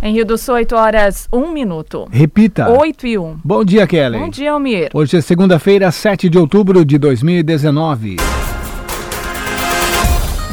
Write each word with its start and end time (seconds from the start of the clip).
Em 0.00 0.12
Rio 0.12 0.24
do 0.24 0.38
Sul, 0.38 0.54
8 0.54 0.76
horas, 0.76 1.28
1 1.32 1.52
minuto. 1.52 2.06
Repita. 2.10 2.70
8 2.70 3.06
e 3.06 3.18
1. 3.18 3.40
Bom 3.44 3.64
dia, 3.64 3.86
Kelly. 3.86 4.18
Bom 4.18 4.28
dia, 4.28 4.52
Almir. 4.52 4.90
Hoje 4.94 5.16
é 5.16 5.20
segunda-feira, 5.20 5.90
7 5.90 6.28
de 6.28 6.38
outubro 6.38 6.84
de 6.84 6.98
2019. 6.98 8.16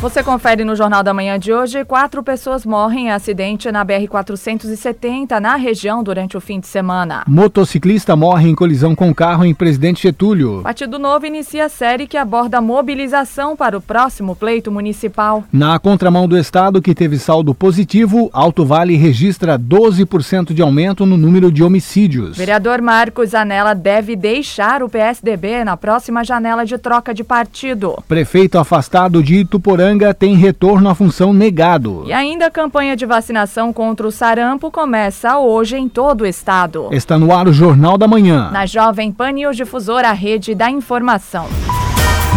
Você 0.05 0.21
confere 0.21 0.63
no 0.63 0.75
Jornal 0.75 1.02
da 1.02 1.15
Manhã 1.15 1.39
de 1.39 1.52
hoje: 1.52 1.84
quatro 1.84 2.21
pessoas 2.21 2.63
morrem 2.63 3.07
em 3.07 3.12
acidente 3.12 3.71
na 3.71 3.84
BR-470 3.84 5.39
na 5.39 5.55
região 5.55 6.04
durante 6.04 6.38
o 6.38 6.39
fim 6.39 6.59
de 6.59 6.68
semana. 6.68 7.23
Motociclista 7.27 8.16
morre 8.16 8.48
em 8.48 8.54
colisão 8.54 8.94
com 8.94 9.12
carro 9.12 9.44
em 9.44 9.52
Presidente 9.55 10.04
Getúlio. 10.04 10.62
Partido 10.62 10.99
Novo 10.99 11.26
inicia 11.26 11.66
a 11.66 11.70
série 11.70 12.05
que 12.05 12.18
aborda 12.18 12.62
mobilização 12.62 13.55
para 13.55 13.76
o 13.76 13.81
próximo 13.81 14.36
pleito 14.36 14.71
municipal. 14.71 15.44
Na 15.52 15.80
contramão 15.80 16.27
do 16.27 16.38
estado, 16.38 16.84
que 16.84 16.94
teve 16.94 17.17
saldo 17.17 17.55
positivo, 17.55 18.30
Alto 18.31 18.63
Vale 18.63 18.95
registra 18.95 19.58
12% 19.58 20.53
de 20.53 20.62
aumento 20.62 21.03
no 21.03 21.17
número 21.17 21.52
de 21.52 21.63
homicídios. 21.63 22.38
Vereador 22.38 22.80
Marcos 22.80 23.34
Anela 23.34 23.73
deve 23.73 24.16
deixar 24.16 24.84
o 24.84 24.88
PSDB 24.88 25.63
na 25.63 25.76
próxima 25.76 26.23
janela 26.23 26.63
de 26.63 26.77
troca 26.77 27.12
de 27.12 27.23
partido. 27.23 27.98
Prefeito 28.08 28.59
afastado 28.59 29.23
de 29.23 29.38
Ituporanga 29.38 29.95
tem 30.13 30.35
retorno 30.35 30.90
à 30.90 30.95
função 30.95 31.34
negado. 31.34 32.04
E 32.05 32.13
ainda 32.13 32.48
a 32.48 32.52
campanha 32.52 32.95
de 32.95 33.05
vacinação 33.05 33.72
contra 33.72 34.08
o 34.08 34.12
sarampo 34.12 34.70
começa 34.70 35.38
hoje 35.38 35.77
em 35.77 35.88
todo 35.88 36.21
o 36.21 36.26
estado. 36.26 36.90
Está 36.91 37.18
no 37.18 37.34
ar 37.34 37.48
o 37.48 37.54
Jornal 37.54 37.98
da 37.98 38.08
Manhã. 38.08 38.49
Na 38.52 38.66
Jovem 38.66 39.12
Pan 39.12 39.31
News 39.31 39.58
Difusora, 39.58 40.09
a 40.09 40.13
rede 40.13 40.54
da 40.54 40.70
informação. 40.70 41.48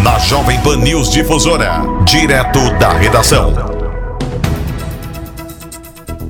Na 0.03 0.19
Jovem 0.19 0.61
Pan 0.61 0.77
News 0.77 1.11
Difusora, 1.11 1.83
direto 2.05 2.61
da 2.79 2.93
redação. 2.93 3.53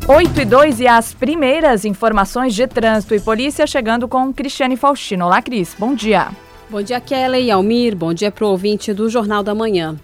8 0.09 0.40
e 0.40 0.45
2 0.46 0.80
e 0.80 0.88
as 0.88 1.12
primeiras 1.12 1.84
informações 1.84 2.54
de 2.54 2.66
trânsito 2.66 3.15
e 3.15 3.20
polícia 3.20 3.66
chegando 3.66 4.09
com 4.09 4.32
Cristiane 4.32 4.74
Faustino. 4.74 5.26
Olá, 5.26 5.43
Cris. 5.43 5.76
Bom 5.79 5.95
dia. 5.95 6.29
Bom 6.71 6.82
dia, 6.82 6.99
Kelly 6.99 7.45
e 7.45 7.51
Almir. 7.51 7.95
Bom 7.95 8.15
dia 8.15 8.30
para 8.30 8.46
o 8.46 8.49
ouvinte 8.49 8.95
do 8.95 9.10
Jornal 9.10 9.43
da 9.43 9.54
Manhã. 9.54 9.96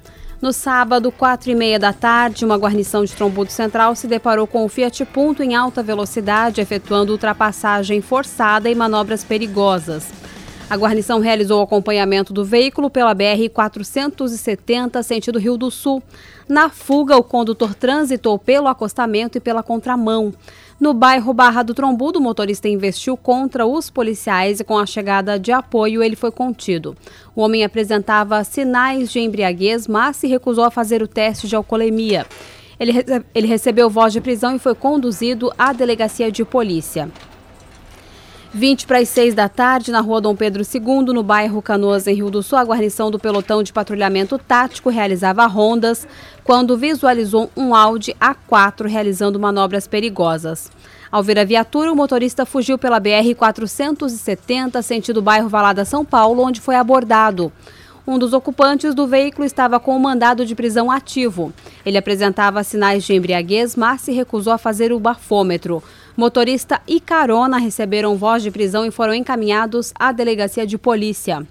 No 0.44 0.52
sábado, 0.52 1.10
quatro 1.10 1.50
e 1.50 1.54
meia 1.54 1.78
da 1.78 1.90
tarde, 1.90 2.44
uma 2.44 2.58
guarnição 2.58 3.02
de 3.02 3.14
Trombudo 3.14 3.50
Central 3.50 3.96
se 3.96 4.06
deparou 4.06 4.46
com 4.46 4.62
o 4.62 4.68
Fiat 4.68 5.02
Punto 5.06 5.42
em 5.42 5.54
alta 5.54 5.82
velocidade, 5.82 6.60
efetuando 6.60 7.12
ultrapassagem 7.12 8.02
forçada 8.02 8.68
e 8.68 8.74
manobras 8.74 9.24
perigosas. 9.24 10.06
A 10.68 10.76
guarnição 10.76 11.18
realizou 11.18 11.60
o 11.60 11.62
acompanhamento 11.62 12.30
do 12.30 12.44
veículo 12.44 12.90
pela 12.90 13.14
BR-470, 13.14 15.02
sentido 15.02 15.38
Rio 15.38 15.56
do 15.56 15.70
Sul. 15.70 16.02
Na 16.46 16.68
fuga, 16.68 17.16
o 17.16 17.24
condutor 17.24 17.74
transitou 17.74 18.38
pelo 18.38 18.68
acostamento 18.68 19.38
e 19.38 19.40
pela 19.40 19.62
contramão. 19.62 20.30
No 20.84 20.92
bairro 20.92 21.32
Barra 21.32 21.62
do 21.62 21.72
Trombudo, 21.72 22.18
o 22.18 22.22
motorista 22.22 22.68
investiu 22.68 23.16
contra 23.16 23.64
os 23.64 23.88
policiais 23.88 24.60
e 24.60 24.64
com 24.64 24.78
a 24.78 24.84
chegada 24.84 25.38
de 25.38 25.50
apoio 25.50 26.02
ele 26.02 26.14
foi 26.14 26.30
contido. 26.30 26.94
O 27.34 27.40
homem 27.40 27.64
apresentava 27.64 28.44
sinais 28.44 29.10
de 29.10 29.18
embriaguez, 29.18 29.88
mas 29.88 30.16
se 30.16 30.26
recusou 30.26 30.62
a 30.62 30.70
fazer 30.70 31.02
o 31.02 31.08
teste 31.08 31.48
de 31.48 31.56
alcoolemia. 31.56 32.26
Ele, 32.78 32.92
ele 33.34 33.46
recebeu 33.46 33.88
voz 33.88 34.12
de 34.12 34.20
prisão 34.20 34.54
e 34.54 34.58
foi 34.58 34.74
conduzido 34.74 35.50
à 35.56 35.72
delegacia 35.72 36.30
de 36.30 36.44
polícia. 36.44 37.10
20 38.52 38.86
para 38.86 38.98
as 38.98 39.08
6 39.08 39.34
da 39.34 39.48
tarde, 39.48 39.90
na 39.90 40.00
rua 40.00 40.20
Dom 40.20 40.36
Pedro 40.36 40.62
II, 40.62 41.12
no 41.12 41.24
bairro 41.24 41.60
Canoas, 41.60 42.06
em 42.06 42.14
Rio 42.14 42.30
do 42.30 42.40
Sul, 42.40 42.56
a 42.56 42.62
guarnição 42.62 43.10
do 43.10 43.18
pelotão 43.18 43.64
de 43.64 43.72
patrulhamento 43.72 44.38
tático 44.38 44.90
realizava 44.90 45.44
rondas 45.46 46.06
quando 46.44 46.76
visualizou 46.76 47.50
um 47.56 47.74
Audi 47.74 48.14
A4 48.20 48.86
realizando 48.86 49.40
manobras 49.40 49.88
perigosas. 49.88 50.70
Ao 51.10 51.22
ver 51.22 51.38
a 51.38 51.44
viatura, 51.44 51.90
o 51.90 51.96
motorista 51.96 52.44
fugiu 52.44 52.76
pela 52.76 53.00
BR-470, 53.00 54.82
sentido 54.82 55.22
bairro 55.22 55.48
Valada, 55.48 55.84
São 55.84 56.04
Paulo, 56.04 56.42
onde 56.42 56.60
foi 56.60 56.76
abordado. 56.76 57.50
Um 58.06 58.18
dos 58.18 58.34
ocupantes 58.34 58.94
do 58.94 59.06
veículo 59.06 59.46
estava 59.46 59.80
com 59.80 59.96
o 59.96 60.00
mandado 60.00 60.44
de 60.44 60.54
prisão 60.54 60.90
ativo. 60.90 61.54
Ele 61.86 61.96
apresentava 61.96 62.62
sinais 62.62 63.02
de 63.04 63.14
embriaguez, 63.14 63.74
mas 63.74 64.02
se 64.02 64.12
recusou 64.12 64.52
a 64.52 64.58
fazer 64.58 64.92
o 64.92 65.00
bafômetro. 65.00 65.82
Motorista 66.14 66.82
e 66.86 67.00
carona 67.00 67.56
receberam 67.56 68.16
voz 68.16 68.42
de 68.42 68.50
prisão 68.50 68.84
e 68.84 68.90
foram 68.90 69.14
encaminhados 69.14 69.92
à 69.98 70.12
delegacia 70.12 70.66
de 70.66 70.76
polícia. 70.76 71.46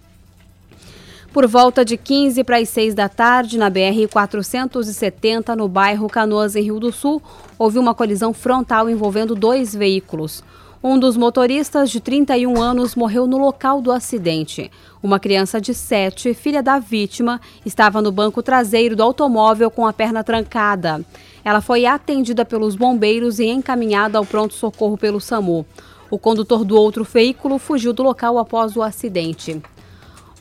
Por 1.34 1.48
volta 1.48 1.84
de 1.84 1.98
15 1.98 2.44
para 2.44 2.58
as 2.58 2.70
6 2.70 2.94
da 2.94 3.10
tarde, 3.10 3.58
na 3.58 3.68
BR-470, 3.72 5.56
no 5.56 5.68
bairro 5.68 6.08
Canoas, 6.08 6.56
em 6.56 6.62
Rio 6.62 6.80
do 6.80 6.92
Sul, 6.92 7.24
houve 7.58 7.80
uma 7.80 7.96
colisão 7.96 8.32
frontal 8.36 8.88
envolvendo 8.88 9.34
dois 9.34 9.74
veículos. 9.74 10.44
Um 10.84 11.00
dos 11.00 11.18
motoristas, 11.18 11.90
de 11.90 12.00
31 12.00 12.62
anos, 12.62 12.94
morreu 12.94 13.26
no 13.26 13.40
local 13.40 13.82
do 13.82 13.92
acidente. 13.92 14.70
Uma 15.02 15.20
criança 15.20 15.60
de 15.60 15.74
7, 15.74 16.36
filha 16.36 16.62
da 16.62 16.78
vítima, 16.78 17.42
estava 17.66 18.00
no 18.00 18.12
banco 18.12 18.44
traseiro 18.44 18.96
do 18.96 19.02
automóvel 19.02 19.72
com 19.72 19.88
a 19.88 19.94
perna 19.94 20.24
trancada. 20.24 21.04
Ela 21.44 21.62
foi 21.62 21.88
atendida 21.88 22.46
pelos 22.46 22.76
bombeiros 22.76 23.40
e 23.40 23.48
encaminhada 23.48 24.20
ao 24.20 24.26
pronto-socorro 24.26 25.00
pelo 25.00 25.20
SAMU. 25.20 25.66
O 26.12 26.20
condutor 26.20 26.64
do 26.64 26.78
outro 26.78 27.04
veículo 27.04 27.58
fugiu 27.58 27.92
do 27.92 28.04
local 28.04 28.38
após 28.38 28.78
o 28.78 28.84
acidente. 28.84 29.60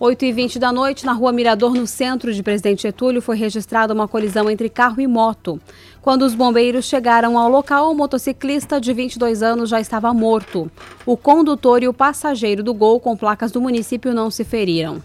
8 0.05 0.25
e 0.25 0.33
20 0.33 0.59
da 0.59 0.73
noite, 0.73 1.07
na 1.07 1.13
rua 1.13 1.31
Mirador, 1.31 1.75
no 1.75 1.87
centro 1.87 2.35
de 2.35 2.43
Presidente 2.43 2.83
Getúlio, 2.83 3.23
foi 3.23 3.37
registrada 3.37 3.95
uma 3.95 4.09
colisão 4.09 4.51
entre 4.51 4.69
carro 4.69 5.01
e 5.01 5.07
moto. 5.07 5.61
Quando 6.01 6.23
os 6.23 6.35
bombeiros 6.35 6.87
chegaram 6.87 7.39
ao 7.39 7.49
local, 7.49 7.93
o 7.93 7.95
motociclista 7.95 8.81
de 8.81 8.93
22 8.93 9.45
anos 9.45 9.71
já 9.71 9.81
estava 9.81 10.13
morto. 10.13 10.69
O 11.07 11.17
condutor 11.17 11.85
e 11.85 11.89
o 11.89 11.95
passageiro 11.95 12.65
do 12.65 12.75
Gol 12.75 12.99
com 12.99 13.17
placas 13.17 13.53
do 13.53 13.61
município 13.61 14.13
não 14.13 14.29
se 14.29 14.43
feriram. 14.43 15.01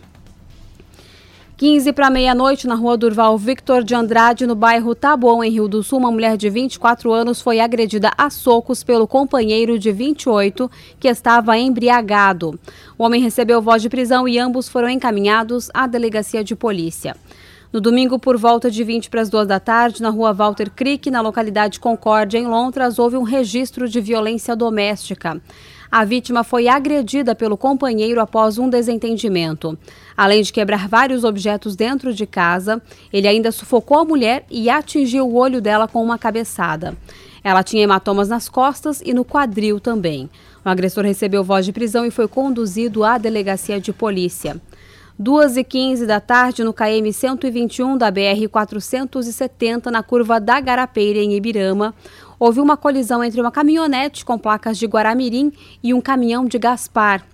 15 1.57 1.91
para 1.91 2.11
meia-noite, 2.11 2.67
na 2.67 2.75
rua 2.75 2.95
Durval 2.95 3.35
Victor 3.35 3.83
de 3.83 3.95
Andrade, 3.95 4.45
no 4.45 4.53
bairro 4.53 4.93
Taboão, 4.93 5.43
em 5.43 5.49
Rio 5.49 5.67
do 5.67 5.81
Sul, 5.81 5.97
uma 5.97 6.11
mulher 6.11 6.37
de 6.37 6.51
24 6.51 7.11
anos 7.11 7.41
foi 7.41 7.59
agredida 7.59 8.11
a 8.15 8.29
socos 8.29 8.83
pelo 8.83 9.07
companheiro 9.07 9.79
de 9.79 9.91
28, 9.91 10.69
que 10.99 11.07
estava 11.07 11.57
embriagado. 11.57 12.59
O 12.95 13.03
homem 13.03 13.23
recebeu 13.23 13.59
voz 13.59 13.81
de 13.81 13.89
prisão 13.89 14.27
e 14.27 14.37
ambos 14.37 14.69
foram 14.69 14.87
encaminhados 14.87 15.71
à 15.73 15.87
delegacia 15.87 16.43
de 16.43 16.55
polícia. 16.55 17.15
No 17.73 17.81
domingo, 17.81 18.19
por 18.19 18.37
volta 18.37 18.69
de 18.69 18.83
20 18.83 19.09
para 19.09 19.21
as 19.21 19.29
2 19.29 19.47
da 19.47 19.59
tarde, 19.59 19.99
na 19.99 20.09
rua 20.09 20.33
Walter 20.33 20.69
Crick, 20.69 21.09
na 21.09 21.21
localidade 21.21 21.79
Concórdia, 21.79 22.37
em 22.37 22.45
Londres, 22.45 22.99
houve 22.99 23.17
um 23.17 23.23
registro 23.23 23.89
de 23.89 23.99
violência 23.99 24.55
doméstica. 24.55 25.41
A 25.89 26.03
vítima 26.03 26.43
foi 26.43 26.67
agredida 26.67 27.33
pelo 27.33 27.57
companheiro 27.57 28.19
após 28.19 28.57
um 28.57 28.69
desentendimento. 28.69 29.77
Além 30.15 30.41
de 30.41 30.51
quebrar 30.51 30.87
vários 30.87 31.23
objetos 31.23 31.75
dentro 31.75 32.13
de 32.13 32.25
casa, 32.25 32.81
ele 33.11 33.27
ainda 33.27 33.51
sufocou 33.51 33.99
a 33.99 34.05
mulher 34.05 34.45
e 34.51 34.69
atingiu 34.69 35.27
o 35.27 35.35
olho 35.35 35.61
dela 35.61 35.87
com 35.87 36.03
uma 36.03 36.17
cabeçada. 36.17 36.97
Ela 37.43 37.63
tinha 37.63 37.83
hematomas 37.83 38.27
nas 38.27 38.49
costas 38.49 39.01
e 39.05 39.13
no 39.13 39.23
quadril 39.23 39.79
também. 39.79 40.29
O 40.65 40.69
agressor 40.69 41.05
recebeu 41.05 41.43
voz 41.43 41.65
de 41.65 41.71
prisão 41.71 42.05
e 42.05 42.11
foi 42.11 42.27
conduzido 42.27 43.05
à 43.05 43.17
delegacia 43.17 43.79
de 43.79 43.93
polícia. 43.93 44.61
2h15 45.19 46.05
da 46.05 46.19
tarde, 46.19 46.63
no 46.63 46.71
KM 46.71 47.11
121 47.11 47.97
da 47.97 48.11
BR 48.11 48.47
470, 48.51 49.89
na 49.89 50.03
curva 50.03 50.39
da 50.39 50.59
Garapeira, 50.59 51.17
em 51.19 51.33
Ibirama, 51.33 51.95
houve 52.39 52.59
uma 52.59 52.77
colisão 52.77 53.23
entre 53.23 53.41
uma 53.41 53.51
caminhonete 53.51 54.23
com 54.23 54.37
placas 54.37 54.77
de 54.77 54.85
Guaramirim 54.85 55.51
e 55.83 55.91
um 55.91 55.99
caminhão 55.99 56.45
de 56.45 56.59
Gaspar. 56.59 57.25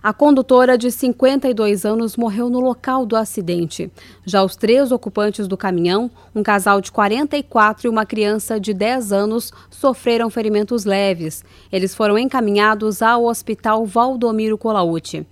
A 0.00 0.12
condutora 0.12 0.78
de 0.78 0.92
52 0.92 1.84
anos 1.84 2.16
morreu 2.16 2.48
no 2.48 2.60
local 2.60 3.04
do 3.04 3.16
acidente. 3.16 3.90
Já 4.24 4.44
os 4.44 4.54
três 4.54 4.92
ocupantes 4.92 5.48
do 5.48 5.56
caminhão, 5.56 6.08
um 6.32 6.44
casal 6.44 6.80
de 6.80 6.92
44 6.92 7.88
e 7.88 7.90
uma 7.90 8.06
criança 8.06 8.60
de 8.60 8.72
10 8.72 9.12
anos, 9.12 9.52
sofreram 9.68 10.30
ferimentos 10.30 10.84
leves. 10.84 11.44
Eles 11.72 11.96
foram 11.96 12.16
encaminhados 12.16 13.02
ao 13.02 13.24
Hospital 13.24 13.84
Valdomiro 13.84 14.56
Colauti. 14.56 15.26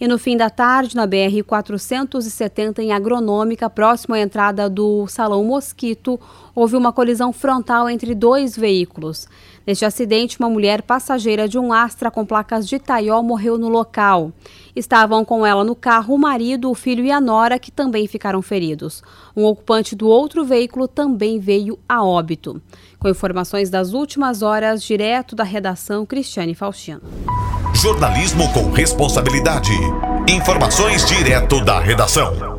E 0.00 0.06
no 0.06 0.16
fim 0.16 0.36
da 0.36 0.48
tarde, 0.48 0.94
na 0.94 1.06
BR 1.06 1.42
470 1.44 2.80
em 2.80 2.92
Agronômica, 2.92 3.68
próximo 3.68 4.14
à 4.14 4.20
entrada 4.20 4.70
do 4.70 5.08
Salão 5.08 5.42
Mosquito, 5.42 6.20
houve 6.54 6.76
uma 6.76 6.92
colisão 6.92 7.32
frontal 7.32 7.90
entre 7.90 8.14
dois 8.14 8.56
veículos. 8.56 9.26
Neste 9.68 9.84
acidente, 9.84 10.38
uma 10.38 10.48
mulher 10.48 10.80
passageira 10.80 11.46
de 11.46 11.58
um 11.58 11.74
Astra 11.74 12.10
com 12.10 12.24
placas 12.24 12.66
de 12.66 12.78
Taió 12.78 13.22
morreu 13.22 13.58
no 13.58 13.68
local. 13.68 14.32
Estavam 14.74 15.26
com 15.26 15.44
ela 15.44 15.62
no 15.62 15.76
carro 15.76 16.14
o 16.14 16.18
marido, 16.18 16.70
o 16.70 16.74
filho 16.74 17.04
e 17.04 17.12
a 17.12 17.20
nora, 17.20 17.58
que 17.58 17.70
também 17.70 18.06
ficaram 18.06 18.40
feridos. 18.40 19.02
Um 19.36 19.44
ocupante 19.44 19.94
do 19.94 20.08
outro 20.08 20.42
veículo 20.42 20.88
também 20.88 21.38
veio 21.38 21.78
a 21.86 22.02
óbito. 22.02 22.62
Com 22.98 23.10
informações 23.10 23.68
das 23.68 23.92
últimas 23.92 24.40
horas, 24.40 24.82
direto 24.82 25.36
da 25.36 25.44
redação, 25.44 26.06
Cristiane 26.06 26.54
Faustino. 26.54 27.02
Jornalismo 27.74 28.50
com 28.54 28.70
responsabilidade. 28.70 29.72
Informações 30.26 31.04
direto 31.04 31.62
da 31.62 31.78
redação. 31.78 32.57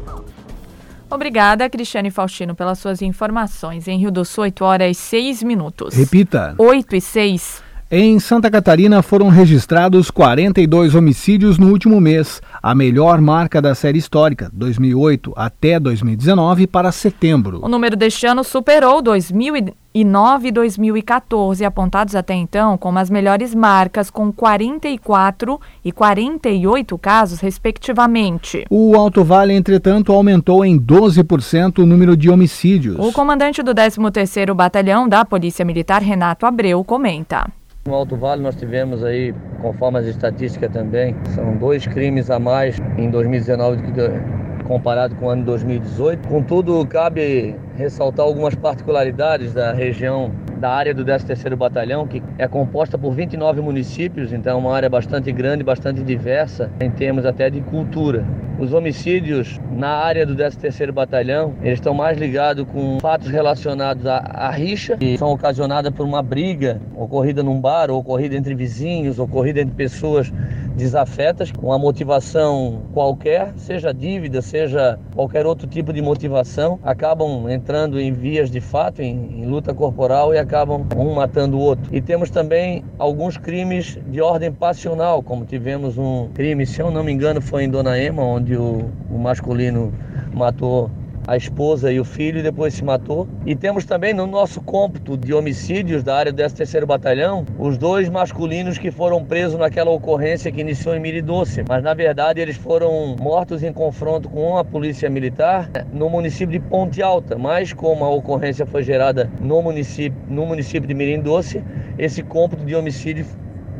Obrigada, 1.09 1.69
Cristiane 1.69 2.11
Faustino, 2.11 2.53
pelas 2.53 2.77
suas 2.79 3.01
informações. 3.01 3.87
Em 3.87 3.97
Rio 3.97 4.11
do 4.11 4.23
Sul, 4.23 4.43
8 4.43 4.63
horas 4.63 4.97
e 4.97 4.99
6 4.99 5.43
minutos. 5.43 5.95
Repita. 5.95 6.53
8 6.57 6.95
e 6.95 7.01
6. 7.01 7.68
Em 7.91 8.19
Santa 8.19 8.51
Catarina 8.51 9.01
foram 9.01 9.29
registrados 9.29 10.11
42 10.11 10.93
homicídios 10.93 11.57
no 11.57 11.71
último 11.71 11.99
mês, 11.99 12.39
a 12.61 12.75
melhor 12.75 13.19
marca 13.19 13.59
da 13.59 13.73
série 13.73 13.97
histórica, 13.97 14.47
2008 14.53 15.33
até 15.35 15.79
2019 15.79 16.67
para 16.67 16.91
setembro. 16.91 17.59
O 17.63 17.67
número 17.67 17.95
deste 17.95 18.27
ano 18.27 18.43
superou 18.43 19.01
2009 19.01 20.49
e 20.49 20.51
2014, 20.51 21.65
apontados 21.65 22.13
até 22.13 22.35
então 22.35 22.77
como 22.77 22.99
as 22.99 23.09
melhores 23.09 23.55
marcas, 23.55 24.11
com 24.11 24.31
44 24.31 25.59
e 25.83 25.91
48 25.91 26.95
casos, 26.99 27.39
respectivamente. 27.39 28.67
O 28.69 28.95
Alto 28.95 29.23
Vale, 29.23 29.55
entretanto, 29.55 30.13
aumentou 30.13 30.63
em 30.63 30.79
12% 30.79 31.79
o 31.79 31.87
número 31.87 32.15
de 32.15 32.29
homicídios. 32.29 32.97
O 32.99 33.11
comandante 33.11 33.63
do 33.63 33.73
13º 33.73 34.53
Batalhão 34.53 35.09
da 35.09 35.25
Polícia 35.25 35.65
Militar, 35.65 36.03
Renato 36.03 36.45
Abreu, 36.45 36.83
comenta. 36.83 37.51
No 37.89 37.95
Alto 37.95 38.15
Vale 38.15 38.43
nós 38.43 38.55
tivemos 38.55 39.03
aí, 39.03 39.33
conforme 39.63 39.97
as 39.97 40.05
estatísticas 40.05 40.71
também, 40.71 41.15
são 41.33 41.57
dois 41.57 41.87
crimes 41.87 42.29
a 42.29 42.37
mais 42.37 42.77
em 42.99 43.09
2019 43.09 43.77
do 43.77 43.91
que 43.91 44.67
comparado 44.67 45.15
com 45.15 45.25
o 45.25 45.29
ano 45.29 45.43
2018. 45.43 46.27
Contudo, 46.27 46.85
cabe 46.85 47.55
ressaltar 47.75 48.27
algumas 48.27 48.53
particularidades 48.53 49.55
da 49.55 49.73
região 49.73 50.31
da 50.59 50.69
área 50.69 50.93
do 50.93 51.05
13º 51.05 51.55
Batalhão, 51.55 52.05
que 52.05 52.21
é 52.37 52.47
composta 52.47 52.97
por 52.97 53.13
29 53.13 53.61
municípios, 53.61 54.33
então 54.33 54.57
é 54.57 54.61
uma 54.61 54.75
área 54.75 54.89
bastante 54.89 55.31
grande, 55.31 55.63
bastante 55.63 56.03
diversa 56.03 56.69
em 56.79 56.91
termos 56.91 57.25
até 57.25 57.49
de 57.49 57.61
cultura. 57.61 58.25
Os 58.59 58.73
homicídios 58.73 59.57
na 59.71 59.89
área 59.89 60.25
do 60.25 60.35
13º 60.35 60.91
Batalhão, 60.91 61.55
eles 61.61 61.79
estão 61.79 61.93
mais 61.93 62.17
ligados 62.17 62.65
com 62.67 62.99
fatos 62.99 63.29
relacionados 63.29 64.05
à, 64.05 64.17
à 64.17 64.49
rixa, 64.51 64.97
que 64.97 65.17
são 65.17 65.31
ocasionadas 65.31 65.93
por 65.93 66.05
uma 66.05 66.21
briga 66.21 66.81
ocorrida 66.93 67.41
num 67.41 67.61
bar, 67.61 67.89
ou 67.89 67.99
ocorrida 67.99 68.35
entre 68.35 68.53
vizinhos, 68.53 69.17
ocorrida 69.17 69.61
entre 69.61 69.75
pessoas 69.75 70.29
desafetas, 70.75 71.51
com 71.51 71.67
uma 71.67 71.79
motivação 71.79 72.83
qualquer, 72.93 73.53
seja 73.55 73.93
dívida, 73.93 74.41
seja 74.41 74.99
qualquer 75.15 75.45
outro 75.45 75.67
tipo 75.67 75.93
de 75.93 76.01
motivação, 76.01 76.79
acabam 76.83 77.49
entrando 77.49 77.99
em 77.99 78.11
vias 78.11 78.49
de 78.51 78.59
fato, 78.59 79.01
em, 79.01 79.41
em 79.41 79.45
luta 79.45 79.73
corporal 79.73 80.33
e 80.33 80.37
acabam 80.49 80.83
um 80.97 81.13
matando 81.13 81.57
o 81.57 81.59
outro. 81.59 81.95
E 81.95 82.01
temos 82.01 82.31
também 82.31 82.83
alguns 82.97 83.37
crimes 83.37 83.99
de 84.07 84.19
ordem 84.19 84.51
passional, 84.51 85.21
como 85.21 85.45
tivemos 85.45 85.95
um 85.95 86.27
crime, 86.33 86.65
se 86.65 86.81
eu 86.81 86.89
não 86.89 87.03
me 87.03 87.11
engano, 87.11 87.39
foi 87.39 87.63
em 87.63 87.69
Dona 87.69 87.99
Ema, 87.99 88.23
onde 88.23 88.55
o, 88.55 88.89
o 89.11 89.17
masculino 89.19 89.93
matou 90.33 90.89
a 91.29 91.37
esposa 91.37 91.91
e 91.91 91.99
o 91.99 92.03
filho 92.03 92.39
e 92.39 92.41
depois 92.41 92.73
se 92.73 92.83
matou. 92.83 93.27
E 93.45 93.55
temos 93.55 93.85
também 93.85 94.15
no 94.15 94.25
nosso 94.25 94.59
cômputo 94.61 95.15
de 95.15 95.31
homicídios 95.31 96.01
da 96.01 96.15
área 96.15 96.33
do 96.33 96.41
13º 96.41 96.87
Batalhão, 96.87 97.45
os 97.59 97.77
dois 97.77 98.09
masculinos 98.09 98.79
que 98.79 98.89
foram 98.89 99.23
presos 99.23 99.59
naquela 99.59 99.91
ocorrência 99.91 100.51
que 100.51 100.59
iniciou 100.59 100.95
em 100.95 100.99
Miridoce. 100.99 101.63
Mas 101.69 101.83
na 101.83 101.93
verdade 101.93 102.41
eles 102.41 102.57
foram 102.57 103.15
mortos 103.19 103.61
em 103.61 103.71
confronto 103.71 104.27
com 104.27 104.57
a 104.57 104.65
polícia 104.65 105.07
militar 105.07 105.69
no 105.93 106.09
município 106.09 106.59
de 106.59 106.67
Ponte 106.67 106.99
Alta. 106.99 107.37
Mas 107.37 107.73
como 107.73 108.03
a 108.03 108.09
ocorrência 108.09 108.65
foi 108.65 108.81
gerada 108.81 109.29
no 109.39 109.61
município, 109.61 110.19
no 110.27 110.47
município 110.47 110.87
de 110.87 110.95
Mirindoce, 110.95 111.63
esse 111.99 112.23
cômputo 112.23 112.65
de 112.65 112.75
homicídio 112.75 113.23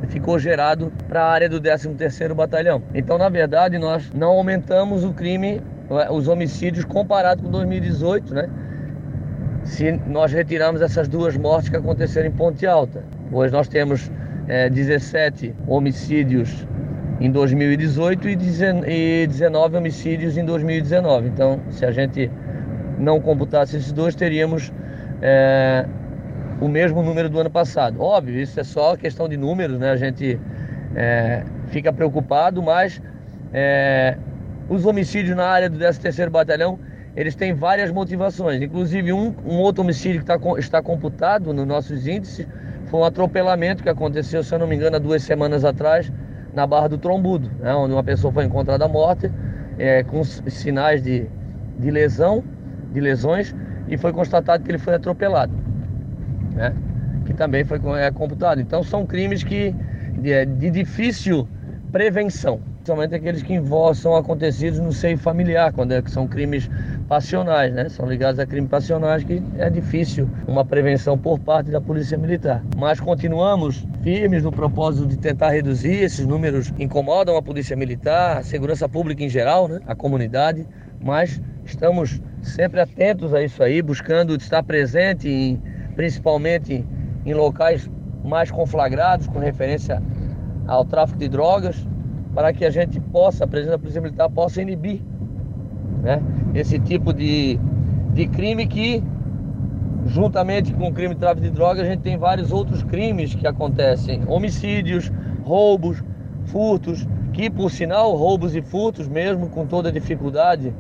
ficou 0.08 0.38
gerado 0.38 0.94
para 1.08 1.24
a 1.24 1.32
área 1.32 1.50
do 1.50 1.60
13º 1.60 2.36
Batalhão. 2.36 2.84
Então, 2.94 3.18
na 3.18 3.28
verdade, 3.28 3.80
nós 3.80 4.12
não 4.14 4.30
aumentamos 4.30 5.04
o 5.04 5.14
crime 5.14 5.60
os 6.12 6.28
homicídios 6.28 6.86
comparado 6.86 7.44
com 7.44 7.50
2018, 7.50 8.34
né? 8.34 8.50
Se 9.64 9.92
nós 10.08 10.32
retirarmos 10.32 10.82
essas 10.82 11.08
duas 11.08 11.36
mortes 11.36 11.70
que 11.70 11.76
aconteceram 11.76 12.28
em 12.28 12.32
Ponte 12.32 12.66
Alta, 12.66 13.04
pois 13.30 13.52
nós 13.52 13.68
temos 13.68 14.12
é, 14.48 14.70
17 14.70 15.54
homicídios 15.68 16.68
em 17.20 17.30
2018 17.30 18.30
e 18.30 19.28
19 19.28 19.78
homicídios 19.78 20.38
em 20.38 20.46
2019. 20.46 21.28
Então, 21.28 21.60
se 21.70 21.86
a 21.86 21.92
gente 21.92 22.32
não 22.98 23.20
computasse 23.20 23.78
esses 23.78 23.92
dois, 23.92 24.16
teríamos 24.16 24.72
é, 25.22 25.86
o 26.62 26.68
mesmo 26.68 27.04
número 27.04 27.30
do 27.30 27.40
ano 27.40 27.50
passado. 27.50 28.02
Óbvio, 28.02 28.40
isso 28.40 28.60
é 28.60 28.64
só 28.64 28.96
questão 28.96 29.28
de 29.28 29.38
números, 29.38 29.78
né? 29.78 29.92
A 29.92 29.98
gente 29.98 30.40
é, 30.96 31.44
fica 31.68 31.92
preocupado, 31.92 32.62
mas 32.62 33.02
é, 33.54 34.18
os 34.70 34.86
homicídios 34.86 35.36
na 35.36 35.46
área 35.46 35.70
do 35.70 35.78
13º 35.78 36.30
Batalhão, 36.30 36.80
eles 37.16 37.36
têm 37.36 37.54
várias 37.54 37.92
motivações. 37.92 38.62
Inclusive, 38.62 39.12
um, 39.12 39.34
um 39.46 39.58
outro 39.58 39.84
homicídio 39.84 40.22
que 40.22 40.26
tá, 40.26 40.40
está 40.58 40.82
computado 40.82 41.52
nos 41.54 41.68
nossos 41.68 42.08
índices 42.08 42.48
foi 42.86 43.00
um 43.00 43.04
atropelamento 43.04 43.84
que 43.84 43.90
aconteceu, 43.90 44.44
se 44.44 44.54
eu 44.54 44.60
não 44.60 44.68
me 44.68 44.76
engano, 44.76 44.96
há 44.96 45.00
duas 45.00 45.24
semanas 45.24 45.66
atrás, 45.66 46.12
na 46.54 46.66
Barra 46.66 46.88
do 46.88 46.98
Trombudo, 46.98 47.50
né, 47.60 47.74
onde 47.74 47.94
uma 47.94 48.04
pessoa 48.04 48.34
foi 48.34 48.46
encontrada 48.46 48.88
morta, 48.88 49.32
é, 49.78 50.04
com 50.04 50.24
sinais 50.24 51.02
de, 51.02 51.28
de 51.78 51.92
lesão, 51.92 52.44
de 52.92 53.00
lesões, 53.00 53.56
e 53.88 53.98
foi 53.98 54.12
constatado 54.12 54.64
que 54.64 54.72
ele 54.72 54.80
foi 54.80 54.96
atropelado, 54.96 55.54
né, 56.56 56.74
que 57.26 57.34
também 57.34 57.64
foi 57.64 57.80
é, 58.00 58.10
computado. 58.12 58.60
Então, 58.60 58.84
são 58.84 59.06
crimes 59.06 59.44
que 59.44 59.76
de, 60.20 60.46
de 60.46 60.72
difícil 60.72 61.48
prevenção 61.92 62.60
principalmente 62.80 63.14
aqueles 63.14 63.44
que 63.44 63.60
são 63.94 64.16
acontecidos 64.16 64.80
no 64.80 64.94
seio 64.94 65.18
familiar, 65.18 65.74
quando 65.74 65.92
é, 65.92 66.02
são 66.08 66.26
crimes 66.28 66.70
passionais, 67.10 67.74
né? 67.74 67.90
São 67.90 68.08
ligados 68.08 68.40
a 68.40 68.46
crimes 68.46 68.70
passionais 68.70 69.24
que 69.24 69.44
é 69.58 69.70
difícil 69.70 70.30
uma 70.48 70.64
prevenção 70.64 71.18
por 71.18 71.40
parte 71.40 71.70
da 71.72 71.82
Polícia 71.82 72.18
Militar. 72.18 72.64
Mas 72.78 73.00
continuamos 73.00 73.86
firmes 74.02 74.44
no 74.44 74.52
propósito 74.52 75.08
de 75.08 75.18
tentar 75.18 75.50
reduzir 75.50 76.04
esses 76.04 76.26
números 76.26 76.72
que 76.72 76.84
incomodam 76.84 77.36
a 77.36 77.42
Polícia 77.42 77.76
Militar, 77.76 78.38
a 78.38 78.44
segurança 78.44 78.88
pública 78.88 79.24
em 79.24 79.30
geral, 79.30 79.68
né? 79.68 79.80
A 79.86 79.94
comunidade, 79.94 80.66
mas 81.02 81.42
estamos 81.66 82.22
sempre 82.42 82.80
atentos 82.80 83.34
a 83.34 83.44
isso 83.44 83.62
aí, 83.62 83.82
buscando 83.82 84.36
estar 84.36 84.64
presente 84.64 85.28
em, 85.28 85.62
principalmente 85.96 86.86
em 87.26 87.34
locais 87.34 87.90
mais 88.24 88.50
conflagrados 88.50 89.28
com 89.28 89.38
referência 89.38 90.02
ao 90.66 90.86
tráfico 90.86 91.18
de 91.18 91.28
drogas, 91.28 91.86
para 92.34 92.54
que 92.54 92.66
a 92.66 92.70
gente 92.70 93.00
possa, 93.00 93.44
a 93.44 93.48
presença 93.48 93.72
da 93.72 93.80
Polícia 93.80 94.02
Militar 94.02 94.30
possa 94.30 94.62
inibir 94.62 95.02
né, 96.02 96.22
esse 96.54 96.80
tipo 96.80 97.14
de, 97.14 97.60
de 98.14 98.28
crime 98.28 98.68
que, 98.68 99.04
juntamente 100.06 100.74
com 100.74 100.88
o 100.88 100.94
crime 100.94 101.14
de 101.14 101.20
tráfico 101.20 101.48
de 101.48 101.52
drogas, 101.52 101.86
a 101.86 101.90
gente 101.90 102.02
tem 102.02 102.18
vários 102.18 102.52
outros 102.52 102.84
crimes 102.84 103.34
que 103.36 103.48
acontecem, 103.48 104.22
homicídios, 104.28 105.12
roubos, 105.44 106.04
furtos, 106.46 107.08
que 107.34 107.50
por 107.50 107.72
sinal, 107.72 108.16
roubos 108.16 108.56
e 108.56 108.62
furtos, 108.62 109.08
mesmo 109.08 109.50
com 109.50 109.66
toda 109.66 109.90
a 109.90 109.92
dificuldade 109.92 110.74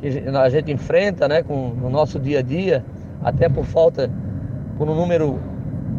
que 0.00 0.08
a 0.08 0.48
gente 0.48 0.72
enfrenta 0.72 1.28
né, 1.28 1.42
com, 1.42 1.74
no 1.74 1.90
nosso 1.90 2.18
dia 2.18 2.38
a 2.38 2.42
dia, 2.42 2.84
até 3.22 3.48
por 3.48 3.64
falta, 3.64 4.10
por 4.78 4.88
um 4.88 4.94
número 4.94 5.38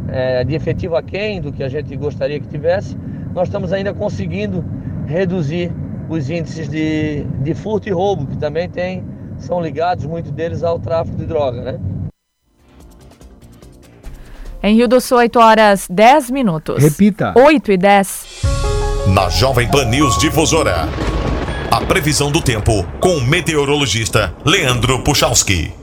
é, 0.09 0.43
de 0.43 0.55
efetivo 0.55 0.95
aquém 0.95 1.39
do 1.39 1.51
que 1.51 1.63
a 1.63 1.69
gente 1.69 1.95
gostaria 1.95 2.39
que 2.39 2.47
tivesse, 2.47 2.97
nós 3.33 3.47
estamos 3.47 3.71
ainda 3.71 3.93
conseguindo 3.93 4.65
reduzir 5.11 5.71
os 6.09 6.29
índices 6.29 6.67
de, 6.67 7.23
de 7.41 7.53
furto 7.53 7.87
e 7.87 7.91
roubo, 7.91 8.25
que 8.25 8.37
também 8.37 8.69
tem, 8.69 9.03
são 9.37 9.61
ligados, 9.61 10.05
muitos 10.05 10.31
deles, 10.31 10.63
ao 10.63 10.79
tráfico 10.79 11.17
de 11.17 11.25
droga, 11.25 11.61
né? 11.61 11.79
Em 14.63 14.75
Rio 14.75 14.87
do 14.87 15.01
Sul, 15.01 15.17
8 15.17 15.39
horas 15.39 15.87
10 15.89 16.29
minutos. 16.29 16.83
Repita. 16.83 17.33
8 17.35 17.71
e 17.71 17.77
10. 17.77 18.41
Na 19.07 19.27
Jovem 19.29 19.69
Pan 19.69 19.85
News 19.85 20.17
Difusora. 20.19 20.87
A 21.71 21.81
previsão 21.81 22.31
do 22.31 22.41
tempo 22.41 22.85
com 22.99 23.15
o 23.15 23.21
meteorologista 23.21 24.35
Leandro 24.45 25.03
Puchalski. 25.03 25.80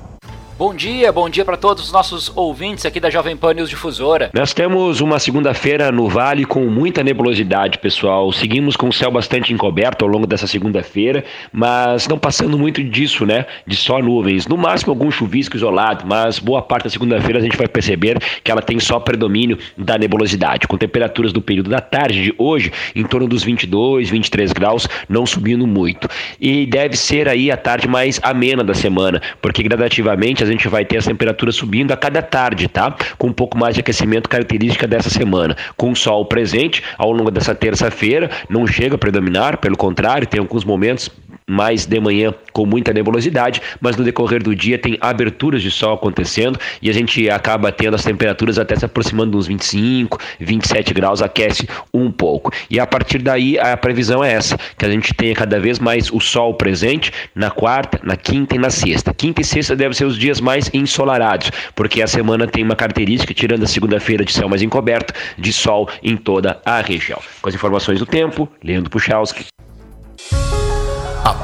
Bom 0.59 0.75
dia, 0.75 1.13
bom 1.13 1.31
dia 1.31 1.45
para 1.45 1.57
todos 1.57 1.85
os 1.85 1.93
nossos 1.93 2.33
ouvintes 2.35 2.85
aqui 2.85 2.99
da 2.99 3.09
Jovem 3.09 3.37
Pan 3.37 3.55
News 3.55 3.71
Difusora. 3.71 4.29
Nós 4.35 4.53
temos 4.53 5.01
uma 5.01 5.21
segunda-feira 5.21 5.93
no 5.93 6.09
Vale 6.09 6.45
com 6.45 6.65
muita 6.65 7.05
nebulosidade, 7.05 7.79
pessoal. 7.79 8.33
Seguimos 8.33 8.75
com 8.75 8.89
o 8.89 8.93
céu 8.93 9.09
bastante 9.09 9.53
encoberto 9.53 10.05
ao 10.05 10.11
longo 10.11 10.27
dessa 10.27 10.49
segunda-feira, 10.49 11.25
mas 11.53 12.09
não 12.09 12.19
passando 12.19 12.59
muito 12.59 12.83
disso, 12.83 13.25
né? 13.25 13.47
De 13.65 13.77
só 13.77 14.03
nuvens. 14.03 14.49
No 14.49 14.57
máximo 14.57 14.91
algum 14.91 15.13
chuvisco 15.13 15.55
isolado, 15.55 16.05
mas 16.05 16.41
boa 16.41 16.61
parte 16.61 16.85
da 16.85 16.91
segunda-feira 16.91 17.39
a 17.39 17.43
gente 17.43 17.57
vai 17.57 17.69
perceber 17.69 18.19
que 18.43 18.51
ela 18.51 18.61
tem 18.61 18.81
só 18.81 18.99
predomínio 18.99 19.57
da 19.77 19.97
nebulosidade, 19.97 20.67
com 20.67 20.77
temperaturas 20.77 21.33
do 21.33 21.41
período 21.41 21.71
da 21.71 21.81
tarde 21.81 22.21
de 22.21 22.35
hoje 22.37 22.73
em 22.97 23.05
torno 23.05 23.29
dos 23.29 23.45
22, 23.45 24.11
23 24.11 24.53
graus, 24.53 24.89
não 25.09 25.25
subindo 25.25 25.69
muito. 25.69 26.09
E 26.41 26.67
deve 26.67 26.97
ser 26.97 27.29
aí 27.29 27.49
a 27.49 27.57
tarde 27.57 27.87
mais 27.87 28.19
amena 28.25 28.65
da 28.65 28.75
semana, 28.75 29.23
porque 29.41 29.63
gradativamente 29.63 30.48
a 30.49 30.53
gente 30.53 30.69
vai 30.69 30.85
ter 30.85 30.97
as 30.97 31.07
temperaturas 31.07 31.57
subindo 31.57 31.93
a 31.93 31.97
cada 31.97 32.23
tarde, 32.23 32.69
tá? 32.69 32.95
Com 33.17 33.29
um 33.29 33.33
pouco 33.33 33.57
mais 33.57 33.75
de 33.75 33.81
aquecimento 33.81 34.29
característica 34.29 34.87
dessa 34.87 35.11
semana. 35.11 35.57
Com 35.77 35.91
o 35.93 35.97
sol 35.97 36.25
presente 36.27 36.83
ao 36.97 37.13
longo 37.13 37.31
dessa 37.31 37.55
terça-feira, 37.55 38.31
não 38.49 38.67
chega 38.67 38.95
a 38.95 38.99
predominar, 38.99 39.59
pelo 39.59 39.77
contrário, 39.77 40.27
tem 40.27 40.41
alguns 40.41 40.65
momentos 40.65 41.11
mais 41.49 41.87
de 41.87 41.99
manhã 41.99 42.35
com 42.53 42.67
muita 42.67 42.93
nebulosidade, 42.93 43.63
mas 43.81 43.97
no 43.97 44.05
decorrer 44.05 44.43
do 44.43 44.55
dia 44.55 44.79
tem 44.79 44.99
aberturas 45.01 45.63
de 45.63 45.71
sol 45.71 45.95
acontecendo 45.95 46.59
e 46.83 46.91
a 46.91 46.93
gente 46.93 47.29
acaba 47.31 47.73
tendo 47.73 47.95
as 47.95 48.05
temperaturas 48.05 48.59
até 48.59 48.77
se 48.77 48.85
aproximando 48.85 49.33
dos 49.33 49.47
25, 49.47 50.19
27 50.39 50.93
graus, 50.93 51.23
aquece 51.23 51.67
um 51.93 52.11
pouco. 52.11 52.53
E 52.69 52.79
a 52.79 52.87
partir 52.87 53.19
daí 53.19 53.59
a 53.59 53.77
previsão 53.77 54.23
é 54.23 54.33
essa, 54.33 54.59
que 54.77 54.85
a 54.85 54.91
gente 54.91 55.15
tenha 55.15 55.35
cada 55.35 55.59
vez 55.59 55.79
mais 55.79 56.13
o 56.13 56.21
sol 56.21 56.55
presente 56.55 57.13
na 57.35 57.51
quarta, 57.51 57.99
na 58.03 58.17
quinta 58.17 58.55
e 58.55 58.59
na 58.59 58.71
sexta. 58.71 59.15
Quinta 59.15 59.41
e 59.41 59.45
sexta 59.45 59.75
devem 59.75 59.95
ser 59.95 60.05
os 60.05 60.19
dias 60.19 60.41
mais 60.41 60.71
ensolarados, 60.75 61.51
porque 61.75 62.03
a 62.03 62.07
semana 62.07 62.47
tem 62.47 62.63
uma 62.63 62.77
característica, 62.77 63.33
tirando 63.33 63.63
a 63.63 63.67
segunda-feira 63.67 64.25
de 64.25 64.33
céu 64.33 64.49
mais 64.49 64.61
encoberto, 64.61 65.15
de 65.39 65.53
sol 65.53 65.89
em 66.03 66.17
toda 66.17 66.61
a 66.65 66.81
região. 66.81 67.21
Com 67.41 67.49
as 67.49 67.55
informações 67.55 67.99
do 67.99 68.07
tempo, 68.07 68.49
Leandro 68.63 68.91
Puchalski. 68.91 69.47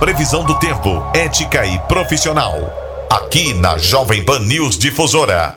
Previsão 0.04 0.44
do 0.44 0.58
tempo, 0.58 1.02
ética 1.14 1.64
e 1.64 1.78
profissional. 1.88 3.06
Aqui 3.08 3.54
na 3.54 3.78
Jovem 3.78 4.22
Pan 4.22 4.38
News 4.40 4.76
Difusora. 4.76 5.54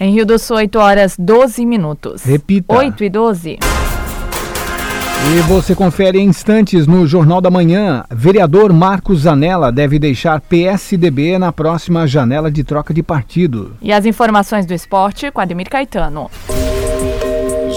Em 0.00 0.14
Rio 0.14 0.24
do 0.24 0.38
Sul, 0.38 0.56
8 0.56 0.78
horas 0.78 1.14
12 1.18 1.66
minutos. 1.66 2.22
Repita. 2.22 2.74
8 2.74 3.04
e 3.04 3.10
12. 3.10 3.58
E 3.60 5.40
você 5.42 5.74
confere 5.74 6.18
em 6.18 6.24
instantes 6.24 6.86
no 6.86 7.06
Jornal 7.06 7.42
da 7.42 7.50
Manhã. 7.50 8.02
Vereador 8.10 8.72
Marcos 8.72 9.20
Zanella 9.20 9.70
deve 9.70 9.98
deixar 9.98 10.40
PSDB 10.40 11.36
na 11.36 11.52
próxima 11.52 12.06
janela 12.06 12.50
de 12.50 12.64
troca 12.64 12.94
de 12.94 13.02
partido. 13.02 13.76
E 13.82 13.92
as 13.92 14.06
informações 14.06 14.64
do 14.64 14.72
esporte 14.72 15.30
com 15.30 15.42
Ademir 15.42 15.68
Caetano. 15.68 16.30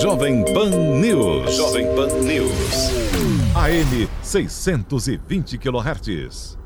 Jovem 0.01 0.45
Pan 0.53 0.69
News. 0.69 1.57
Jovem 1.57 1.85
Pan 1.93 2.07
News. 2.23 3.40
AM 3.53 4.07
620 4.23 5.57
kHz. 5.57 6.57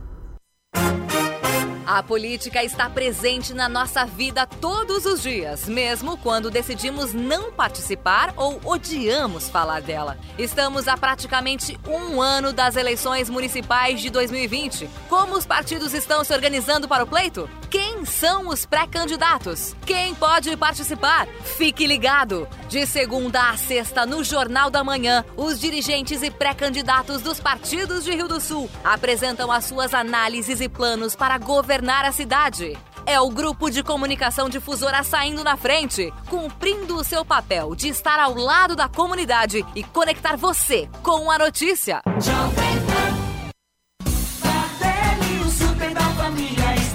A 1.88 2.01
política 2.01 2.63
está 2.63 2.89
presente 2.89 3.54
na 3.54 3.70
nossa 3.70 4.06
vida 4.06 4.48
todos 4.48 5.06
os 5.06 5.22
dias, 5.22 5.68
mesmo 5.70 6.18
quando 6.18 6.50
decidimos 6.50 7.13
não 7.13 7.51
participar 7.51 8.34
ou 8.36 8.60
odiamos 8.65 9.50
falar 9.50 9.84
dela. 9.84 10.18
Estamos 10.36 10.88
há 10.88 10.98
praticamente 10.98 11.80
um 11.88 12.20
ano 12.20 12.51
das 12.51 12.75
eleições 12.75 13.30
municipais 13.30 14.01
de 14.01 14.10
2020. 14.10 14.89
Como 15.08 15.36
os 15.36 15.46
partidos 15.46 15.94
estão 15.94 16.24
se 16.24 16.34
organizando 16.34 16.88
para 16.88 17.04
o 17.04 17.08
pleito? 17.08 17.48
Quem 17.70 18.04
são 18.04 18.48
os 18.48 18.65
pré-candidatos? 18.65 19.75
Quem 19.86 20.15
pode 20.15 20.56
participar? 20.58 21.27
Fique 21.44 21.86
ligado! 21.86 22.48
De 22.68 22.86
segunda 22.88 23.50
a 23.50 23.58
sexta, 23.58 24.06
no 24.06 24.24
Jornal 24.24 24.72
da 24.72 24.84
Manhã, 24.84 25.24
os 25.38 25.60
dirigentes 25.60 26.24
e 26.24 26.32
pré-candidatos 26.32 27.22
dos 27.22 27.39
partidos 27.39 28.04
de 28.04 28.12
Rio 28.12 28.27
do 28.27 28.42
Sul 28.42 28.70
apresentam 28.84 29.51
as 29.51 29.65
suas 29.65 29.94
análises 29.94 30.62
e 30.62 30.68
planos 30.68 31.15
para 31.15 31.38
governar 31.38 31.75
governar 31.75 32.05
a 32.05 32.12
cidade. 32.12 32.77
É 33.05 33.20
o 33.20 33.29
grupo 33.29 33.70
de 33.70 33.84
comunicação 33.84 34.48
difusora 34.48 35.03
saindo 35.03 35.44
na 35.44 35.58
frente, 35.58 36.12
cumprindo 36.29 36.96
o 36.96 37.03
seu 37.03 37.25
papel 37.25 37.75
de 37.75 37.89
estar 37.89 38.17
ao 38.17 38.34
lado 38.34 38.77
da 38.77 38.88
comunidade 38.88 39.65
e 39.75 39.84
conectar 39.84 40.38
você 40.38 40.89
com 41.03 41.29
a 41.29 41.38
notícia. 41.38 42.01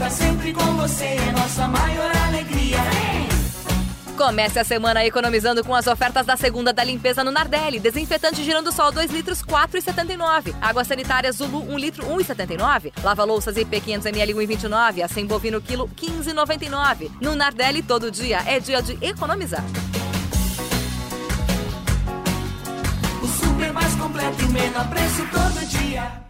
sempre 0.09 0.53
com 0.53 0.77
você, 0.77 1.05
é 1.05 1.33
nossa 1.33 1.69
maior 1.69 2.11
alegria. 2.27 3.00
Comece 4.21 4.59
a 4.59 4.65
semana 4.65 5.03
economizando 5.03 5.65
com 5.65 5.75
as 5.75 5.87
ofertas 5.87 6.27
da 6.27 6.37
segunda 6.37 6.75
da 6.75 6.85
limpeza 6.85 7.25
no 7.25 7.31
Nardelli. 7.31 7.81
Desinfetante 7.81 8.45
girando 8.45 8.71
sol 8.71 8.93
2 8.93 9.11
litros 9.11 9.43
4,79. 9.43 10.55
Água 10.61 10.85
sanitária 10.85 11.33
Zulu 11.33 11.63
1 11.73 11.79
litro 11.79 12.07
1,79. 12.07 12.93
Lava 13.03 13.25
louças 13.25 13.57
IP 13.57 13.81
500 13.81 14.05
ml 14.05 14.35
1,29. 14.35 15.03
Assim 15.03 15.25
bovino 15.25 15.59
quilo 15.59 15.89
15,99. 15.97 17.11
No 17.19 17.35
Nardelli 17.35 17.83
todo 17.83 18.11
dia 18.11 18.43
é 18.45 18.61
dia 18.61 18.83
de 18.83 18.93
economizar. 19.03 19.65
O 23.23 23.27
super 23.27 23.73
mais 23.73 23.95
completo 23.95 24.43
e 24.43 24.49
menor 24.49 24.87
preço 24.91 25.27
todo 25.33 25.67
dia. 25.67 26.30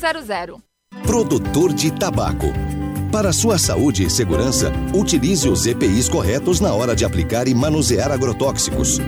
2100. 0.01 0.57
Produtor 1.03 1.71
de 1.71 1.91
tabaco. 1.91 2.47
Para 3.11 3.31
sua 3.31 3.59
saúde 3.59 4.03
e 4.03 4.09
segurança, 4.09 4.71
utilize 4.95 5.47
os 5.47 5.67
EPIs 5.67 6.09
corretos 6.09 6.59
na 6.59 6.73
hora 6.73 6.95
de 6.95 7.05
aplicar 7.05 7.47
e 7.47 7.53
manusear 7.53 8.11
agrotóxicos. 8.11 8.99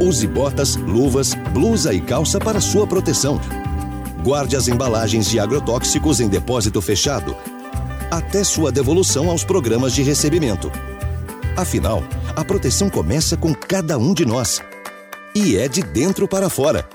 Use 0.00 0.26
botas, 0.28 0.76
luvas, 0.76 1.34
blusa 1.52 1.92
e 1.92 2.00
calça 2.00 2.38
para 2.38 2.60
sua 2.60 2.86
proteção. 2.86 3.40
Guarde 4.22 4.54
as 4.54 4.68
embalagens 4.68 5.28
de 5.28 5.40
agrotóxicos 5.40 6.20
em 6.20 6.28
depósito 6.28 6.80
fechado, 6.80 7.36
até 8.08 8.44
sua 8.44 8.70
devolução 8.70 9.28
aos 9.28 9.42
programas 9.42 9.92
de 9.92 10.04
recebimento. 10.04 10.70
Afinal, 11.56 12.04
a 12.36 12.44
proteção 12.44 12.88
começa 12.88 13.36
com 13.36 13.52
cada 13.52 13.98
um 13.98 14.14
de 14.14 14.24
nós. 14.24 14.62
E 15.34 15.56
é 15.56 15.66
de 15.66 15.82
dentro 15.82 16.28
para 16.28 16.48
fora. 16.48 16.88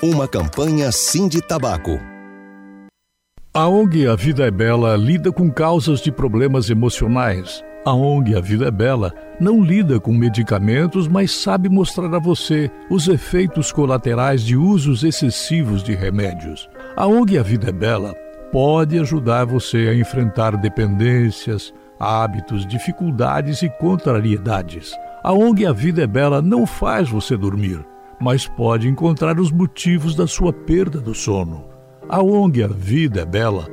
Uma 0.00 0.28
campanha 0.28 0.92
Sim 0.92 1.26
de 1.26 1.42
Tabaco. 1.42 1.98
A 3.52 3.66
ONG 3.66 4.06
A 4.06 4.14
Vida 4.14 4.46
é 4.46 4.50
Bela 4.50 4.96
lida 4.96 5.32
com 5.32 5.50
causas 5.50 6.00
de 6.00 6.12
problemas 6.12 6.70
emocionais. 6.70 7.64
A 7.84 7.92
ONG 7.92 8.36
A 8.36 8.40
Vida 8.40 8.68
é 8.68 8.70
Bela 8.70 9.12
não 9.40 9.60
lida 9.60 9.98
com 9.98 10.12
medicamentos, 10.12 11.08
mas 11.08 11.32
sabe 11.32 11.68
mostrar 11.68 12.14
a 12.14 12.20
você 12.20 12.70
os 12.88 13.08
efeitos 13.08 13.72
colaterais 13.72 14.44
de 14.44 14.56
usos 14.56 15.02
excessivos 15.02 15.82
de 15.82 15.96
remédios. 15.96 16.70
A 16.96 17.04
ONG 17.04 17.36
A 17.36 17.42
Vida 17.42 17.70
é 17.70 17.72
Bela 17.72 18.14
pode 18.52 18.96
ajudar 19.00 19.46
você 19.46 19.88
a 19.88 19.94
enfrentar 19.96 20.56
dependências, 20.56 21.74
hábitos, 21.98 22.64
dificuldades 22.64 23.62
e 23.62 23.68
contrariedades. 23.68 24.94
A 25.24 25.32
ONG 25.32 25.66
A 25.66 25.72
Vida 25.72 26.04
é 26.04 26.06
Bela 26.06 26.40
não 26.40 26.68
faz 26.68 27.08
você 27.08 27.36
dormir, 27.36 27.84
mas 28.20 28.46
pode 28.46 28.88
encontrar 28.88 29.38
os 29.38 29.50
motivos 29.50 30.14
da 30.14 30.26
sua 30.26 30.52
perda 30.52 31.00
do 31.00 31.14
sono. 31.14 31.64
A 32.08 32.22
ONG 32.22 32.62
A 32.62 32.68
Vida 32.68 33.20
é 33.20 33.26
Bela 33.26 33.68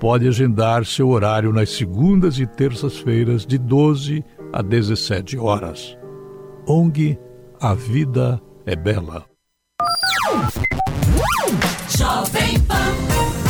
pode 0.00 0.26
agendar 0.26 0.86
seu 0.86 1.10
horário 1.10 1.52
nas 1.52 1.70
segundas 1.70 2.38
e 2.38 2.46
terças-feiras 2.46 3.44
de 3.44 3.58
12 3.58 4.24
a 4.52 4.62
17 4.62 5.36
horas. 5.36 5.96
ONG 6.66 7.18
A 7.60 7.74
Vida 7.74 8.40
é 8.64 8.74
Bela. 8.74 9.24
Jovem 11.96 12.58
Pan. 12.60 13.49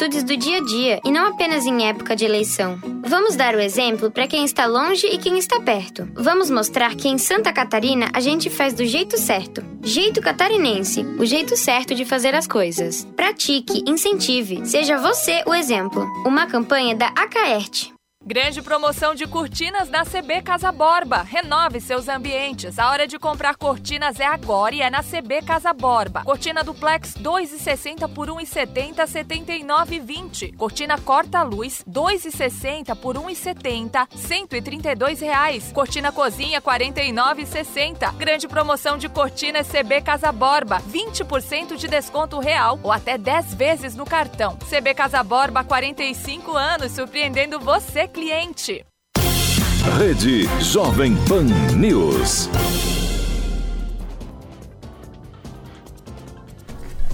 atitudes 0.00 0.24
do 0.24 0.34
dia 0.34 0.56
a 0.56 0.64
dia 0.64 1.00
e 1.04 1.10
não 1.10 1.26
apenas 1.26 1.66
em 1.66 1.86
época 1.86 2.16
de 2.16 2.24
eleição. 2.24 2.78
Vamos 3.02 3.36
dar 3.36 3.54
o 3.54 3.60
exemplo 3.60 4.10
para 4.10 4.26
quem 4.26 4.44
está 4.46 4.64
longe 4.64 5.06
e 5.06 5.18
quem 5.18 5.36
está 5.38 5.60
perto. 5.60 6.08
Vamos 6.14 6.48
mostrar 6.48 6.94
que 6.94 7.06
em 7.06 7.18
Santa 7.18 7.52
Catarina 7.52 8.08
a 8.14 8.20
gente 8.20 8.48
faz 8.48 8.72
do 8.72 8.84
jeito 8.86 9.18
certo. 9.18 9.62
Jeito 9.82 10.22
catarinense, 10.22 11.04
o 11.18 11.26
jeito 11.26 11.54
certo 11.54 11.94
de 11.94 12.06
fazer 12.06 12.34
as 12.34 12.46
coisas. 12.46 13.06
Pratique, 13.14 13.84
incentive, 13.86 14.64
seja 14.64 14.96
você 14.96 15.42
o 15.46 15.54
exemplo. 15.54 16.06
Uma 16.24 16.46
campanha 16.46 16.94
da 16.94 17.08
Acaerte. 17.08 17.92
Grande 18.30 18.62
promoção 18.62 19.12
de 19.12 19.26
cortinas 19.26 19.90
na 19.90 20.04
CB 20.04 20.42
Casa 20.42 20.70
Borba. 20.70 21.20
Renove 21.22 21.80
seus 21.80 22.06
ambientes. 22.06 22.78
A 22.78 22.88
hora 22.88 23.04
de 23.04 23.18
comprar 23.18 23.56
cortinas 23.56 24.20
é 24.20 24.24
agora 24.24 24.72
e 24.72 24.80
é 24.80 24.88
na 24.88 25.02
CB 25.02 25.42
Casa 25.42 25.72
Borba. 25.72 26.22
Cortina 26.22 26.62
duplex 26.62 27.14
2,60 27.14 28.08
por 28.14 28.28
1,70, 28.28 29.04
79,20. 29.04 30.56
Cortina 30.56 30.96
corta-luz 30.96 31.84
2,60 31.90 32.94
por 32.94 33.16
1,70, 33.16 34.06
132 34.14 35.20
reais. 35.20 35.72
Cortina 35.72 36.12
cozinha 36.12 36.62
49,60. 36.62 38.14
Grande 38.14 38.46
promoção 38.46 38.96
de 38.96 39.08
cortinas 39.08 39.66
CB 39.66 40.02
Casa 40.02 40.30
Borba. 40.30 40.80
20% 40.88 41.74
de 41.74 41.88
desconto 41.88 42.38
real 42.38 42.78
ou 42.80 42.92
até 42.92 43.18
10 43.18 43.54
vezes 43.54 43.96
no 43.96 44.04
cartão. 44.04 44.56
CB 44.70 44.94
Casa 44.94 45.20
Borba 45.24 45.64
45 45.64 46.56
anos 46.56 46.92
surpreendendo 46.92 47.58
você 47.58 48.06
cliente. 48.06 48.19
Rede 49.98 50.46
Jovem 50.60 51.16
Pan 51.26 51.46
News. 51.74 52.50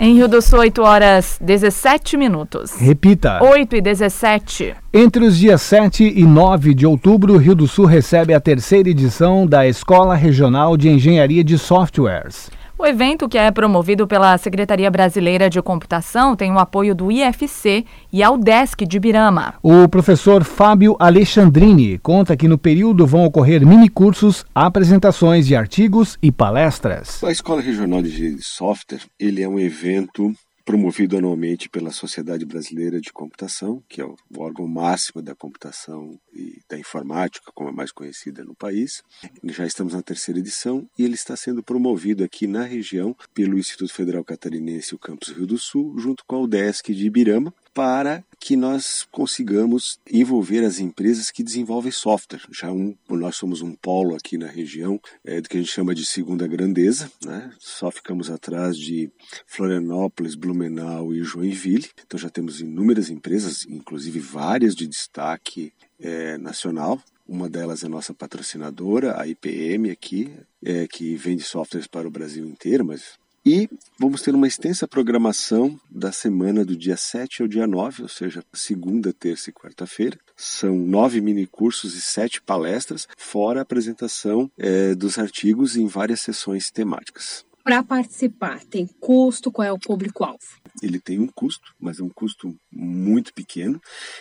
Em 0.00 0.16
Rio 0.16 0.26
do 0.26 0.42
Sul, 0.42 0.58
8 0.58 0.82
horas 0.82 1.38
17 1.40 2.16
minutos. 2.16 2.72
Repita. 2.72 3.40
8 3.40 3.76
e 3.76 3.80
17. 3.80 4.74
Entre 4.92 5.24
os 5.24 5.38
dias 5.38 5.62
7 5.62 6.02
e 6.04 6.24
9 6.24 6.74
de 6.74 6.84
outubro, 6.84 7.36
Rio 7.36 7.54
do 7.54 7.68
Sul 7.68 7.86
recebe 7.86 8.34
a 8.34 8.40
terceira 8.40 8.90
edição 8.90 9.46
da 9.46 9.64
Escola 9.66 10.16
Regional 10.16 10.76
de 10.76 10.88
Engenharia 10.88 11.44
de 11.44 11.56
Softwares. 11.56 12.50
O 12.78 12.84
evento, 12.84 13.26
que 13.26 13.38
é 13.38 13.50
promovido 13.50 14.06
pela 14.06 14.36
Secretaria 14.36 14.90
Brasileira 14.90 15.48
de 15.48 15.62
Computação, 15.62 16.36
tem 16.36 16.52
o 16.52 16.58
apoio 16.58 16.94
do 16.94 17.10
IFC 17.10 17.86
e 18.12 18.22
ao 18.22 18.36
Desk 18.36 18.84
de 18.84 19.00
Birama. 19.00 19.54
O 19.62 19.88
professor 19.88 20.44
Fábio 20.44 20.94
Alexandrini 20.98 21.96
conta 21.98 22.36
que 22.36 22.46
no 22.46 22.58
período 22.58 23.06
vão 23.06 23.24
ocorrer 23.24 23.66
minicursos, 23.66 24.44
apresentações 24.54 25.46
de 25.46 25.56
artigos 25.56 26.18
e 26.22 26.30
palestras. 26.30 27.24
A 27.24 27.32
Escola 27.32 27.62
Regional 27.62 28.02
de 28.02 28.08
Engenharia 28.08 28.36
de 28.36 28.44
Software 28.44 29.00
ele 29.18 29.42
é 29.42 29.48
um 29.48 29.58
evento 29.58 30.30
promovido 30.66 31.16
anualmente 31.16 31.68
pela 31.68 31.92
Sociedade 31.92 32.44
Brasileira 32.44 33.00
de 33.00 33.12
Computação, 33.12 33.80
que 33.88 34.00
é 34.00 34.04
o 34.04 34.16
órgão 34.36 34.66
máximo 34.66 35.22
da 35.22 35.32
computação 35.32 36.18
e 36.34 36.60
da 36.68 36.76
informática, 36.76 37.52
como 37.54 37.70
é 37.70 37.72
mais 37.72 37.92
conhecida 37.92 38.44
no 38.44 38.52
país. 38.52 39.04
Já 39.44 39.64
estamos 39.64 39.94
na 39.94 40.02
terceira 40.02 40.40
edição 40.40 40.84
e 40.98 41.04
ele 41.04 41.14
está 41.14 41.36
sendo 41.36 41.62
promovido 41.62 42.24
aqui 42.24 42.48
na 42.48 42.64
região 42.64 43.16
pelo 43.32 43.56
Instituto 43.56 43.94
Federal 43.94 44.24
Catarinense, 44.24 44.92
o 44.92 44.98
Campus 44.98 45.28
Rio 45.28 45.46
do 45.46 45.56
Sul, 45.56 45.96
junto 46.00 46.24
com 46.26 46.34
a 46.34 46.40
UDESC 46.40 46.92
de 46.92 47.06
Ibirama, 47.06 47.54
para 47.76 48.24
que 48.40 48.56
nós 48.56 49.06
consigamos 49.12 50.00
envolver 50.10 50.64
as 50.64 50.78
empresas 50.78 51.30
que 51.30 51.42
desenvolvem 51.42 51.92
software. 51.92 52.40
Já 52.50 52.72
um, 52.72 52.96
nós 53.10 53.36
somos 53.36 53.60
um 53.60 53.74
polo 53.74 54.16
aqui 54.16 54.38
na 54.38 54.46
região 54.46 54.98
é, 55.22 55.42
do 55.42 55.48
que 55.48 55.58
a 55.58 55.60
gente 55.60 55.72
chama 55.72 55.94
de 55.94 56.06
segunda 56.06 56.46
grandeza, 56.46 57.12
né? 57.22 57.52
só 57.58 57.90
ficamos 57.90 58.30
atrás 58.30 58.78
de 58.78 59.10
Florianópolis, 59.46 60.34
Blumenau 60.34 61.12
e 61.12 61.22
Joinville. 61.22 61.90
Então 62.06 62.18
já 62.18 62.30
temos 62.30 62.62
inúmeras 62.62 63.10
empresas, 63.10 63.66
inclusive 63.68 64.20
várias 64.20 64.74
de 64.74 64.86
destaque 64.86 65.70
é, 66.00 66.38
nacional. 66.38 66.98
Uma 67.28 67.46
delas 67.46 67.84
é 67.84 67.88
nossa 67.88 68.14
patrocinadora, 68.14 69.20
a 69.20 69.26
IPM 69.26 69.90
aqui, 69.90 70.32
é, 70.64 70.86
que 70.86 71.14
vende 71.14 71.42
softwares 71.42 71.86
para 71.86 72.08
o 72.08 72.10
Brasil 72.10 72.46
inteiro, 72.46 72.86
mas 72.86 73.18
e 73.46 73.70
vamos 73.96 74.22
ter 74.22 74.34
uma 74.34 74.48
extensa 74.48 74.88
programação 74.88 75.78
da 75.88 76.10
semana 76.10 76.64
do 76.64 76.76
dia 76.76 76.96
7 76.96 77.42
ao 77.42 77.48
dia 77.48 77.64
9, 77.64 78.02
ou 78.02 78.08
seja, 78.08 78.42
segunda, 78.52 79.12
terça 79.12 79.50
e 79.50 79.52
quarta-feira. 79.52 80.18
São 80.36 80.74
nove 80.74 81.20
mini 81.20 81.46
cursos 81.46 81.94
e 81.94 82.02
sete 82.02 82.42
palestras, 82.42 83.06
fora 83.16 83.60
a 83.60 83.62
apresentação 83.62 84.50
é, 84.58 84.96
dos 84.96 85.16
artigos 85.16 85.76
em 85.76 85.86
várias 85.86 86.22
sessões 86.22 86.72
temáticas. 86.72 87.46
Para 87.62 87.84
participar, 87.84 88.64
tem 88.64 88.84
custo? 88.98 89.52
Qual 89.52 89.66
é 89.66 89.72
o 89.72 89.78
público-alvo? 89.78 90.38
Ele 90.82 90.98
tem 90.98 91.18
um 91.18 91.26
custo, 91.26 91.74
mas 91.80 91.98
é 91.98 92.02
um 92.02 92.08
custo 92.08 92.54
muito 92.70 93.32
pequeno. 93.32 93.80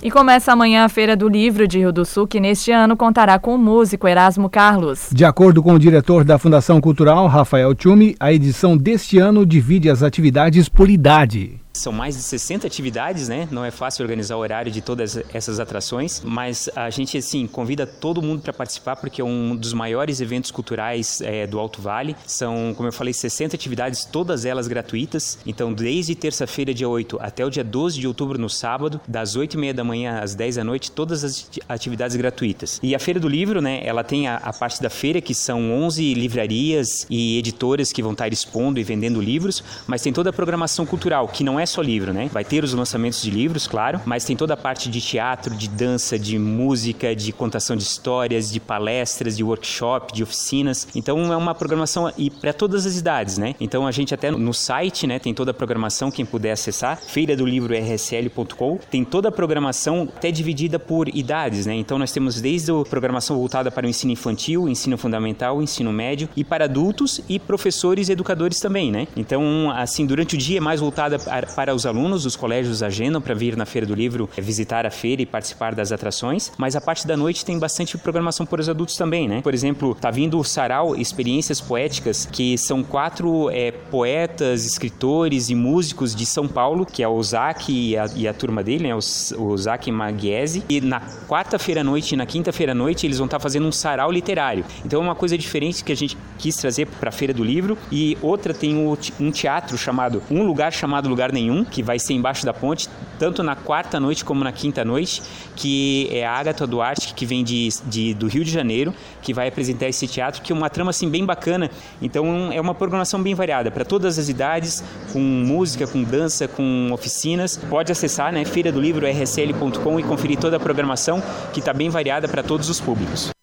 E 0.04 0.12
começa 0.12 0.54
amanhã 0.54 0.86
a 0.86 0.90
Feira 0.90 1.16
do 1.16 1.28
Livro 1.28 1.68
de 1.68 1.80
Rio 1.80 1.92
do 1.92 2.06
Sul, 2.06 2.28
que 2.28 2.40
neste 2.40 2.72
ano 2.72 2.96
contará 2.96 3.40
com 3.40 3.56
o 3.56 3.58
músico 3.58 4.08
Erasmo 4.08 4.48
Carlos. 4.48 5.10
De 5.12 5.26
acordo 5.26 5.64
com 5.64 5.74
o 5.74 5.80
diretor 5.80 6.24
da 6.24 6.38
Fundação 6.38 6.80
Cultural, 6.80 7.26
Rafael 7.26 7.74
Tchumi, 7.74 8.16
a 8.20 8.32
edição 8.32 8.78
deste 8.78 9.18
ano 9.18 9.44
divide 9.44 9.90
as 9.90 10.04
atividades 10.04 10.70
por 10.70 10.92
idade. 10.92 11.60
São 11.76 11.92
mais 11.92 12.16
de 12.16 12.24
60 12.24 12.66
atividades, 12.66 13.28
né? 13.28 13.48
Não 13.52 13.66
é 13.66 13.70
fácil 13.70 14.04
organizar 14.04 14.38
o 14.38 14.40
horário 14.40 14.72
de 14.72 14.82
todas 14.82 15.20
essas 15.34 15.60
atrações, 15.60 16.22
mas 16.24 16.70
a 16.74 16.90
gente, 16.90 17.18
assim, 17.18 17.46
convida 17.48 17.86
todo 17.86 18.22
mundo 18.22 18.42
para 18.42 18.54
participar 18.54 18.96
porque 18.96 19.22
é 19.22 19.26
um 19.26 19.56
dos 19.56 19.74
maiores 19.74 20.22
eventos 20.22 20.52
culturais 20.52 21.20
é, 21.20 21.46
do 21.46 21.60
Alto 21.60 21.82
Vale. 21.82 22.16
São, 22.26 22.74
como 22.78 22.88
eu 22.88 22.94
falei, 22.94 23.14
60 23.14 23.56
atividades, 23.56 24.06
todas 24.06 24.46
elas 24.46 24.70
gratuitas. 24.70 25.38
Então, 25.46 25.74
desde 25.74 26.16
terça-feira, 26.16 26.74
dia 26.74 26.88
8, 26.88 27.18
até 27.22 27.46
o 27.46 27.50
dia 27.50 27.64
12 27.64 28.00
de 28.00 28.08
outubro, 28.08 28.40
no 28.40 28.50
sábado, 28.50 29.02
das 29.06 29.36
8 29.36 29.56
e 29.56 29.58
meia 29.58 29.74
da 29.74 29.84
manhã 29.84 30.20
às 30.22 30.34
10 30.34 30.56
da 30.56 30.64
noite, 30.64 30.90
todas 30.92 31.26
as 31.26 31.50
atividades 31.68 32.16
gratuitas. 32.16 32.80
E 32.82 32.96
a 32.96 33.00
Feira 33.00 33.20
do 33.20 33.28
Livro, 33.28 33.62
né? 33.62 33.82
Ela 33.84 34.04
tem 34.04 34.28
a, 34.28 34.38
a 34.38 34.54
parte 34.54 34.82
da 34.82 34.90
feira, 34.90 35.20
que 35.20 35.36
são 35.36 35.74
11 35.74 36.14
livrarias 36.14 37.06
e 37.10 37.38
editoras 37.38 37.92
que 37.92 38.02
vão 38.02 38.14
estar 38.14 38.32
expondo 38.32 38.80
e 38.80 38.84
vendendo 38.84 39.20
livros, 39.20 39.62
mas 39.86 40.02
tem 40.02 40.14
toda 40.14 40.30
a 40.30 40.34
programação 40.34 40.86
cultural, 40.86 41.28
que 41.28 41.44
não 41.44 41.60
é 41.60 41.65
é 41.66 41.68
só 41.68 41.82
livro, 41.82 42.14
né? 42.14 42.30
Vai 42.32 42.46
ter 42.46 42.64
os 42.64 42.74
lançamentos 42.74 43.22
de 43.22 43.30
livros, 43.30 43.68
claro, 43.68 44.00
mas 44.06 44.24
tem 44.24 44.38
toda 44.38 44.54
a 44.54 44.58
parte 44.58 44.90
de 44.90 45.02
teatro, 45.02 45.54
de 45.54 45.68
dança, 45.68 46.18
de 46.18 46.38
música, 46.40 47.16
de 47.16 47.32
contação 47.32 47.76
de 47.76 47.84
histórias, 47.84 48.52
de 48.52 48.60
palestras, 48.60 49.36
de 49.36 49.44
workshop, 49.44 50.14
de 50.14 50.24
oficinas. 50.24 50.88
Então 50.96 51.34
é 51.34 51.36
uma 51.38 51.54
programação 51.54 52.12
e 52.18 52.30
para 52.30 52.54
todas 52.54 52.86
as 52.86 52.98
idades, 52.98 53.38
né? 53.38 53.56
Então 53.60 53.86
a 53.86 53.92
gente 53.92 54.14
até 54.14 54.32
no 54.32 54.54
site, 54.54 55.08
né, 55.08 55.20
tem 55.20 55.34
toda 55.34 55.52
a 55.52 55.54
programação 55.54 56.12
quem 56.12 56.26
puder 56.26 56.52
acessar, 56.52 56.98
feira 56.98 57.36
do 57.36 57.46
livro 57.46 57.74
rsl.com, 57.74 58.78
tem 58.90 59.04
toda 59.04 59.30
a 59.30 59.32
programação 59.32 60.08
até 60.16 60.32
dividida 60.32 60.78
por 60.78 61.10
idades, 61.10 61.66
né? 61.66 61.74
Então 61.74 61.98
nós 61.98 62.12
temos 62.12 62.40
desde 62.40 62.72
a 62.72 62.84
programação 62.84 63.38
voltada 63.38 63.72
para 63.72 63.86
o 63.86 63.90
ensino 63.90 64.14
infantil, 64.14 64.70
ensino 64.70 64.98
fundamental, 64.98 65.62
ensino 65.62 65.92
médio 65.92 66.30
e 66.36 66.44
para 66.44 66.66
adultos 66.66 67.22
e 67.28 67.40
professores 67.40 68.08
e 68.08 68.12
educadores 68.12 68.60
também, 68.60 68.92
né? 68.92 69.08
Então, 69.16 69.72
assim, 69.72 70.06
durante 70.06 70.36
o 70.36 70.38
dia 70.38 70.58
é 70.58 70.62
mais 70.62 70.80
voltada 70.80 71.18
para 71.56 71.74
os 71.74 71.86
alunos, 71.86 72.26
os 72.26 72.36
colégios 72.36 72.84
agendam 72.84 73.22
para 73.22 73.34
vir 73.34 73.56
na 73.56 73.66
Feira 73.66 73.88
do 73.88 73.96
Livro 73.96 74.30
é, 74.36 74.42
visitar 74.42 74.86
a 74.86 74.92
feira 74.92 75.22
e 75.22 75.26
participar 75.26 75.74
das 75.74 75.92
atrações, 75.92 76.52
mas 76.58 76.76
a 76.76 76.82
parte 76.82 77.08
da 77.08 77.16
noite 77.16 77.46
tem 77.46 77.58
bastante 77.58 77.98
programação 77.98 78.46
para 78.46 78.60
os 78.60 78.68
adultos 78.68 78.98
também, 78.98 79.28
né? 79.28 79.42
Por 79.42 79.54
exemplo, 79.54 79.96
tá 79.96 80.12
vindo 80.12 80.38
o 80.38 80.44
Sarau 80.44 80.96
Experiências 80.96 81.62
Poéticas, 81.62 82.28
que 82.30 82.58
são 82.58 82.84
quatro 82.84 83.50
é, 83.52 83.72
poetas, 83.72 84.66
escritores 84.66 85.50
e 85.50 85.56
músicos 85.56 86.14
de 86.14 86.26
São 86.26 86.48
Paulo, 86.48 86.86
que 86.86 87.02
é 87.02 87.08
o 87.08 87.22
Zac 87.24 87.72
e 87.72 87.98
a, 87.98 88.06
e 88.16 88.28
a 88.28 88.34
turma 88.34 88.62
dele, 88.62 88.90
né? 88.90 88.96
O, 88.96 89.00
o 89.42 89.58
Zac 89.58 89.90
Maguese. 89.90 90.64
E 90.68 90.82
na 90.82 91.00
quarta-feira 91.28 91.82
à 91.82 91.84
noite 91.84 92.14
e 92.14 92.18
na 92.18 92.26
quinta-feira 92.26 92.74
à 92.74 92.76
noite 92.76 93.08
eles 93.08 93.18
vão 93.18 93.26
estar 93.26 93.38
tá 93.38 93.42
fazendo 93.42 93.66
um 93.66 93.72
sarau 93.72 94.12
literário. 94.12 94.66
Então 94.84 95.00
é 95.00 95.04
uma 95.04 95.16
coisa 95.16 95.38
diferente 95.38 95.84
que 95.84 95.92
a 95.92 95.96
gente 95.96 96.18
quis 96.38 96.58
trazer 96.58 96.88
para 96.88 97.10
a 97.10 97.12
Feira 97.12 97.34
do 97.34 97.44
Livro. 97.44 97.78
E 97.92 98.18
outra 98.22 98.54
tem 98.54 98.76
um 98.76 99.32
teatro 99.32 99.78
chamado 99.78 100.22
Um 100.30 100.44
Lugar 100.44 100.74
Chamado 100.74 101.08
Lugar 101.08 101.32
Nenhum 101.32 101.45
que 101.66 101.84
vai 101.84 102.00
ser 102.00 102.14
embaixo 102.14 102.46
da 102.46 102.54
ponte, 102.54 102.90
tanto 103.20 103.44
na 103.44 103.56
quarta 103.56 104.00
noite 104.00 104.26
como 104.26 104.44
na 104.44 104.52
quinta 104.52 104.84
noite, 104.84 105.22
que 105.56 106.08
é 106.12 106.26
a 106.26 106.32
Agatha 106.32 106.66
Duarte, 106.66 107.14
que 107.14 107.26
vem 107.26 107.44
de, 107.44 107.70
de, 107.86 108.14
do 108.14 108.28
Rio 108.28 108.44
de 108.44 108.52
Janeiro, 108.52 108.94
que 109.22 109.34
vai 109.34 109.48
apresentar 109.48 109.88
esse 109.88 110.08
teatro, 110.08 110.42
que 110.42 110.52
é 110.52 110.56
uma 110.56 110.70
trama 110.70 110.90
assim 110.90 111.10
bem 111.10 111.26
bacana. 111.26 111.70
Então 112.02 112.52
é 112.52 112.60
uma 112.60 112.74
programação 112.74 113.22
bem 113.22 113.36
variada, 113.36 113.70
para 113.70 113.86
todas 113.86 114.18
as 114.18 114.30
idades, 114.30 114.84
com 115.14 115.20
música, 115.20 115.86
com 115.86 116.04
dança, 116.04 116.48
com 116.48 116.90
oficinas. 116.92 117.58
Pode 117.70 117.92
acessar, 117.92 118.32
né, 118.32 118.44
feira 118.46 118.72
do 118.72 118.82
livro 118.82 119.06
rsl.com 119.06 120.00
e 120.00 120.04
conferir 120.04 120.40
toda 120.40 120.58
a 120.58 120.60
programação, 120.60 121.22
que 121.54 121.60
está 121.60 121.74
bem 121.74 121.90
variada 121.90 122.28
para 122.28 122.42
todos 122.42 122.70
os 122.70 122.80
públicos. 122.80 123.36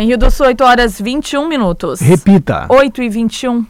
Em 0.00 0.06
Rio 0.06 0.16
do 0.16 0.30
Sul, 0.30 0.46
8 0.46 0.64
horas 0.64 0.98
21 0.98 1.46
minutos. 1.46 2.00
Repita. 2.00 2.66
8 2.70 3.02
e 3.02 3.08
21. 3.10 3.66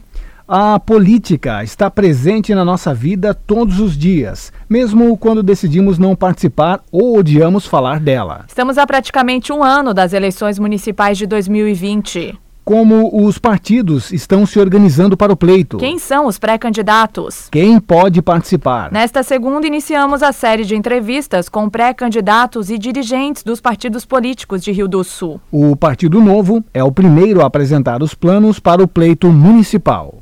A 0.52 0.80
política 0.80 1.62
está 1.62 1.88
presente 1.88 2.52
na 2.56 2.64
nossa 2.64 2.92
vida 2.92 3.32
todos 3.32 3.78
os 3.78 3.96
dias, 3.96 4.52
mesmo 4.68 5.16
quando 5.16 5.44
decidimos 5.44 5.96
não 5.96 6.16
participar 6.16 6.80
ou 6.90 7.16
odiamos 7.16 7.66
falar 7.66 8.00
dela. 8.00 8.46
Estamos 8.48 8.76
há 8.76 8.84
praticamente 8.84 9.52
um 9.52 9.62
ano 9.62 9.94
das 9.94 10.12
eleições 10.12 10.58
municipais 10.58 11.16
de 11.16 11.24
2020 11.28 12.36
como 12.62 13.10
os 13.26 13.36
partidos 13.36 14.12
estão 14.12 14.46
se 14.46 14.60
organizando 14.60 15.16
para 15.16 15.32
o 15.32 15.36
pleito. 15.36 15.76
Quem 15.76 15.98
são 15.98 16.26
os 16.26 16.38
pré-candidatos? 16.38 17.48
Quem 17.50 17.80
pode 17.80 18.22
participar? 18.22 18.92
Nesta 18.92 19.24
segunda, 19.24 19.66
iniciamos 19.66 20.22
a 20.22 20.30
série 20.30 20.64
de 20.64 20.76
entrevistas 20.76 21.48
com 21.48 21.68
pré-candidatos 21.68 22.70
e 22.70 22.78
dirigentes 22.78 23.42
dos 23.42 23.60
partidos 23.60 24.04
políticos 24.04 24.62
de 24.62 24.70
Rio 24.70 24.86
do 24.86 25.02
Sul. 25.02 25.40
O 25.50 25.74
Partido 25.74 26.20
Novo 26.20 26.62
é 26.72 26.84
o 26.84 26.92
primeiro 26.92 27.40
a 27.40 27.46
apresentar 27.46 28.04
os 28.04 28.14
planos 28.14 28.60
para 28.60 28.82
o 28.82 28.86
pleito 28.86 29.32
municipal. 29.32 30.20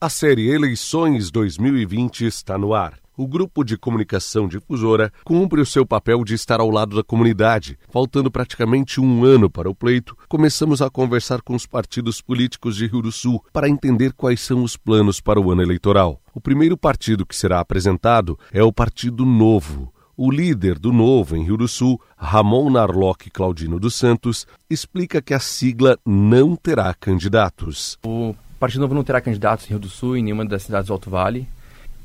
A 0.00 0.08
série 0.08 0.48
Eleições 0.48 1.30
2020 1.30 2.24
está 2.24 2.56
no 2.56 2.72
ar 2.72 3.00
o 3.20 3.26
grupo 3.26 3.62
de 3.62 3.76
comunicação 3.76 4.48
difusora 4.48 5.12
cumpre 5.24 5.60
o 5.60 5.66
seu 5.66 5.84
papel 5.84 6.24
de 6.24 6.32
estar 6.32 6.58
ao 6.58 6.70
lado 6.70 6.96
da 6.96 7.04
comunidade. 7.04 7.78
Faltando 7.90 8.30
praticamente 8.30 8.98
um 8.98 9.26
ano 9.26 9.50
para 9.50 9.68
o 9.68 9.74
pleito, 9.74 10.16
começamos 10.26 10.80
a 10.80 10.88
conversar 10.88 11.42
com 11.42 11.54
os 11.54 11.66
partidos 11.66 12.22
políticos 12.22 12.76
de 12.76 12.86
Rio 12.86 13.02
do 13.02 13.12
Sul 13.12 13.44
para 13.52 13.68
entender 13.68 14.14
quais 14.14 14.40
são 14.40 14.62
os 14.62 14.74
planos 14.74 15.20
para 15.20 15.38
o 15.38 15.50
ano 15.50 15.60
eleitoral. 15.60 16.18
O 16.32 16.40
primeiro 16.40 16.78
partido 16.78 17.26
que 17.26 17.36
será 17.36 17.60
apresentado 17.60 18.38
é 18.50 18.62
o 18.62 18.72
Partido 18.72 19.26
Novo. 19.26 19.92
O 20.16 20.30
líder 20.30 20.78
do 20.78 20.90
Novo 20.90 21.36
em 21.36 21.44
Rio 21.44 21.58
do 21.58 21.68
Sul, 21.68 22.00
Ramon 22.16 22.70
Narlock 22.70 23.28
Claudino 23.28 23.78
dos 23.78 23.96
Santos, 23.96 24.46
explica 24.70 25.20
que 25.20 25.34
a 25.34 25.40
sigla 25.40 25.98
não 26.06 26.56
terá 26.56 26.94
candidatos. 26.94 27.98
O 28.02 28.34
Partido 28.60 28.82
Novo 28.82 28.94
não 28.94 29.02
terá 29.02 29.22
candidatos 29.22 29.64
em 29.64 29.70
Rio 29.70 29.78
do 29.78 29.88
Sul 29.88 30.16
e 30.16 30.20
em 30.20 30.22
nenhuma 30.22 30.44
das 30.44 30.64
cidades 30.64 30.88
do 30.88 30.92
Alto 30.92 31.08
Vale 31.08 31.48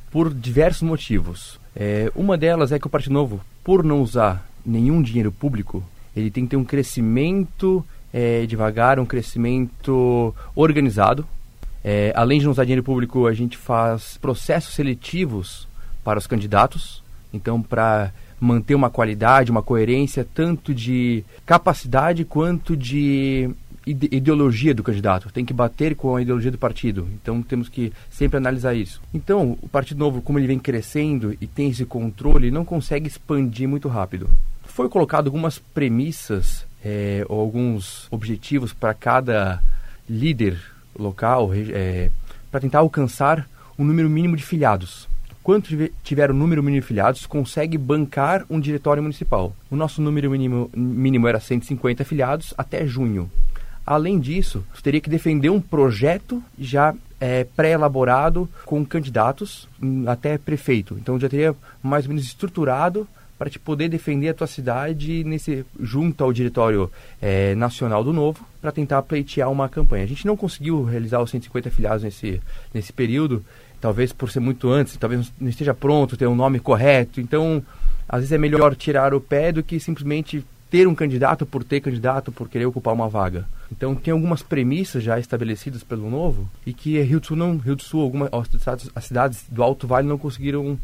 por 0.10 0.34
diversos 0.34 0.84
motivos. 0.84 1.60
É, 1.76 2.10
uma 2.16 2.38
delas 2.38 2.72
é 2.72 2.80
que 2.80 2.88
o 2.88 2.90
Partido 2.90 3.12
Novo, 3.12 3.42
por 3.62 3.84
não 3.84 4.02
usar 4.02 4.50
nenhum 4.66 5.02
dinheiro 5.02 5.34
público, 5.34 5.84
ele 6.16 6.32
tem 6.32 6.46
que 6.46 6.52
ter 6.52 6.56
um 6.56 6.64
crescimento 6.64 7.86
é, 8.14 8.46
devagar, 8.46 8.98
um 9.02 9.06
crescimento 9.06 10.34
organizado. 10.56 11.28
É, 11.84 12.14
além 12.16 12.40
de 12.40 12.46
não 12.46 12.54
usar 12.54 12.64
dinheiro 12.64 12.84
público, 12.84 13.28
a 13.28 13.34
gente 13.34 13.58
faz 13.58 14.18
processos 14.18 14.74
seletivos 14.74 15.68
para 16.06 16.18
os 16.18 16.26
candidatos. 16.26 17.04
Então, 17.34 17.62
para 17.62 18.14
manter 18.40 18.76
uma 18.76 18.90
qualidade, 18.90 19.52
uma 19.52 19.62
coerência, 19.62 20.26
tanto 20.34 20.74
de 20.74 21.26
capacidade 21.46 22.24
quanto 22.24 22.78
de 22.78 23.50
ideologia 23.86 24.74
do 24.74 24.84
candidato, 24.84 25.32
tem 25.32 25.46
que 25.46 25.54
bater 25.54 25.96
com 25.96 26.16
a 26.16 26.22
ideologia 26.22 26.52
do 26.52 26.58
partido. 26.58 27.08
Então 27.14 27.42
temos 27.42 27.70
que 27.70 27.94
sempre 28.10 28.38
analisar 28.38 28.74
isso. 28.74 29.02
Então, 29.14 29.58
o 29.62 29.70
Partido 29.70 30.00
Novo, 30.00 30.22
como 30.22 30.40
ele 30.40 30.48
vem 30.48 30.60
crescendo 30.60 31.36
e 31.40 31.48
tem 31.48 31.70
esse 31.70 31.86
controle, 31.86 32.52
não 32.52 32.66
consegue 32.66 33.08
expandir 33.08 33.68
muito 33.68 33.88
rápido. 33.88 34.30
Foi 34.64 34.90
colocado 34.90 35.28
algumas 35.28 35.60
premissas 35.60 36.66
é, 36.84 37.26
ou 37.30 37.40
alguns 37.40 38.08
objetivos 38.12 38.74
para 38.74 38.94
cada 38.94 39.62
líder 40.10 40.60
local 40.98 41.52
é, 41.54 42.10
para 42.52 42.60
tentar 42.60 42.80
alcançar 42.80 43.48
um 43.78 43.84
número 43.84 44.10
mínimo 44.10 44.36
de 44.36 44.44
filiados. 44.44 45.08
Quanto 45.46 45.70
tiver 46.04 46.32
o 46.32 46.34
número 46.34 46.64
mínimo 46.64 46.82
de 46.82 46.88
filiados, 46.88 47.28
consegue 47.28 47.78
bancar 47.78 48.44
um 48.50 48.60
diretório 48.60 49.04
municipal. 49.04 49.56
O 49.70 49.76
nosso 49.76 50.02
número 50.02 50.32
mínimo, 50.32 50.72
mínimo 50.76 51.28
era 51.28 51.40
150 51.40 52.04
filiados 52.04 52.52
até 52.58 52.86
junho. 52.88 53.30
Além 53.86 54.20
disso, 54.20 54.66
você 54.74 54.82
teria 54.82 55.02
que 55.02 55.10
defender 55.10 55.50
um 55.50 55.62
projeto 55.62 56.42
já 56.58 56.94
é, 57.20 57.44
pré-elaborado 57.44 58.50
com 58.66 58.86
candidatos 58.86 59.68
hum, 59.82 60.06
até 60.08 60.38
prefeito. 60.38 60.98
Então 61.00 61.20
já 61.20 61.30
teria 61.30 61.56
mais 61.84 62.06
ou 62.06 62.10
menos 62.10 62.26
estruturado 62.26 63.08
para 63.38 63.50
te 63.50 63.60
poder 63.60 63.90
defender 63.90 64.30
a 64.30 64.34
tua 64.34 64.48
cidade 64.48 65.24
nesse 65.24 65.66
junto 65.80 66.24
ao 66.24 66.32
diretório 66.32 66.90
é, 67.22 67.54
nacional 67.56 68.04
do 68.04 68.14
Novo 68.14 68.46
para 68.62 68.72
tentar 68.72 69.02
pleitear 69.04 69.52
uma 69.52 69.68
campanha. 69.68 70.04
A 70.04 70.08
gente 70.08 70.26
não 70.26 70.38
conseguiu 70.38 70.84
realizar 70.84 71.22
os 71.22 71.30
150 71.30 71.70
filiados 71.70 72.04
nesse 72.04 72.42
nesse 72.74 72.94
período, 72.94 73.44
talvez 73.82 74.14
por 74.14 74.32
ser 74.32 74.40
muito 74.40 74.70
antes, 74.70 74.98
talvez 74.98 75.32
não 75.40 75.50
esteja 75.50 75.74
pronto, 75.74 76.18
ter 76.18 76.28
um 76.28 76.36
nome 76.36 76.60
correto. 76.60 77.20
Então, 77.20 77.62
às 78.08 78.22
vezes 78.22 78.32
é 78.32 78.38
melhor 78.38 78.76
tirar 78.76 79.14
o 79.14 79.22
pé 79.22 79.52
do 79.52 79.62
que 79.62 79.80
simplesmente 79.80 80.44
ter 80.70 80.88
um 80.88 80.96
candidato 80.96 81.46
por 81.46 81.64
ter 81.64 81.80
candidato 81.80 82.32
por 82.32 82.50
querer 82.50 82.66
ocupar 82.66 82.94
uma 82.94 83.10
vaga. 83.10 83.46
Então 83.72 83.96
tem 83.96 84.12
algumas 84.12 84.42
premissas 84.42 85.04
já 85.04 85.20
estabelecidas 85.20 85.84
pelo 85.84 86.10
novo 86.10 86.50
e 86.66 86.74
que 86.74 87.02
Rio 87.02 87.20
do 87.20 87.28
Sul 87.28 87.38
não, 87.38 87.58
Rio 87.58 87.76
do 87.76 87.84
Sul, 87.84 88.02
algumas 88.02 88.30
as 88.96 89.06
cidades 89.06 89.46
do 89.50 89.64
Alto 89.64 89.88
Vale 89.88 90.08
não 90.08 90.18
conseguiram 90.18 90.78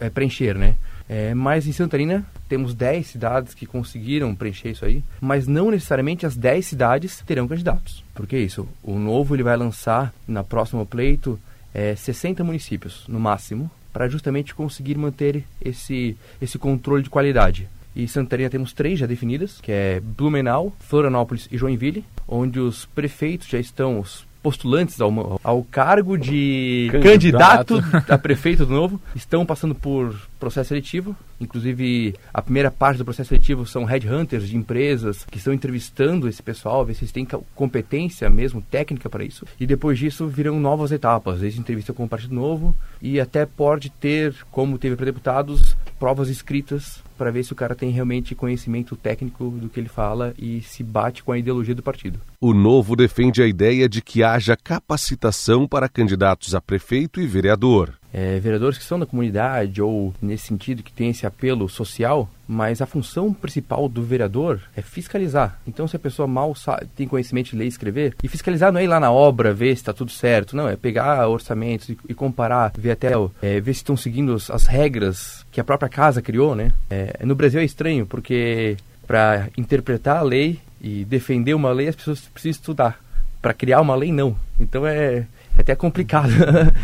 é, 0.00 0.08
preencher, 0.10 0.56
né? 0.56 0.76
É, 1.08 1.34
mas 1.34 1.66
em 1.66 1.72
Santa 1.72 1.90
Catarina 1.90 2.26
temos 2.48 2.74
10 2.74 3.06
cidades 3.06 3.54
que 3.54 3.64
conseguiram 3.64 4.34
preencher 4.34 4.70
isso 4.70 4.84
aí, 4.84 5.04
mas 5.20 5.46
não 5.46 5.70
necessariamente 5.70 6.26
as 6.26 6.36
10 6.36 6.66
cidades 6.66 7.22
terão 7.24 7.46
candidatos. 7.46 8.02
Por 8.14 8.26
que 8.26 8.36
isso? 8.36 8.66
O 8.82 8.98
novo 8.98 9.34
ele 9.36 9.42
vai 9.42 9.56
lançar 9.56 10.12
na 10.26 10.42
próxima 10.42 10.84
pleito 10.84 11.38
é, 11.72 11.94
60 11.94 12.42
municípios 12.42 13.04
no 13.06 13.20
máximo 13.20 13.70
para 13.92 14.08
justamente 14.08 14.54
conseguir 14.54 14.98
manter 14.98 15.44
esse, 15.64 16.16
esse 16.42 16.58
controle 16.58 17.02
de 17.02 17.10
qualidade. 17.10 17.68
E 17.96 18.06
Santa 18.06 18.26
Catarina 18.26 18.50
temos 18.50 18.74
três 18.74 18.98
já 18.98 19.06
definidas, 19.06 19.58
que 19.58 19.72
é 19.72 20.00
Blumenau, 20.00 20.70
Florianópolis 20.80 21.48
e 21.50 21.56
Joinville, 21.56 22.04
onde 22.28 22.60
os 22.60 22.84
prefeitos 22.84 23.48
já 23.48 23.58
estão, 23.58 23.98
os 23.98 24.26
postulantes 24.42 25.00
ao, 25.00 25.40
ao 25.42 25.64
cargo 25.64 26.16
de 26.16 26.88
candidato. 26.92 27.80
candidato 27.82 28.12
a 28.12 28.16
prefeito 28.16 28.64
do 28.64 28.72
novo 28.72 29.00
estão 29.14 29.44
passando 29.44 29.74
por 29.74 30.14
processo 30.38 30.68
seletivo. 30.68 31.16
Inclusive, 31.40 32.14
a 32.32 32.40
primeira 32.40 32.70
parte 32.70 32.98
do 32.98 33.04
processo 33.04 33.30
seletivo 33.30 33.66
são 33.66 33.84
headhunters 33.84 34.46
de 34.46 34.56
empresas 34.56 35.24
que 35.24 35.38
estão 35.38 35.52
entrevistando 35.52 36.28
esse 36.28 36.40
pessoal, 36.40 36.84
ver 36.84 36.94
se 36.94 37.02
eles 37.02 37.12
têm 37.12 37.26
competência 37.56 38.30
mesmo, 38.30 38.62
técnica 38.62 39.08
para 39.08 39.24
isso. 39.24 39.44
E 39.58 39.66
depois 39.66 39.98
disso 39.98 40.28
virão 40.28 40.60
novas 40.60 40.92
etapas, 40.92 41.40
desde 41.40 41.58
entrevista 41.58 41.92
com 41.92 42.04
o 42.04 42.08
Partido 42.08 42.34
Novo 42.34 42.76
e 43.02 43.18
até 43.18 43.46
pode 43.46 43.90
ter, 43.90 44.32
como 44.50 44.78
teve 44.78 44.94
para 44.94 45.06
deputados, 45.06 45.76
provas 45.98 46.28
escritas 46.28 47.02
para 47.16 47.30
ver 47.30 47.44
se 47.44 47.52
o 47.52 47.56
cara 47.56 47.74
tem 47.74 47.90
realmente 47.90 48.34
conhecimento 48.34 48.96
técnico 48.96 49.50
do 49.50 49.68
que 49.68 49.80
ele 49.80 49.88
fala 49.88 50.34
e 50.38 50.60
se 50.62 50.82
bate 50.82 51.22
com 51.22 51.32
a 51.32 51.38
ideologia 51.38 51.74
do 51.74 51.82
partido. 51.82 52.20
O 52.40 52.52
Novo 52.52 52.94
defende 52.94 53.42
a 53.42 53.46
ideia 53.46 53.88
de 53.88 54.02
que 54.02 54.22
haja 54.22 54.56
capacitação 54.56 55.66
para 55.66 55.88
candidatos 55.88 56.54
a 56.54 56.60
prefeito 56.60 57.20
e 57.20 57.26
vereador 57.26 57.94
é, 58.16 58.40
vereadores 58.40 58.78
que 58.78 58.84
são 58.84 58.98
da 58.98 59.04
comunidade 59.04 59.82
ou 59.82 60.14
nesse 60.22 60.46
sentido 60.46 60.82
que 60.82 60.90
tem 60.90 61.10
esse 61.10 61.26
apelo 61.26 61.68
social, 61.68 62.30
mas 62.48 62.80
a 62.80 62.86
função 62.86 63.30
principal 63.30 63.90
do 63.90 64.02
vereador 64.02 64.62
é 64.74 64.80
fiscalizar. 64.80 65.60
Então, 65.66 65.86
se 65.86 65.96
a 65.96 65.98
pessoa 65.98 66.26
mal 66.26 66.54
sabe, 66.54 66.86
tem 66.96 67.06
conhecimento 67.06 67.50
de 67.50 67.56
ler 67.56 67.66
e 67.66 67.68
escrever, 67.68 68.16
e 68.22 68.28
fiscalizar 68.28 68.72
não 68.72 68.80
é 68.80 68.84
ir 68.84 68.86
lá 68.86 68.98
na 68.98 69.12
obra 69.12 69.52
ver 69.52 69.74
se 69.76 69.82
está 69.82 69.92
tudo 69.92 70.10
certo, 70.10 70.56
não, 70.56 70.66
é 70.66 70.76
pegar 70.76 71.28
orçamentos 71.28 71.90
e, 71.90 71.98
e 72.08 72.14
comparar, 72.14 72.72
ver 72.78 72.92
até, 72.92 73.12
é, 73.42 73.60
ver 73.60 73.74
se 73.74 73.80
estão 73.80 73.98
seguindo 73.98 74.34
as 74.34 74.66
regras 74.66 75.44
que 75.52 75.60
a 75.60 75.64
própria 75.64 75.88
casa 75.88 76.22
criou, 76.22 76.54
né? 76.54 76.72
É, 76.88 77.05
no 77.24 77.34
Brasil 77.34 77.60
é 77.60 77.64
estranho, 77.64 78.06
porque 78.06 78.76
para 79.06 79.48
interpretar 79.56 80.18
a 80.18 80.22
lei 80.22 80.58
e 80.80 81.04
defender 81.04 81.54
uma 81.54 81.72
lei, 81.72 81.88
as 81.88 81.96
pessoas 81.96 82.20
precisam 82.20 82.60
estudar. 82.60 83.00
Para 83.40 83.54
criar 83.54 83.80
uma 83.80 83.94
lei, 83.94 84.12
não. 84.12 84.36
Então 84.58 84.86
é, 84.86 85.26
é 85.56 85.60
até 85.60 85.74
complicado. 85.74 86.32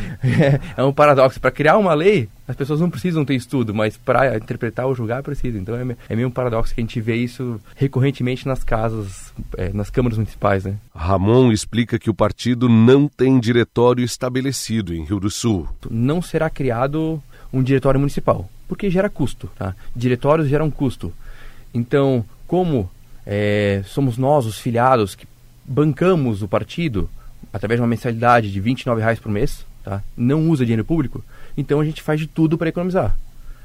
é 0.77 0.83
um 0.83 0.93
paradoxo. 0.93 1.41
Para 1.41 1.51
criar 1.51 1.77
uma 1.77 1.93
lei, 1.93 2.29
as 2.47 2.55
pessoas 2.55 2.81
não 2.81 2.91
precisam 2.91 3.25
ter 3.25 3.35
estudo, 3.35 3.75
mas 3.75 3.97
para 3.97 4.37
interpretar 4.37 4.87
ou 4.87 4.95
julgar, 4.95 5.23
precisam. 5.23 5.61
Então 5.61 5.75
é, 5.75 5.97
é 6.09 6.17
meio 6.17 6.29
um 6.29 6.33
paradoxo 6.33 6.75
que 6.75 6.81
a 6.81 6.85
gente 6.85 7.01
vê 7.01 7.17
isso 7.17 7.61
recorrentemente 7.77 8.47
nas 8.47 8.63
casas, 8.63 9.33
é, 9.57 9.73
nas 9.73 9.91
câmaras 9.91 10.19
municipais. 10.19 10.65
Né? 10.65 10.77
Ramon 10.95 11.51
explica 11.51 11.99
que 11.99 12.11
o 12.11 12.15
partido 12.15 12.69
não 12.69 13.09
tem 13.09 13.41
diretório 13.41 14.05
estabelecido 14.05 14.95
em 14.95 15.05
Rio 15.05 15.19
do 15.19 15.31
Sul. 15.31 15.69
Não 15.91 16.23
será 16.23 16.49
criado 16.49 17.23
um 17.53 17.63
diretório 17.63 18.01
municipal, 18.01 18.49
porque 18.73 18.89
gera 18.89 19.11
custo. 19.11 19.51
Tá? 19.55 19.77
Diretórios 19.95 20.49
geram 20.49 20.71
custo. 20.71 21.13
Então, 21.75 22.25
como 22.47 22.91
é, 23.27 23.83
somos 23.85 24.17
nós, 24.17 24.47
os 24.47 24.59
filiados, 24.59 25.15
que 25.15 25.29
bancamos 25.63 26.43
o 26.43 26.49
partido, 26.49 27.09
através 27.53 27.77
de 27.79 27.83
uma 27.83 27.89
mensalidade 27.89 28.51
de 28.51 28.61
R$ 28.61 28.71
29,00 28.71 29.21
por 29.21 29.31
mês, 29.31 29.67
tá? 29.85 30.03
não 30.17 30.49
usa 30.49 30.65
dinheiro 30.65 30.87
público, 30.87 31.23
então 31.55 31.81
a 31.81 31.85
gente 31.85 32.01
faz 32.01 32.19
de 32.19 32.27
tudo 32.27 32.57
para 32.57 32.71
economizar. 32.71 33.15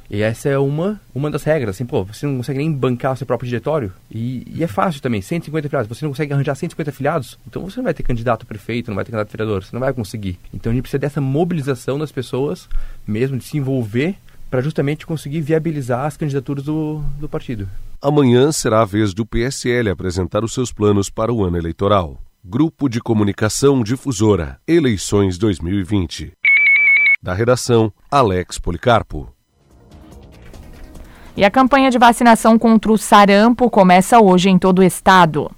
E 0.09 0.21
essa 0.21 0.49
é 0.49 0.57
uma, 0.57 0.99
uma 1.13 1.29
das 1.29 1.43
regras. 1.43 1.75
Assim, 1.75 1.85
pô, 1.85 2.03
você 2.03 2.25
não 2.25 2.37
consegue 2.37 2.59
nem 2.59 2.71
bancar 2.71 3.13
o 3.13 3.17
seu 3.17 3.27
próprio 3.27 3.47
diretório. 3.47 3.91
E, 4.09 4.45
e 4.55 4.63
é 4.63 4.67
fácil 4.67 5.01
também, 5.01 5.21
150 5.21 5.67
afiliados. 5.67 5.89
Você 5.89 6.05
não 6.05 6.11
consegue 6.11 6.33
arranjar 6.33 6.55
150 6.55 6.89
afiliados, 6.89 7.37
então 7.47 7.61
você 7.61 7.77
não 7.77 7.83
vai 7.85 7.93
ter 7.93 8.03
candidato 8.03 8.43
a 8.43 8.45
prefeito, 8.45 8.89
não 8.89 8.95
vai 8.95 9.03
ter 9.03 9.11
candidato 9.11 9.29
a 9.29 9.37
vereador. 9.37 9.63
Você 9.63 9.69
não 9.73 9.81
vai 9.81 9.93
conseguir. 9.93 10.37
Então 10.53 10.71
a 10.71 10.75
gente 10.75 10.83
precisa 10.83 10.99
dessa 10.99 11.19
mobilização 11.19 11.99
das 11.99 12.11
pessoas, 12.11 12.69
mesmo 13.05 13.37
de 13.37 13.43
se 13.43 13.57
envolver, 13.57 14.15
para 14.49 14.61
justamente 14.61 15.05
conseguir 15.05 15.41
viabilizar 15.41 16.05
as 16.05 16.17
candidaturas 16.17 16.63
do, 16.63 17.01
do 17.19 17.27
partido. 17.27 17.69
Amanhã 18.01 18.51
será 18.51 18.81
a 18.81 18.85
vez 18.85 19.13
do 19.13 19.25
PSL 19.25 19.89
apresentar 19.89 20.43
os 20.43 20.53
seus 20.53 20.71
planos 20.71 21.09
para 21.09 21.33
o 21.33 21.43
ano 21.43 21.57
eleitoral. 21.57 22.17
Grupo 22.43 22.87
de 22.87 23.01
Comunicação 23.01 23.83
Difusora, 23.83 24.57
Eleições 24.67 25.37
2020. 25.37 26.31
Da 27.21 27.33
redação, 27.33 27.91
Alex 28.09 28.57
Policarpo. 28.59 29.27
E 31.35 31.43
a 31.43 31.51
campanha 31.51 31.91
de 31.91 31.97
vacinação 31.97 32.57
contra 32.57 32.91
o 32.91 32.97
sarampo 32.97 33.69
começa 33.69 34.19
hoje 34.19 34.49
em 34.49 34.57
todo 34.57 34.79
o 34.79 34.83
estado. 34.83 35.51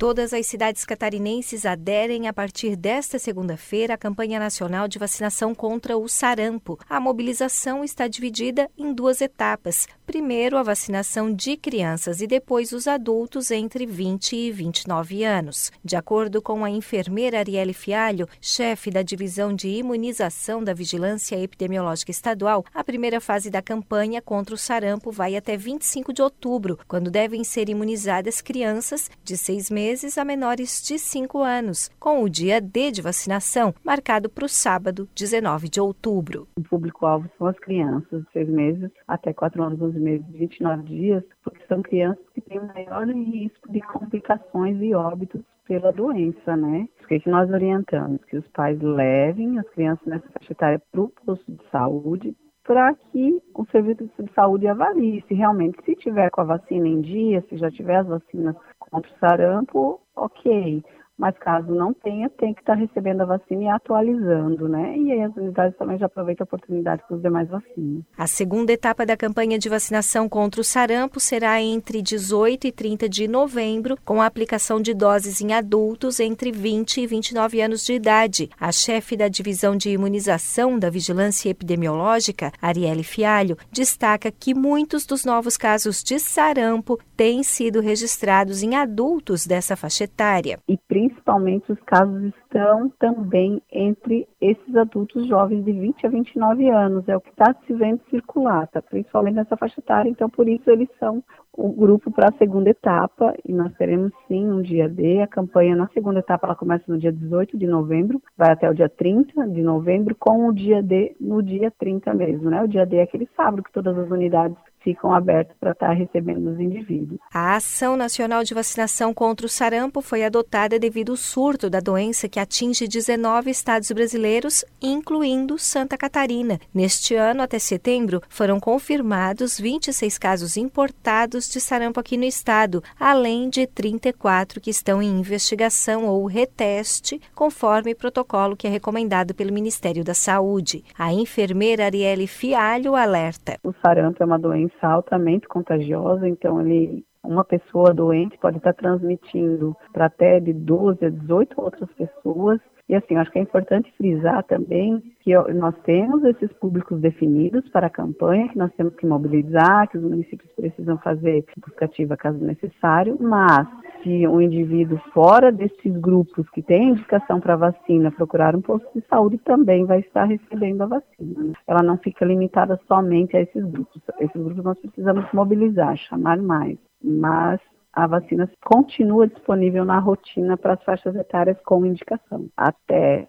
Todas 0.00 0.32
as 0.32 0.46
cidades 0.46 0.86
catarinenses 0.86 1.66
aderem 1.66 2.26
a 2.26 2.32
partir 2.32 2.74
desta 2.74 3.18
segunda-feira 3.18 3.92
à 3.92 3.98
campanha 3.98 4.40
nacional 4.40 4.88
de 4.88 4.98
vacinação 4.98 5.54
contra 5.54 5.94
o 5.94 6.08
sarampo. 6.08 6.78
A 6.88 6.98
mobilização 6.98 7.84
está 7.84 8.08
dividida 8.08 8.70
em 8.78 8.94
duas 8.94 9.20
etapas. 9.20 9.86
Primeiro, 10.06 10.56
a 10.56 10.62
vacinação 10.62 11.30
de 11.30 11.54
crianças 11.54 12.22
e 12.22 12.26
depois 12.26 12.72
os 12.72 12.88
adultos 12.88 13.50
entre 13.50 13.84
20 13.84 14.34
e 14.34 14.50
29 14.50 15.22
anos. 15.22 15.70
De 15.84 15.96
acordo 15.96 16.40
com 16.40 16.64
a 16.64 16.70
enfermeira 16.70 17.38
Arielle 17.38 17.74
Fialho, 17.74 18.26
chefe 18.40 18.90
da 18.90 19.02
divisão 19.02 19.54
de 19.54 19.68
imunização 19.68 20.64
da 20.64 20.72
Vigilância 20.72 21.38
Epidemiológica 21.38 22.10
Estadual, 22.10 22.64
a 22.72 22.82
primeira 22.82 23.20
fase 23.20 23.50
da 23.50 23.60
campanha 23.60 24.22
contra 24.22 24.54
o 24.54 24.58
sarampo 24.58 25.12
vai 25.12 25.36
até 25.36 25.58
25 25.58 26.10
de 26.10 26.22
outubro, 26.22 26.78
quando 26.88 27.10
devem 27.10 27.44
ser 27.44 27.68
imunizadas 27.68 28.40
crianças 28.40 29.10
de 29.22 29.36
seis 29.36 29.68
meses 29.68 29.89
meses 29.90 30.16
a 30.16 30.24
menores 30.24 30.80
de 30.86 31.00
5 31.00 31.42
anos, 31.42 31.88
com 31.98 32.22
o 32.22 32.28
dia 32.28 32.60
D 32.60 32.92
de 32.92 33.02
vacinação, 33.02 33.74
marcado 33.84 34.30
para 34.30 34.44
o 34.44 34.48
sábado, 34.48 35.08
19 35.16 35.68
de 35.68 35.80
outubro. 35.80 36.46
O 36.56 36.62
público-alvo 36.62 37.28
são 37.36 37.48
as 37.48 37.58
crianças 37.58 38.22
de 38.22 38.30
6 38.32 38.48
meses 38.50 38.90
até 39.08 39.32
4 39.32 39.60
anos, 39.60 39.82
11 39.82 39.98
meses, 39.98 40.26
29 40.28 40.82
dias, 40.84 41.24
porque 41.42 41.66
são 41.66 41.82
crianças 41.82 42.24
que 42.32 42.40
têm 42.40 42.60
maior 42.60 43.04
risco 43.08 43.72
de 43.72 43.80
complicações 43.80 44.80
e 44.80 44.94
óbitos 44.94 45.42
pela 45.66 45.90
doença, 45.90 46.56
né? 46.56 46.88
O 47.02 47.06
que 47.08 47.28
nós 47.28 47.50
orientamos? 47.50 48.24
Que 48.26 48.36
os 48.36 48.46
pais 48.54 48.80
levem 48.80 49.58
as 49.58 49.68
crianças 49.70 50.06
nessa 50.06 50.28
faixa 50.28 50.52
etária 50.52 50.80
para 50.92 51.00
o 51.00 51.08
posto 51.26 51.50
de 51.50 51.64
saúde, 51.72 52.36
para 52.62 52.94
que 52.94 53.42
o 53.54 53.66
serviço 53.72 54.08
de 54.22 54.32
saúde 54.34 54.68
avalie 54.68 55.24
se 55.26 55.34
realmente, 55.34 55.82
se 55.84 55.96
tiver 55.96 56.30
com 56.30 56.42
a 56.42 56.44
vacina 56.44 56.86
em 56.86 57.00
dia, 57.00 57.44
se 57.48 57.56
já 57.56 57.68
tiver 57.72 57.96
as 57.96 58.06
vacinas 58.06 58.54
o 58.92 59.00
sarampo, 59.18 60.00
ok. 60.16 60.82
Mas 61.20 61.36
caso 61.38 61.70
não 61.74 61.92
tenha, 61.92 62.30
tem 62.30 62.54
que 62.54 62.60
estar 62.60 62.72
recebendo 62.72 63.20
a 63.20 63.26
vacina 63.26 63.64
e 63.64 63.68
atualizando, 63.68 64.66
né? 64.66 64.96
E 64.96 65.12
aí 65.12 65.22
as 65.22 65.36
unidades 65.36 65.76
também 65.76 65.98
já 65.98 66.06
aproveitam 66.06 66.44
a 66.44 66.48
oportunidade 66.48 67.02
com 67.06 67.14
os 67.14 67.20
demais 67.20 67.46
vacinas. 67.46 68.02
A 68.16 68.26
segunda 68.26 68.72
etapa 68.72 69.04
da 69.04 69.18
campanha 69.18 69.58
de 69.58 69.68
vacinação 69.68 70.30
contra 70.30 70.62
o 70.62 70.64
sarampo 70.64 71.20
será 71.20 71.60
entre 71.60 72.00
18 72.00 72.68
e 72.68 72.72
30 72.72 73.06
de 73.06 73.28
novembro, 73.28 73.98
com 74.02 74.22
a 74.22 74.24
aplicação 74.24 74.80
de 74.80 74.94
doses 74.94 75.42
em 75.42 75.52
adultos 75.52 76.20
entre 76.20 76.50
20 76.50 77.02
e 77.02 77.06
29 77.06 77.60
anos 77.60 77.84
de 77.84 77.92
idade. 77.92 78.48
A 78.58 78.72
chefe 78.72 79.14
da 79.14 79.28
divisão 79.28 79.76
de 79.76 79.90
imunização 79.90 80.78
da 80.78 80.88
Vigilância 80.88 81.50
Epidemiológica, 81.50 82.50
Arielle 82.62 83.04
Fialho, 83.04 83.58
destaca 83.70 84.32
que 84.32 84.54
muitos 84.54 85.04
dos 85.04 85.26
novos 85.26 85.58
casos 85.58 86.02
de 86.02 86.18
sarampo 86.18 86.98
têm 87.14 87.42
sido 87.42 87.80
registrados 87.80 88.62
em 88.62 88.74
adultos 88.74 89.46
dessa 89.46 89.76
faixa 89.76 90.04
etária. 90.04 90.58
E 90.66 90.78
principalmente 91.10 91.72
os 91.72 91.80
casos 91.80 92.24
estão 92.24 92.88
também 92.98 93.60
entre 93.72 94.28
esses 94.40 94.76
adultos 94.76 95.26
jovens 95.26 95.64
de 95.64 95.72
20 95.72 96.06
a 96.06 96.08
29 96.08 96.70
anos, 96.70 97.08
é 97.08 97.16
o 97.16 97.20
que 97.20 97.30
está 97.30 97.54
se 97.66 97.72
vendo 97.74 98.00
circular, 98.08 98.68
tá? 98.68 98.80
principalmente 98.80 99.34
nessa 99.34 99.56
faixa 99.56 99.80
etária, 99.80 100.08
então 100.08 100.30
por 100.30 100.48
isso 100.48 100.70
eles 100.70 100.88
são 100.98 101.22
o 101.52 101.72
grupo 101.72 102.10
para 102.12 102.28
a 102.28 102.38
segunda 102.38 102.70
etapa 102.70 103.34
e 103.44 103.52
nós 103.52 103.74
teremos 103.74 104.12
sim 104.28 104.48
um 104.48 104.62
dia 104.62 104.88
D. 104.88 105.20
A 105.20 105.26
campanha 105.26 105.74
na 105.74 105.88
segunda 105.88 106.20
etapa 106.20 106.46
ela 106.46 106.54
começa 106.54 106.84
no 106.86 106.96
dia 106.96 107.12
18 107.12 107.58
de 107.58 107.66
novembro, 107.66 108.22
vai 108.36 108.52
até 108.52 108.70
o 108.70 108.74
dia 108.74 108.88
30 108.88 109.48
de 109.48 109.62
novembro, 109.62 110.14
com 110.14 110.46
o 110.46 110.54
dia 110.54 110.82
D 110.82 111.16
no 111.20 111.42
dia 111.42 111.70
30 111.70 112.14
mesmo, 112.14 112.48
né? 112.50 112.62
O 112.62 112.68
dia 112.68 112.86
D 112.86 112.96
é 112.96 113.02
aquele 113.02 113.28
sábado 113.36 113.62
que 113.62 113.72
todas 113.72 113.98
as 113.98 114.10
unidades 114.10 114.56
ficam 114.82 115.12
abertos 115.12 115.56
para 115.58 115.72
estar 115.72 115.92
recebendo 115.92 116.50
os 116.50 116.60
indivíduos. 116.60 117.20
A 117.32 117.56
Ação 117.56 117.96
Nacional 117.96 118.42
de 118.42 118.54
Vacinação 118.54 119.12
contra 119.12 119.46
o 119.46 119.48
Sarampo 119.48 120.00
foi 120.00 120.24
adotada 120.24 120.78
devido 120.78 121.12
ao 121.12 121.16
surto 121.16 121.68
da 121.68 121.80
doença 121.80 122.28
que 122.28 122.40
atinge 122.40 122.88
19 122.88 123.50
estados 123.50 123.90
brasileiros, 123.92 124.64
incluindo 124.80 125.58
Santa 125.58 125.96
Catarina. 125.96 126.58
Neste 126.74 127.14
ano, 127.14 127.42
até 127.42 127.58
setembro, 127.58 128.20
foram 128.28 128.58
confirmados 128.58 129.58
26 129.58 130.18
casos 130.18 130.56
importados 130.56 131.48
de 131.48 131.60
sarampo 131.60 132.00
aqui 132.00 132.16
no 132.16 132.24
estado, 132.24 132.82
além 132.98 133.48
de 133.48 133.66
34 133.66 134.60
que 134.60 134.70
estão 134.70 135.02
em 135.02 135.20
investigação 135.20 136.06
ou 136.06 136.24
reteste, 136.26 137.20
conforme 137.34 137.94
protocolo 137.94 138.56
que 138.56 138.66
é 138.66 138.70
recomendado 138.70 139.34
pelo 139.34 139.52
Ministério 139.52 140.04
da 140.04 140.14
Saúde. 140.14 140.84
A 140.98 141.12
enfermeira 141.12 141.84
Arielle 141.84 142.26
Fialho 142.26 142.94
alerta. 142.94 143.58
O 143.62 143.72
sarampo 143.82 144.22
é 144.22 144.26
uma 144.26 144.38
doença 144.38 144.69
altamente 144.82 145.48
contagiosa, 145.48 146.28
então 146.28 146.60
ele 146.60 147.04
uma 147.22 147.44
pessoa 147.44 147.92
doente 147.92 148.38
pode 148.38 148.56
estar 148.56 148.72
transmitindo 148.72 149.76
para 149.92 150.06
até 150.06 150.40
de 150.40 150.52
12 150.52 151.04
a 151.04 151.10
18 151.10 151.60
outras 151.60 151.90
pessoas. 151.92 152.60
E 152.88 152.94
assim, 152.94 153.14
acho 153.16 153.30
que 153.30 153.38
é 153.38 153.42
importante 153.42 153.92
frisar 153.96 154.42
também 154.44 155.00
que 155.20 155.32
nós 155.52 155.76
temos 155.84 156.24
esses 156.24 156.52
públicos 156.54 157.00
definidos 157.00 157.68
para 157.68 157.86
a 157.86 157.90
campanha, 157.90 158.48
que 158.48 158.58
nós 158.58 158.72
temos 158.74 158.96
que 158.96 159.06
mobilizar, 159.06 159.88
que 159.88 159.98
os 159.98 160.02
municípios 160.02 160.50
precisam 160.52 160.98
fazer 160.98 161.44
buscativa 161.64 162.16
caso 162.16 162.38
necessário, 162.38 163.16
mas 163.20 163.68
se 164.02 164.26
um 164.26 164.40
indivíduo 164.40 164.98
fora 165.12 165.50
desses 165.50 165.96
grupos 165.96 166.48
que 166.50 166.62
tem 166.62 166.90
indicação 166.90 167.40
para 167.40 167.56
vacina 167.56 168.10
procurar 168.10 168.54
um 168.56 168.60
posto 168.60 168.88
de 168.94 169.04
saúde, 169.08 169.38
também 169.38 169.84
vai 169.84 170.00
estar 170.00 170.24
recebendo 170.24 170.82
a 170.82 170.86
vacina. 170.86 171.52
Ela 171.66 171.82
não 171.82 171.96
fica 171.98 172.24
limitada 172.24 172.80
somente 172.86 173.36
a 173.36 173.40
esses 173.40 173.64
grupos. 173.64 174.02
Esses 174.18 174.42
grupos 174.42 174.64
nós 174.64 174.78
precisamos 174.78 175.24
mobilizar, 175.32 175.96
chamar 175.96 176.38
mais 176.38 176.78
mas 177.02 177.60
a 177.92 178.06
vacina 178.06 178.48
continua 178.62 179.26
disponível 179.26 179.84
na 179.84 179.98
rotina 179.98 180.56
para 180.56 180.74
as 180.74 180.84
faixas 180.84 181.16
etárias 181.16 181.58
com 181.64 181.84
indicação. 181.84 182.48
Até 182.56 183.26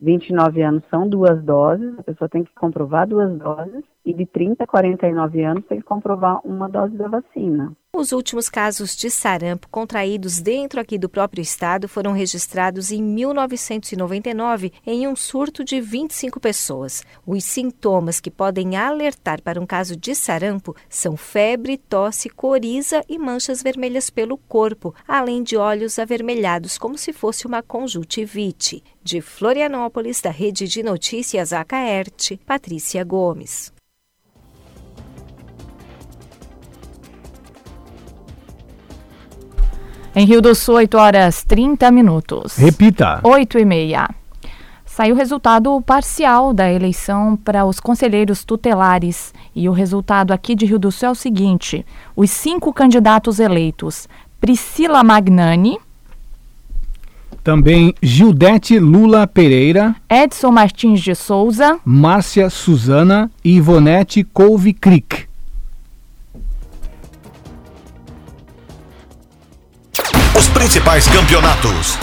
29 0.00 0.62
anos 0.62 0.84
são 0.90 1.08
duas 1.08 1.42
doses, 1.42 1.98
a 1.98 2.02
pessoa 2.02 2.28
tem 2.28 2.44
que 2.44 2.54
comprovar 2.54 3.08
duas 3.08 3.36
doses, 3.38 3.84
e 4.04 4.12
de 4.12 4.26
30 4.26 4.64
a 4.64 4.66
49 4.66 5.42
anos 5.42 5.64
tem 5.66 5.78
que 5.78 5.84
comprovar 5.84 6.40
uma 6.44 6.68
dose 6.68 6.96
da 6.96 7.08
vacina. 7.08 7.72
Os 7.96 8.10
últimos 8.10 8.48
casos 8.48 8.96
de 8.96 9.08
sarampo 9.08 9.68
contraídos 9.68 10.40
dentro 10.40 10.80
aqui 10.80 10.98
do 10.98 11.08
próprio 11.08 11.40
estado 11.40 11.86
foram 11.86 12.10
registrados 12.10 12.90
em 12.90 13.00
1999 13.00 14.72
em 14.84 15.06
um 15.06 15.14
surto 15.14 15.62
de 15.62 15.80
25 15.80 16.40
pessoas. 16.40 17.04
Os 17.24 17.44
sintomas 17.44 18.18
que 18.18 18.32
podem 18.32 18.74
alertar 18.74 19.40
para 19.40 19.60
um 19.60 19.64
caso 19.64 19.96
de 19.96 20.12
sarampo 20.12 20.74
são 20.88 21.16
febre, 21.16 21.78
tosse, 21.78 22.28
coriza 22.28 23.00
e 23.08 23.16
manchas 23.16 23.62
vermelhas 23.62 24.10
pelo 24.10 24.36
corpo, 24.36 24.92
além 25.06 25.44
de 25.44 25.56
olhos 25.56 25.96
avermelhados 25.96 26.76
como 26.76 26.98
se 26.98 27.12
fosse 27.12 27.46
uma 27.46 27.62
conjuntivite. 27.62 28.82
De 29.04 29.20
Florianópolis, 29.20 30.20
da 30.20 30.30
Rede 30.30 30.66
de 30.66 30.82
Notícias 30.82 31.52
Acaerte, 31.52 32.40
Patrícia 32.44 33.04
Gomes. 33.04 33.72
Em 40.16 40.24
Rio 40.26 40.40
do 40.40 40.54
Sul, 40.54 40.76
8 40.76 40.96
horas 40.96 41.42
30 41.42 41.90
minutos. 41.90 42.56
Repita. 42.56 43.18
8 43.24 43.58
e 43.58 43.64
meia. 43.64 44.08
Saiu 44.86 45.12
o 45.12 45.18
resultado 45.18 45.82
parcial 45.82 46.52
da 46.52 46.72
eleição 46.72 47.36
para 47.36 47.64
os 47.64 47.80
conselheiros 47.80 48.44
tutelares. 48.44 49.34
E 49.52 49.68
o 49.68 49.72
resultado 49.72 50.32
aqui 50.32 50.54
de 50.54 50.66
Rio 50.66 50.78
do 50.78 50.92
Sul 50.92 51.08
é 51.08 51.10
o 51.10 51.16
seguinte: 51.16 51.84
os 52.14 52.30
cinco 52.30 52.72
candidatos 52.72 53.40
eleitos: 53.40 54.08
Priscila 54.40 55.02
Magnani. 55.02 55.78
Também 57.42 57.92
Gildete 58.00 58.78
Lula 58.78 59.26
Pereira. 59.26 59.96
Edson 60.08 60.52
Martins 60.52 61.00
de 61.00 61.16
Souza. 61.16 61.80
Márcia 61.84 62.48
Suzana 62.48 63.28
e 63.42 63.56
Ivonete 63.56 64.22
Couve 64.22 64.72
Crick. 64.72 65.26
Os 70.36 70.48
principais 70.48 71.06
campeonatos, 71.06 71.96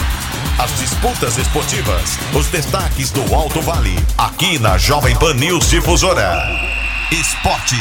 As 0.57 0.71
disputas 0.79 1.37
esportivas, 1.37 2.17
os 2.33 2.47
destaques 2.47 3.11
do 3.11 3.35
Alto 3.35 3.59
Vale, 3.59 3.95
aqui 4.17 4.57
na 4.57 4.77
Jovem 4.77 5.13
Pan 5.19 5.33
News 5.33 5.69
Difusora. 5.69 6.47
Esporte. 7.11 7.75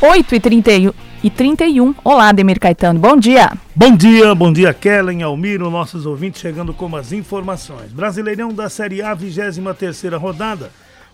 8 0.00 0.34
e 0.34 0.40
31 0.40 0.92
e 1.22 1.28
31. 1.28 1.94
Olá, 2.02 2.32
Demir 2.32 2.58
Caetano. 2.58 2.98
Bom 2.98 3.18
dia. 3.18 3.52
Bom 3.76 3.94
dia, 3.94 4.34
bom 4.34 4.50
dia, 4.50 4.72
Kellen, 4.72 5.22
Almiro, 5.22 5.68
nossos 5.68 6.06
ouvintes 6.06 6.40
chegando 6.40 6.72
com 6.72 6.96
as 6.96 7.12
informações. 7.12 7.92
Brasileirão 7.92 8.50
da 8.54 8.70
Série 8.70 9.02
A, 9.02 9.12
23 9.12 10.04
rodada. 10.14 10.70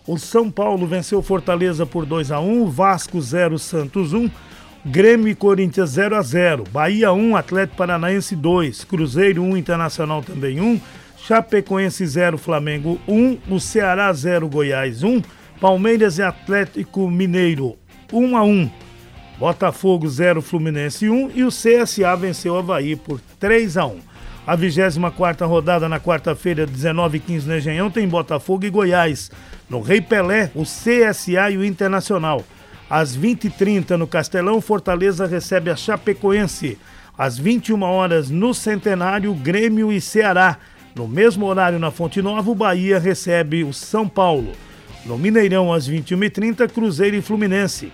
O 0.06 0.16
São 0.16 0.48
Paulo 0.50 0.86
venceu 0.86 1.20
Fortaleza 1.20 1.84
por 1.84 2.06
2 2.06 2.30
a 2.30 2.38
1, 2.38 2.70
Vasco 2.70 3.20
0, 3.20 3.58
Santos 3.58 4.12
1. 4.12 4.30
Grêmio 4.88 5.28
e 5.28 5.34
Corinthians 5.34 5.90
0 5.90 6.16
a 6.16 6.22
0 6.22 6.64
Bahia 6.72 7.12
1, 7.12 7.36
Atlético 7.36 7.76
Paranaense 7.76 8.34
2, 8.34 8.84
Cruzeiro 8.84 9.42
1, 9.42 9.58
Internacional 9.58 10.22
também 10.22 10.62
1, 10.62 10.80
Chapecoense 11.18 12.06
0, 12.06 12.38
Flamengo 12.38 12.98
1, 13.06 13.38
o 13.50 13.60
Ceará 13.60 14.10
0, 14.10 14.48
Goiás 14.48 15.02
1, 15.02 15.20
Palmeiras 15.60 16.16
e 16.16 16.22
Atlético 16.22 17.10
Mineiro 17.10 17.76
1 18.10 18.34
a 18.34 18.42
1, 18.42 18.70
Botafogo 19.38 20.08
0, 20.08 20.40
Fluminense 20.40 21.06
1 21.06 21.32
e 21.34 21.44
o 21.44 21.48
CSA 21.48 22.16
venceu 22.16 22.54
o 22.54 22.58
Havaí 22.58 22.96
por 22.96 23.20
3 23.38 23.76
a 23.76 23.84
1. 23.84 23.98
A 24.46 24.56
24ª 24.56 25.46
rodada 25.46 25.86
na 25.86 26.00
quarta-feira, 26.00 26.64
19 26.66 27.18
h 27.18 27.26
15 27.26 27.46
no 27.46 27.56
Engenhão, 27.58 27.90
tem 27.90 28.08
Botafogo 28.08 28.64
e 28.64 28.70
Goiás. 28.70 29.30
No 29.68 29.82
Rei 29.82 30.00
Pelé, 30.00 30.50
o 30.54 30.62
CSA 30.62 31.50
e 31.50 31.58
o 31.58 31.64
Internacional. 31.64 32.42
Às 32.90 33.16
20h30 33.16 33.90
no 33.96 34.06
Castelão, 34.06 34.60
Fortaleza 34.60 35.26
recebe 35.26 35.70
a 35.70 35.76
Chapecoense. 35.76 36.78
Às 37.16 37.36
21 37.36 37.82
horas 37.82 38.30
no 38.30 38.54
Centenário, 38.54 39.34
Grêmio 39.34 39.92
e 39.92 40.00
Ceará. 40.00 40.56
No 40.94 41.06
mesmo 41.06 41.46
horário 41.46 41.78
na 41.78 41.90
Fonte 41.90 42.22
Nova, 42.22 42.50
o 42.50 42.54
Bahia 42.54 42.98
recebe 42.98 43.62
o 43.62 43.72
São 43.72 44.08
Paulo. 44.08 44.52
No 45.04 45.18
Mineirão, 45.18 45.72
às 45.72 45.88
21h30, 45.88 46.68
Cruzeiro 46.70 47.16
e 47.16 47.22
Fluminense. 47.22 47.92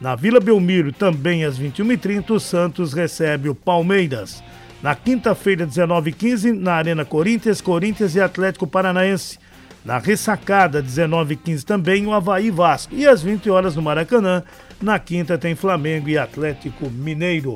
Na 0.00 0.14
Vila 0.14 0.38
Belmiro, 0.38 0.92
também 0.92 1.44
às 1.44 1.58
21h30, 1.58 2.30
o 2.30 2.40
Santos 2.40 2.92
recebe 2.92 3.48
o 3.48 3.54
Palmeiras. 3.54 4.42
Na 4.82 4.94
quinta-feira, 4.94 5.66
19h15, 5.66 6.52
na 6.52 6.74
Arena 6.74 7.04
Corinthians, 7.04 7.60
Corinthians 7.60 8.14
e 8.14 8.20
Atlético 8.20 8.66
Paranaense. 8.66 9.38
Na 9.86 9.98
ressacada, 9.98 10.82
19 10.82 11.34
h 11.34 11.42
15 11.44 11.64
também, 11.64 12.04
o 12.08 12.12
Havaí 12.12 12.50
Vasco. 12.50 12.92
E 12.92 13.06
às 13.06 13.22
20 13.22 13.48
horas 13.48 13.76
no 13.76 13.82
Maracanã, 13.82 14.42
na 14.82 14.98
quinta 14.98 15.38
tem 15.38 15.54
Flamengo 15.54 16.08
e 16.08 16.18
Atlético 16.18 16.90
Mineiro. 16.90 17.54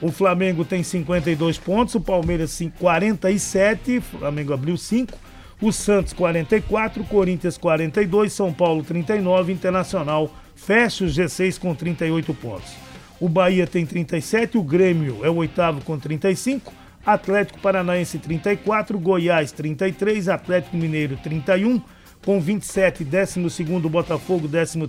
O 0.00 0.12
Flamengo 0.12 0.64
tem 0.64 0.84
52 0.84 1.58
pontos, 1.58 1.96
o 1.96 2.00
Palmeiras 2.00 2.56
47, 2.78 3.98
o 3.98 4.00
Flamengo 4.00 4.52
abriu 4.52 4.76
5, 4.76 5.18
o 5.60 5.72
Santos 5.72 6.12
44, 6.12 7.02
Corinthians 7.02 7.58
42, 7.58 8.32
São 8.32 8.52
Paulo 8.52 8.84
39, 8.84 9.52
Internacional 9.52 10.30
fecha 10.54 11.02
o 11.02 11.08
G6 11.08 11.58
com 11.58 11.74
38 11.74 12.32
pontos. 12.34 12.74
O 13.18 13.28
Bahia 13.28 13.66
tem 13.66 13.84
37, 13.84 14.56
o 14.56 14.62
Grêmio 14.62 15.18
é 15.24 15.28
o 15.28 15.34
oitavo 15.34 15.80
com 15.80 15.98
35, 15.98 16.72
Atlético 17.06 17.60
Paranaense 17.60 18.18
34, 18.18 18.98
Goiás 18.98 19.52
33, 19.52 20.28
Atlético 20.28 20.76
Mineiro 20.76 21.16
31, 21.22 21.80
com 22.24 22.40
27, 22.40 23.04
12 23.04 23.64
Botafogo, 23.88 24.48
13 24.48 24.80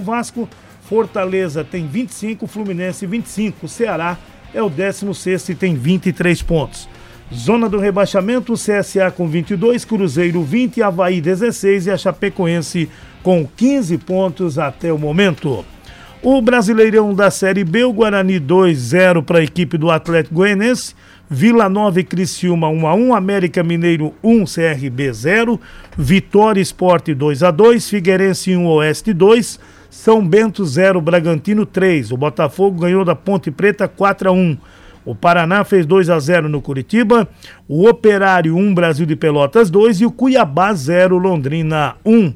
Vasco, 0.00 0.48
Fortaleza 0.80 1.62
tem 1.62 1.86
25, 1.86 2.46
Fluminense 2.46 3.04
25, 3.04 3.68
Ceará 3.68 4.16
é 4.54 4.62
o 4.62 4.70
16 4.70 5.50
e 5.50 5.54
tem 5.54 5.74
23 5.74 6.40
pontos. 6.42 6.88
Zona 7.34 7.68
do 7.68 7.78
rebaixamento, 7.78 8.54
CSA 8.54 9.10
com 9.10 9.28
22, 9.28 9.84
Cruzeiro 9.84 10.42
20, 10.42 10.82
Havaí 10.82 11.20
16 11.20 11.86
e 11.86 11.90
a 11.90 11.98
Chapecoense 11.98 12.88
com 13.22 13.46
15 13.46 13.98
pontos 13.98 14.58
até 14.58 14.92
o 14.92 14.98
momento. 14.98 15.64
O 16.22 16.40
Brasileirão 16.40 17.14
da 17.14 17.30
Série 17.30 17.64
B, 17.64 17.84
o 17.84 17.92
Guarani 17.92 18.40
2-0 18.40 19.22
para 19.22 19.38
a 19.38 19.44
equipe 19.44 19.76
do 19.76 19.90
Atlético 19.90 20.36
Goianense. 20.36 20.94
Vila 21.28 21.68
Nova 21.68 21.98
e 21.98 22.04
Criciúma 22.04 22.68
1 22.68 22.86
a 22.86 22.94
1, 22.94 23.14
América 23.14 23.64
Mineiro 23.64 24.14
1, 24.22 24.44
CRB 24.44 25.12
0, 25.12 25.60
Vitória 25.98 26.60
Esporte 26.60 27.12
2 27.14 27.42
a 27.42 27.50
2, 27.50 27.88
Figueirense 27.88 28.56
1 28.56 28.64
Oeste 28.64 29.12
2, 29.12 29.58
São 29.90 30.24
Bento 30.24 30.64
0, 30.64 31.00
Bragantino 31.00 31.66
3. 31.66 32.12
O 32.12 32.16
Botafogo 32.16 32.82
ganhou 32.82 33.04
da 33.04 33.16
Ponte 33.16 33.50
Preta 33.50 33.88
4 33.88 34.28
a 34.28 34.32
1. 34.32 34.56
O 35.04 35.16
Paraná 35.16 35.64
fez 35.64 35.84
2 35.84 36.10
a 36.10 36.18
0 36.20 36.48
no 36.48 36.62
Curitiba, 36.62 37.28
o 37.68 37.88
Operário 37.88 38.56
1 38.56 38.74
Brasil 38.74 39.04
de 39.04 39.16
Pelotas 39.16 39.68
2 39.68 40.02
e 40.02 40.06
o 40.06 40.12
Cuiabá 40.12 40.72
0 40.72 41.18
Londrina 41.18 41.96
1. 42.04 42.34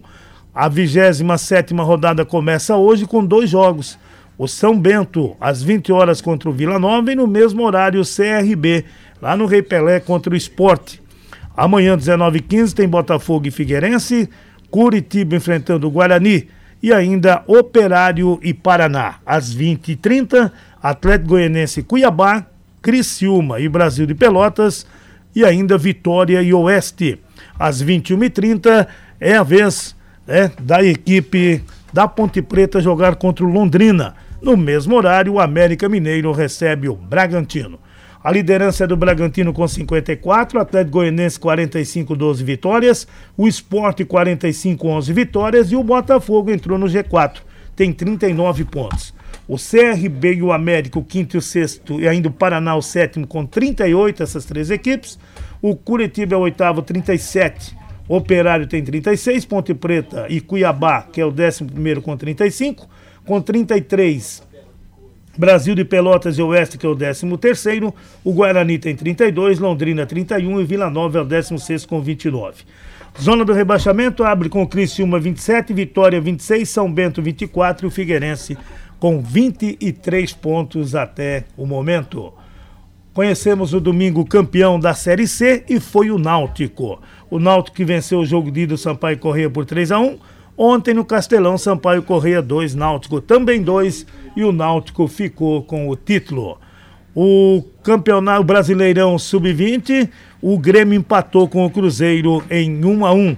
A 0.52 0.68
27 0.68 1.74
rodada 1.74 2.24
começa 2.24 2.74
hoje 2.74 3.06
com 3.06 3.24
dois 3.24 3.48
jogos 3.48 3.96
o 4.40 4.48
São 4.48 4.80
Bento, 4.80 5.36
às 5.38 5.62
20 5.62 5.92
horas 5.92 6.22
contra 6.22 6.48
o 6.48 6.52
Vila 6.52 6.78
Nova 6.78 7.12
e 7.12 7.14
no 7.14 7.26
mesmo 7.26 7.62
horário 7.62 8.00
o 8.00 8.04
CRB, 8.06 8.86
lá 9.20 9.36
no 9.36 9.44
Rei 9.44 9.60
Pelé 9.60 10.00
contra 10.00 10.32
o 10.32 10.36
Esporte. 10.36 10.98
Amanhã, 11.54 11.94
19h15, 11.94 12.72
tem 12.72 12.88
Botafogo 12.88 13.48
e 13.48 13.50
Figueirense, 13.50 14.30
Curitiba 14.70 15.36
enfrentando 15.36 15.86
o 15.86 15.90
Guarani 15.90 16.48
e 16.82 16.90
ainda 16.90 17.44
Operário 17.46 18.40
e 18.42 18.54
Paraná. 18.54 19.16
Às 19.26 19.54
20h30, 19.54 20.50
Atlético 20.82 21.28
Goianense 21.28 21.82
Cuiabá, 21.82 22.46
Criciúma 22.80 23.60
e 23.60 23.68
Brasil 23.68 24.06
de 24.06 24.14
Pelotas 24.14 24.86
e 25.36 25.44
ainda 25.44 25.76
Vitória 25.76 26.40
e 26.40 26.54
Oeste. 26.54 27.20
Às 27.58 27.84
21h30 27.84 28.86
é 29.20 29.36
a 29.36 29.42
vez 29.42 29.94
né, 30.26 30.50
da 30.58 30.82
equipe 30.82 31.62
da 31.92 32.08
Ponte 32.08 32.40
Preta 32.40 32.80
jogar 32.80 33.16
contra 33.16 33.44
o 33.44 33.52
Londrina. 33.52 34.14
No 34.42 34.56
mesmo 34.56 34.96
horário, 34.96 35.34
o 35.34 35.40
América 35.40 35.86
Mineiro 35.86 36.32
recebe 36.32 36.88
o 36.88 36.96
Bragantino. 36.96 37.78
A 38.24 38.30
liderança 38.30 38.84
é 38.84 38.86
do 38.86 38.96
Bragantino 38.96 39.52
com 39.52 39.68
54, 39.68 40.58
o 40.58 40.62
Atlético 40.62 40.92
Goianense 40.92 41.38
45, 41.38 42.16
12 42.16 42.42
vitórias, 42.42 43.06
o 43.36 43.46
Esporte 43.46 44.02
45, 44.02 44.88
11 44.88 45.12
vitórias 45.12 45.72
e 45.72 45.76
o 45.76 45.84
Botafogo 45.84 46.50
entrou 46.50 46.78
no 46.78 46.86
G4, 46.86 47.38
tem 47.76 47.92
39 47.92 48.64
pontos. 48.64 49.14
O 49.46 49.56
CRB 49.56 50.34
e 50.34 50.42
o 50.42 50.52
América, 50.52 50.98
o 50.98 51.04
quinto 51.04 51.36
e 51.36 51.38
o 51.38 51.42
sexto, 51.42 52.00
e 52.00 52.08
ainda 52.08 52.28
o 52.28 52.32
Paraná, 52.32 52.74
o 52.76 52.82
sétimo, 52.82 53.26
com 53.26 53.44
38, 53.44 54.22
essas 54.22 54.44
três 54.44 54.70
equipes. 54.70 55.18
O 55.60 55.74
Curitiba 55.74 56.34
é 56.34 56.38
o 56.38 56.42
oitavo, 56.42 56.82
37. 56.82 57.76
O 58.08 58.16
Operário 58.16 58.66
tem 58.66 58.82
36, 58.82 59.44
Ponte 59.44 59.74
Preta 59.74 60.26
e 60.28 60.40
Cuiabá, 60.40 61.02
que 61.02 61.20
é 61.20 61.24
o 61.24 61.30
décimo 61.30 61.70
primeiro, 61.70 62.00
com 62.00 62.16
35 62.16 62.88
com 63.30 63.40
33. 63.40 64.42
Brasil 65.38 65.76
de 65.76 65.84
Pelotas 65.84 66.36
e 66.36 66.42
Oeste, 66.42 66.76
que 66.76 66.84
é 66.84 66.88
o 66.88 66.96
13 66.96 67.36
terceiro. 67.36 67.94
O 68.24 68.32
Guarani 68.32 68.76
tem 68.76 68.96
32, 68.96 69.60
Londrina 69.60 70.04
31 70.04 70.60
e 70.60 70.64
Vila 70.64 70.90
Nova 70.90 71.18
é 71.18 71.20
o 71.22 71.24
16 71.24 71.86
com 71.86 72.00
29. 72.00 72.64
Zona 73.22 73.44
do 73.44 73.52
rebaixamento 73.52 74.24
abre 74.24 74.48
com 74.48 74.64
o 74.64 74.66
Criciúma 74.66 75.20
27, 75.20 75.72
Vitória 75.72 76.20
26, 76.20 76.68
São 76.68 76.92
Bento 76.92 77.22
24 77.22 77.86
e 77.86 77.88
o 77.88 77.90
Figueirense 77.92 78.58
com 78.98 79.22
23 79.22 80.32
pontos 80.32 80.96
até 80.96 81.44
o 81.56 81.64
momento. 81.64 82.32
Conhecemos 83.14 83.72
o 83.72 83.80
domingo 83.80 84.24
campeão 84.24 84.76
da 84.80 84.92
Série 84.92 85.28
C 85.28 85.64
e 85.68 85.78
foi 85.78 86.10
o 86.10 86.18
Náutico. 86.18 87.00
O 87.30 87.38
Náutico 87.38 87.76
que 87.76 87.84
venceu 87.84 88.18
o 88.18 88.26
jogo 88.26 88.50
de 88.50 88.62
ida 88.62 88.74
do 88.74 88.76
Sampaio 88.76 89.20
Correia 89.20 89.48
por 89.48 89.64
3 89.64 89.92
a 89.92 90.00
1 90.00 90.18
Ontem 90.62 90.92
no 90.92 91.06
Castelão, 91.06 91.56
Sampaio 91.56 92.02
Correia 92.02 92.42
2, 92.42 92.74
Náutico 92.74 93.18
também 93.18 93.62
2 93.62 94.04
e 94.36 94.44
o 94.44 94.52
Náutico 94.52 95.08
ficou 95.08 95.62
com 95.62 95.88
o 95.88 95.96
título. 95.96 96.58
O 97.14 97.64
campeonato 97.82 98.44
brasileirão 98.44 99.18
sub-20, 99.18 100.10
o 100.42 100.58
Grêmio 100.58 100.98
empatou 100.98 101.48
com 101.48 101.64
o 101.64 101.70
Cruzeiro 101.70 102.44
em 102.50 102.84
1 102.84 103.06
a 103.06 103.10
1. 103.14 103.36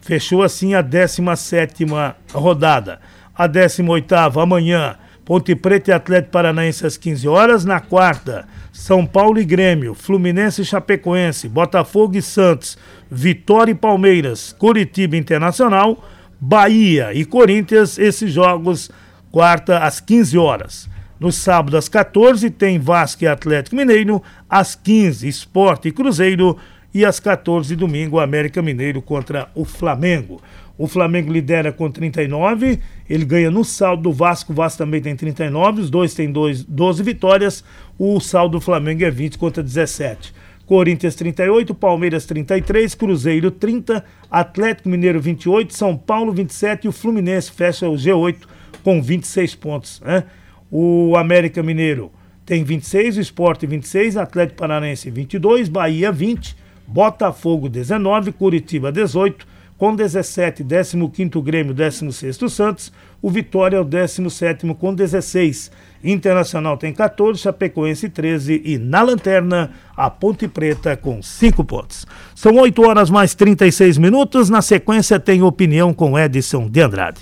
Fechou 0.00 0.42
assim 0.42 0.74
a 0.74 0.82
17 0.82 1.86
rodada. 2.32 2.98
A 3.32 3.46
18 3.46 4.12
amanhã, 4.40 4.96
Ponte 5.24 5.54
Preta 5.54 5.92
e 5.92 5.94
Atlético 5.94 6.32
Paranaense 6.32 6.84
às 6.84 6.96
15 6.96 7.28
horas. 7.28 7.64
Na 7.64 7.78
quarta, 7.78 8.48
São 8.72 9.06
Paulo 9.06 9.38
e 9.38 9.44
Grêmio, 9.44 9.94
Fluminense 9.94 10.62
e 10.62 10.64
Chapecoense, 10.64 11.48
Botafogo 11.48 12.16
e 12.16 12.22
Santos, 12.22 12.76
Vitória 13.08 13.70
e 13.70 13.76
Palmeiras, 13.76 14.52
Curitiba 14.58 15.16
Internacional. 15.16 16.02
Bahia 16.40 17.12
e 17.14 17.24
Corinthians, 17.24 17.98
esses 17.98 18.32
jogos 18.32 18.90
quarta 19.30 19.78
às 19.78 20.00
15 20.00 20.38
horas. 20.38 20.88
No 21.18 21.32
sábado 21.32 21.76
às 21.76 21.88
14 21.88 22.50
tem 22.50 22.78
Vasco 22.78 23.24
e 23.24 23.26
Atlético 23.26 23.76
Mineiro, 23.76 24.22
às 24.48 24.74
15 24.74 25.26
Esporte 25.26 25.88
e 25.88 25.92
Cruzeiro 25.92 26.56
e 26.92 27.04
às 27.04 27.18
14 27.18 27.74
domingo 27.74 28.20
América 28.20 28.62
Mineiro 28.62 29.02
contra 29.02 29.48
o 29.54 29.64
Flamengo. 29.64 30.40
O 30.76 30.86
Flamengo 30.88 31.32
lidera 31.32 31.72
com 31.72 31.90
39, 31.90 32.80
ele 33.08 33.24
ganha 33.24 33.50
no 33.50 33.64
saldo 33.64 34.04
do 34.04 34.12
Vasco, 34.12 34.52
o 34.52 34.54
Vasco 34.56 34.78
também 34.78 35.00
tem 35.00 35.14
39, 35.14 35.82
os 35.82 35.90
dois 35.90 36.14
têm 36.14 36.30
dois, 36.30 36.64
12 36.64 37.02
vitórias, 37.02 37.64
o 37.96 38.18
saldo 38.18 38.58
do 38.58 38.60
Flamengo 38.60 39.04
é 39.04 39.10
20 39.10 39.38
contra 39.38 39.62
17. 39.62 40.34
Corinthians 40.66 41.14
38, 41.14 41.74
Palmeiras 41.74 42.24
33, 42.24 42.94
Cruzeiro 42.94 43.50
30, 43.50 44.04
Atlético 44.30 44.88
Mineiro 44.88 45.20
28, 45.20 45.74
São 45.74 45.96
Paulo 45.96 46.32
27 46.32 46.84
e 46.84 46.88
o 46.88 46.92
Fluminense 46.92 47.50
fecha 47.50 47.88
o 47.88 47.94
G8 47.94 48.38
com 48.82 49.02
26 49.02 49.54
pontos. 49.56 50.00
Né? 50.00 50.24
O 50.70 51.16
América 51.16 51.62
Mineiro 51.62 52.10
tem 52.46 52.64
26, 52.64 53.18
o 53.18 53.20
Sport 53.20 53.64
26, 53.64 54.16
Atlético 54.16 54.58
Paranaense 54.58 55.10
22, 55.10 55.68
Bahia 55.68 56.10
20, 56.10 56.56
Botafogo 56.86 57.68
19, 57.68 58.32
Curitiba 58.32 58.90
18, 58.92 59.46
com 59.76 59.94
17, 59.94 60.62
15º 60.62 61.42
Grêmio, 61.42 61.74
16º 61.74 62.48
Santos, 62.48 62.92
o 63.20 63.30
Vitória 63.30 63.76
é 63.76 63.80
o 63.80 63.84
17º 63.84 64.74
com 64.74 64.94
16. 64.94 65.70
Internacional 66.04 66.76
tem 66.76 66.92
14, 66.92 67.40
Chapecoense 67.40 68.10
13 68.10 68.60
e 68.62 68.76
na 68.76 69.02
lanterna 69.02 69.70
a 69.96 70.10
Ponte 70.10 70.46
Preta 70.46 70.96
com 70.96 71.22
5 71.22 71.64
pontos. 71.64 72.06
São 72.34 72.56
8 72.56 72.82
horas 72.86 73.08
mais 73.08 73.34
36 73.34 73.96
minutos, 73.96 74.50
na 74.50 74.60
sequência 74.60 75.18
tem 75.18 75.42
opinião 75.42 75.94
com 75.94 76.18
Edson 76.18 76.68
de 76.68 76.80
Andrade. 76.82 77.20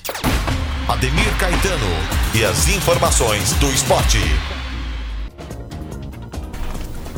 Ademir 0.89 1.39
Caetano 1.39 1.87
e 2.35 2.45
as 2.45 2.69
informações 2.69 3.53
do 3.55 3.69
esporte. 3.71 4.19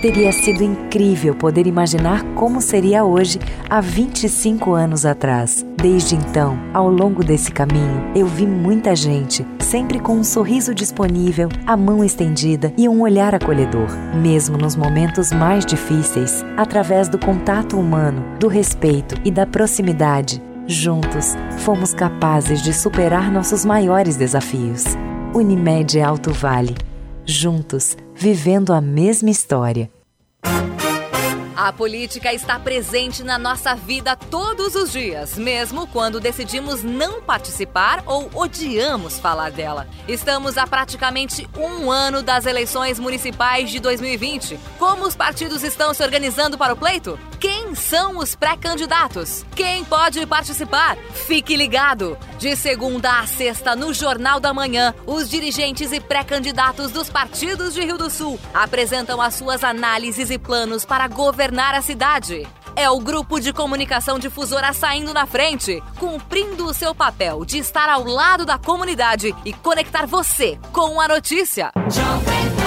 Teria 0.00 0.32
sido 0.32 0.64
incrível 0.64 1.34
poder 1.34 1.66
imaginar 1.66 2.24
como 2.34 2.60
seria 2.60 3.04
hoje 3.04 3.38
há 3.70 3.80
25 3.80 4.72
anos 4.72 5.06
atrás. 5.06 5.64
Desde 5.76 6.16
então, 6.16 6.58
ao 6.72 6.88
longo 6.88 7.22
desse 7.22 7.52
caminho, 7.52 8.10
eu 8.14 8.26
vi 8.26 8.46
muita 8.46 8.96
gente, 8.96 9.46
sempre 9.60 10.00
com 10.00 10.14
um 10.14 10.24
sorriso 10.24 10.74
disponível, 10.74 11.48
a 11.66 11.76
mão 11.76 12.04
estendida 12.04 12.72
e 12.76 12.88
um 12.88 13.02
olhar 13.02 13.34
acolhedor, 13.34 13.88
mesmo 14.14 14.56
nos 14.56 14.74
momentos 14.74 15.30
mais 15.30 15.64
difíceis, 15.64 16.44
através 16.56 17.08
do 17.08 17.18
contato 17.18 17.78
humano, 17.78 18.24
do 18.38 18.48
respeito 18.48 19.14
e 19.24 19.30
da 19.30 19.46
proximidade. 19.46 20.42
Juntos, 20.66 21.34
fomos 21.58 21.92
capazes 21.92 22.62
de 22.62 22.72
superar 22.72 23.30
nossos 23.30 23.64
maiores 23.64 24.16
desafios. 24.16 24.84
Unimed 25.34 26.00
Alto 26.00 26.32
Vale. 26.32 26.74
Juntos, 27.24 27.96
vivendo 28.22 28.72
a 28.72 28.80
mesma 28.80 29.30
história. 29.30 29.90
A 31.56 31.72
política 31.72 32.32
está 32.32 32.58
presente 32.58 33.22
na 33.22 33.36
nossa 33.36 33.74
vida 33.74 34.16
todos 34.16 34.74
os 34.74 34.92
dias, 34.92 35.36
mesmo 35.36 35.86
quando 35.88 36.20
decidimos 36.20 36.82
não 36.84 37.20
participar 37.20 38.02
ou 38.06 38.30
odiamos 38.34 39.18
falar 39.18 39.50
dela. 39.50 39.88
Estamos 40.08 40.56
há 40.56 40.66
praticamente 40.66 41.48
um 41.56 41.90
ano 41.90 42.22
das 42.22 42.46
eleições 42.46 42.98
municipais 42.98 43.70
de 43.70 43.80
2020. 43.80 44.58
Como 44.78 45.04
os 45.04 45.16
partidos 45.16 45.62
estão 45.62 45.92
se 45.92 46.02
organizando 46.02 46.56
para 46.56 46.74
o 46.74 46.76
pleito? 46.76 47.18
Quem 47.38 47.61
são 47.74 48.18
os 48.18 48.34
pré-candidatos? 48.34 49.44
Quem 49.54 49.84
pode 49.84 50.26
participar? 50.26 50.96
Fique 51.26 51.56
ligado! 51.56 52.16
De 52.38 52.56
segunda 52.56 53.20
a 53.20 53.26
sexta, 53.26 53.76
no 53.76 53.92
Jornal 53.94 54.40
da 54.40 54.52
Manhã, 54.52 54.94
os 55.06 55.28
dirigentes 55.28 55.92
e 55.92 56.00
pré-candidatos 56.00 56.90
dos 56.90 57.08
partidos 57.08 57.74
de 57.74 57.82
Rio 57.82 57.96
do 57.96 58.10
Sul 58.10 58.38
apresentam 58.52 59.20
as 59.20 59.34
suas 59.34 59.62
análises 59.62 60.30
e 60.30 60.38
planos 60.38 60.84
para 60.84 61.08
governar 61.08 61.74
a 61.74 61.82
cidade. 61.82 62.46
É 62.74 62.88
o 62.88 62.98
grupo 62.98 63.38
de 63.38 63.52
comunicação 63.52 64.18
difusora 64.18 64.72
saindo 64.72 65.12
na 65.12 65.26
frente, 65.26 65.82
cumprindo 65.98 66.66
o 66.66 66.74
seu 66.74 66.94
papel 66.94 67.44
de 67.44 67.58
estar 67.58 67.88
ao 67.88 68.04
lado 68.04 68.46
da 68.46 68.58
comunidade 68.58 69.34
e 69.44 69.52
conectar 69.52 70.06
você 70.06 70.58
com 70.72 71.00
a 71.00 71.06
notícia. 71.06 71.70
O 71.76 72.61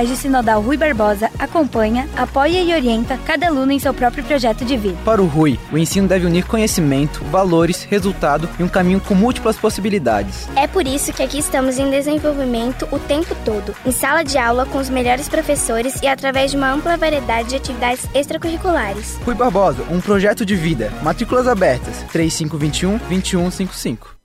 Colégio 0.00 0.16
Sinodal 0.16 0.62
Rui 0.62 0.78
Barbosa 0.78 1.30
acompanha, 1.38 2.08
apoia 2.16 2.62
e 2.62 2.72
orienta 2.72 3.18
cada 3.18 3.48
aluno 3.48 3.70
em 3.70 3.78
seu 3.78 3.92
próprio 3.92 4.24
projeto 4.24 4.64
de 4.64 4.74
vida. 4.74 4.96
Para 5.04 5.20
o 5.20 5.26
Rui, 5.26 5.60
o 5.70 5.76
ensino 5.76 6.08
deve 6.08 6.24
unir 6.24 6.46
conhecimento, 6.46 7.22
valores, 7.24 7.84
resultado 7.84 8.48
e 8.58 8.62
um 8.62 8.68
caminho 8.68 8.98
com 8.98 9.14
múltiplas 9.14 9.58
possibilidades. 9.58 10.48
É 10.56 10.66
por 10.66 10.86
isso 10.86 11.12
que 11.12 11.22
aqui 11.22 11.38
estamos 11.38 11.78
em 11.78 11.90
desenvolvimento 11.90 12.88
o 12.90 12.98
tempo 12.98 13.36
todo, 13.44 13.76
em 13.84 13.92
sala 13.92 14.22
de 14.22 14.38
aula 14.38 14.64
com 14.64 14.78
os 14.78 14.88
melhores 14.88 15.28
professores 15.28 16.00
e 16.00 16.06
através 16.06 16.50
de 16.50 16.56
uma 16.56 16.72
ampla 16.72 16.96
variedade 16.96 17.50
de 17.50 17.56
atividades 17.56 18.08
extracurriculares. 18.14 19.18
Rui 19.22 19.34
Barbosa, 19.34 19.82
um 19.90 20.00
projeto 20.00 20.46
de 20.46 20.56
vida. 20.56 20.90
Matrículas 21.02 21.46
abertas. 21.46 22.06
3521 22.10 22.96
2155. 23.06 24.19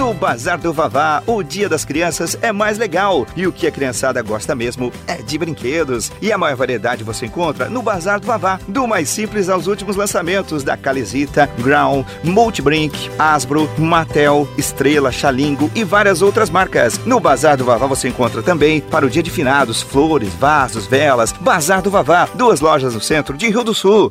No 0.00 0.14
Bazar 0.14 0.58
do 0.58 0.72
Vavá, 0.72 1.22
o 1.26 1.42
Dia 1.42 1.68
das 1.68 1.84
Crianças 1.84 2.34
é 2.40 2.50
mais 2.50 2.78
legal 2.78 3.26
e 3.36 3.46
o 3.46 3.52
que 3.52 3.66
a 3.66 3.70
criançada 3.70 4.22
gosta 4.22 4.54
mesmo 4.54 4.90
é 5.06 5.16
de 5.16 5.36
brinquedos. 5.36 6.10
E 6.22 6.32
a 6.32 6.38
maior 6.38 6.56
variedade 6.56 7.04
você 7.04 7.26
encontra 7.26 7.68
no 7.68 7.82
Bazar 7.82 8.18
do 8.18 8.26
Vavá, 8.26 8.58
do 8.66 8.88
mais 8.88 9.10
simples 9.10 9.50
aos 9.50 9.66
últimos 9.66 9.96
lançamentos 9.96 10.64
da 10.64 10.74
Calesita, 10.74 11.50
Ground, 11.58 12.06
Multibrink, 12.24 13.10
Asbro, 13.18 13.68
Mattel, 13.76 14.48
Estrela, 14.56 15.12
Xalingo 15.12 15.70
e 15.74 15.84
várias 15.84 16.22
outras 16.22 16.48
marcas. 16.48 16.98
No 17.04 17.20
Bazar 17.20 17.58
do 17.58 17.66
Vavá 17.66 17.86
você 17.86 18.08
encontra 18.08 18.42
também 18.42 18.80
para 18.80 19.04
o 19.04 19.10
Dia 19.10 19.22
de 19.22 19.30
Finados, 19.30 19.82
flores, 19.82 20.32
vasos, 20.32 20.86
velas. 20.86 21.30
Bazar 21.30 21.82
do 21.82 21.90
Vavá, 21.90 22.26
duas 22.34 22.62
lojas 22.62 22.94
no 22.94 23.02
centro 23.02 23.36
de 23.36 23.50
Rio 23.50 23.62
do 23.62 23.74
Sul. 23.74 24.10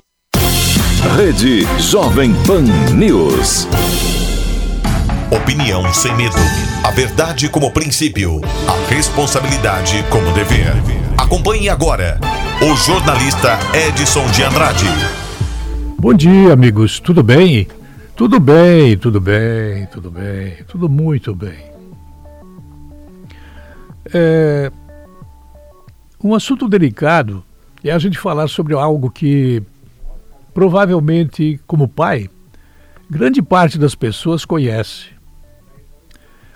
Rede 1.18 1.68
Jovem 1.80 2.32
Pan 2.46 2.62
News. 2.94 3.68
Opinião 5.32 5.94
sem 5.94 6.16
medo. 6.18 6.36
A 6.84 6.90
verdade 6.90 7.48
como 7.50 7.72
princípio. 7.72 8.42
A 8.68 8.90
responsabilidade 8.92 10.04
como 10.10 10.34
dever. 10.34 10.74
Acompanhe 11.20 11.70
agora 11.70 12.20
o 12.64 12.76
jornalista 12.76 13.60
Edson 13.72 14.26
de 14.32 14.42
Andrade. 14.42 14.88
Bom 16.00 16.16
dia, 16.16 16.52
amigos. 16.52 17.00
Tudo 17.00 17.22
bem? 17.22 17.68
Tudo 18.16 18.40
bem, 18.40 18.98
tudo 18.98 19.22
bem, 19.22 19.86
tudo 19.86 20.10
bem, 20.10 20.64
tudo 20.68 20.90
muito 20.90 21.36
bem. 21.36 21.60
É... 24.12 24.72
Um 26.24 26.34
assunto 26.34 26.68
delicado 26.68 27.44
é 27.84 27.92
a 27.92 28.00
gente 28.00 28.18
falar 28.18 28.48
sobre 28.48 28.74
algo 28.74 29.12
que 29.12 29.62
provavelmente, 30.56 31.60
como 31.68 31.88
pai, 31.88 32.28
grande 33.08 33.44
parte 33.44 33.78
das 33.78 33.94
pessoas 33.94 34.44
conhece. 34.44 35.19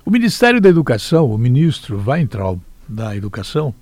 O 0.06 0.12
Ministério 0.12 0.60
da 0.60 0.68
Educação, 0.68 1.32
o 1.32 1.38
ministro 1.38 2.04
Weintraub, 2.06 2.60
da 2.90 3.16
educação, 3.16 3.74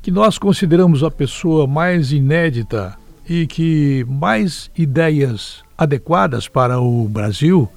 que 0.00 0.10
nós 0.10 0.38
consideramos 0.38 1.04
a 1.04 1.10
pessoa 1.10 1.66
mais 1.66 2.10
inédita 2.10 2.96
e 3.28 3.46
que 3.46 4.02
mais 4.08 4.70
ideias 4.76 5.62
adequadas 5.76 6.48
para 6.48 6.80
o 6.80 7.06
Brasil 7.06 7.68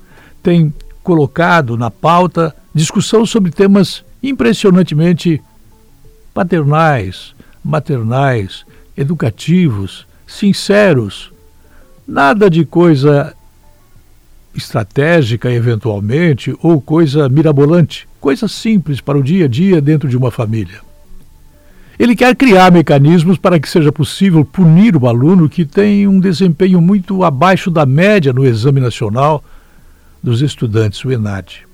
tem 0.42 0.74
colocado 1.04 1.78
na 1.78 1.92
pauta 1.92 2.56
discussão 2.74 3.26
sobre 3.26 3.52
temas 3.52 4.06
impressionantemente 4.24 5.42
paternais, 6.34 7.36
maternais, 7.62 8.66
educativos, 8.96 10.08
sinceros. 10.26 11.30
Nada 12.08 12.50
de 12.50 12.64
coisa 12.64 13.36
estratégica, 14.56 15.52
eventualmente, 15.52 16.56
ou 16.62 16.82
coisa 16.82 17.28
mirabolante. 17.30 18.08
Coisa 18.20 18.48
simples 18.48 19.02
para 19.02 19.18
o 19.18 19.24
dia 19.24 19.46
a 19.46 19.48
dia 19.48 19.82
dentro 19.82 20.08
de 20.08 20.18
uma 20.18 20.32
família. 20.32 20.80
Ele 21.98 22.16
quer 22.16 22.36
criar 22.36 22.72
mecanismos 22.72 23.38
para 23.38 23.60
que 23.60 23.70
seja 23.70 23.92
possível 23.92 24.44
punir 24.44 24.98
o 24.98 25.08
aluno 25.08 25.48
que 25.48 25.66
tem 25.66 26.08
um 26.08 26.20
desempenho 26.20 26.82
muito 26.82 27.24
abaixo 27.24 27.72
da 27.72 27.86
média 27.86 28.34
no 28.34 28.46
Exame 28.46 28.82
Nacional 28.82 29.44
dos 30.22 30.42
Estudantes, 30.42 31.04
o 31.06 31.12
ENAD. 31.12 31.66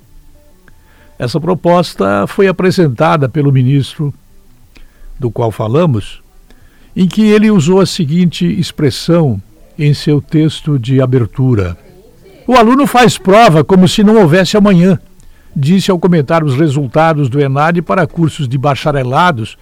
Essa 1.18 1.40
proposta 1.40 2.26
foi 2.28 2.48
apresentada 2.48 3.28
pelo 3.30 3.52
ministro 3.52 4.14
do 5.20 5.32
qual 5.32 5.52
falamos, 5.52 6.22
em 6.96 7.08
que 7.08 7.22
ele 7.22 7.50
usou 7.50 7.80
a 7.80 7.86
seguinte 7.86 8.46
expressão 8.46 9.42
em 9.78 9.94
seu 9.94 10.22
texto 10.22 10.78
de 10.78 11.02
abertura: 11.02 11.78
O 12.48 12.56
aluno 12.56 12.88
faz 12.88 13.18
prova 13.18 13.64
como 13.64 13.88
se 13.88 14.04
não 14.04 14.18
houvesse 14.18 14.58
amanhã, 14.58 15.00
disse 15.56 15.92
ao 15.92 16.00
comentar 16.00 16.44
os 16.44 16.56
resultados 16.56 17.30
do 17.30 17.39
ENAD 17.39 17.82
para 17.82 18.08
cursos 18.08 18.48
de 18.48 18.58
bacharelados 18.58 19.58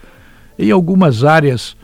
em 0.57 0.71
algumas 0.71 1.23
áreas 1.23 1.75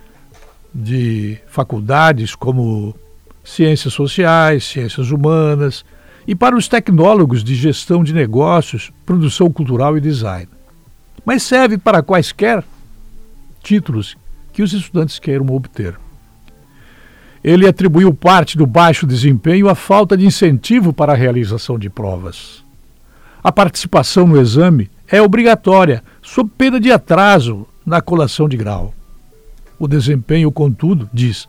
de 0.73 1.37
faculdades, 1.47 2.35
como 2.35 2.95
ciências 3.43 3.93
sociais, 3.93 4.65
ciências 4.65 5.11
humanas, 5.11 5.85
e 6.27 6.33
para 6.33 6.55
os 6.55 6.67
tecnólogos 6.67 7.43
de 7.43 7.55
gestão 7.55 8.03
de 8.03 8.13
negócios, 8.13 8.91
produção 9.05 9.51
cultural 9.51 9.97
e 9.97 10.01
design. 10.01 10.47
Mas 11.23 11.43
serve 11.43 11.77
para 11.77 12.01
quaisquer 12.01 12.63
títulos 13.61 14.17
que 14.51 14.63
os 14.63 14.73
estudantes 14.73 15.19
queiram 15.19 15.47
obter. 15.47 15.95
Ele 17.45 17.67
atribuiu 17.67 18.11
parte 18.11 18.57
do 18.57 18.65
baixo 18.65 19.05
desempenho 19.05 19.69
à 19.69 19.75
falta 19.75 20.17
de 20.17 20.25
incentivo 20.25 20.91
para 20.91 21.13
a 21.13 21.15
realização 21.15 21.77
de 21.77 21.91
provas. 21.91 22.65
A 23.43 23.51
participação 23.51 24.25
no 24.25 24.41
exame 24.41 24.89
é 25.07 25.21
obrigatória, 25.21 26.03
sob 26.23 26.49
pena 26.57 26.79
de 26.79 26.91
atraso 26.91 27.67
na 27.85 28.01
colação 28.01 28.49
de 28.49 28.57
grau. 28.57 28.95
O 29.77 29.87
desempenho, 29.87 30.51
contudo, 30.51 31.07
diz, 31.13 31.47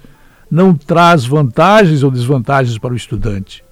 não 0.51 0.75
traz 0.75 1.25
vantagens 1.25 2.03
ou 2.03 2.11
desvantagens 2.11 2.77
para 2.77 2.93
o 2.93 2.97
estudante. 2.97 3.65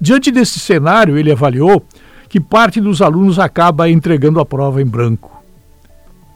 Diante 0.00 0.30
desse 0.30 0.60
cenário, 0.60 1.18
ele 1.18 1.32
avaliou 1.32 1.84
que 2.28 2.38
parte 2.38 2.80
dos 2.80 3.02
alunos 3.02 3.40
acaba 3.40 3.90
entregando 3.90 4.38
a 4.38 4.46
prova 4.46 4.80
em 4.80 4.86
branco. 4.86 5.42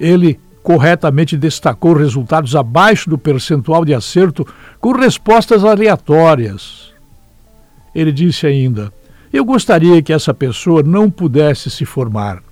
Ele 0.01 0.41
corretamente 0.67 1.37
destacou 1.37 1.93
resultados 1.93 2.57
abaixo 2.57 3.09
do 3.09 3.17
percentual 3.17 3.85
de 3.85 3.95
acerto 3.95 4.45
com 4.81 4.91
respostas 4.91 5.63
aleatórias. 5.63 6.93
Ele 7.95 8.11
disse 8.11 8.49
ainda: 8.49 8.93
Eu 9.33 9.45
gostaria 9.45 10.03
que 10.03 10.13
essa 10.13 10.35
pessoa 10.35 10.83
não 10.83 11.09
pudesse 11.09 11.71
se 11.71 11.85
formar. 11.85 12.43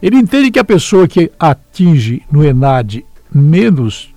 Ele 0.00 0.14
entende 0.14 0.52
que 0.52 0.60
a 0.60 0.64
pessoa 0.64 1.08
que 1.08 1.32
atinge 1.40 2.22
no 2.30 2.44
ENAD 2.44 3.04
menos 3.34 4.14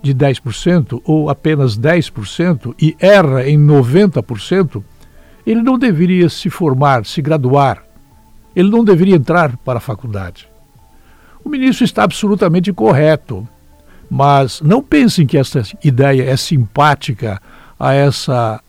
de 0.00 0.14
10% 0.14 1.02
ou 1.04 1.28
apenas 1.28 1.76
10% 1.76 2.72
e 2.80 2.96
erra 3.00 3.48
em 3.48 3.58
90%, 3.58 4.80
ele 5.44 5.60
não 5.60 5.76
deveria 5.76 6.28
se 6.28 6.48
formar, 6.48 7.04
se 7.04 7.20
graduar. 7.20 7.82
Ele 8.54 8.70
não 8.70 8.84
deveria 8.84 9.16
entrar 9.16 9.56
para 9.56 9.78
a 9.78 9.82
faculdade. 9.82 10.53
O 11.44 11.48
ministro 11.50 11.84
está 11.84 12.04
absolutamente 12.04 12.72
correto, 12.72 13.46
mas 14.10 14.62
não 14.62 14.82
pensem 14.82 15.26
que 15.26 15.36
essa 15.36 15.62
ideia 15.84 16.22
é 16.22 16.36
simpática 16.36 17.40
a 17.78 17.92
essa 17.92 18.62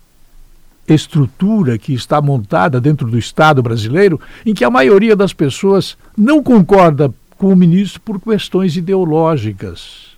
estrutura 0.87 1.77
que 1.77 1.93
está 1.93 2.21
montada 2.21 2.79
dentro 2.81 3.09
do 3.09 3.17
Estado 3.17 3.63
brasileiro, 3.63 4.19
em 4.45 4.53
que 4.53 4.63
a 4.63 4.69
maioria 4.69 5.15
das 5.15 5.33
pessoas 5.33 5.97
não 6.17 6.43
concorda 6.43 7.11
com 7.37 7.51
o 7.51 7.55
ministro 7.55 8.01
por 8.01 8.19
questões 8.19 8.75
ideológicas. 8.75 10.15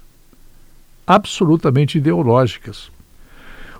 Absolutamente 1.05 1.97
ideológicas. 1.99 2.91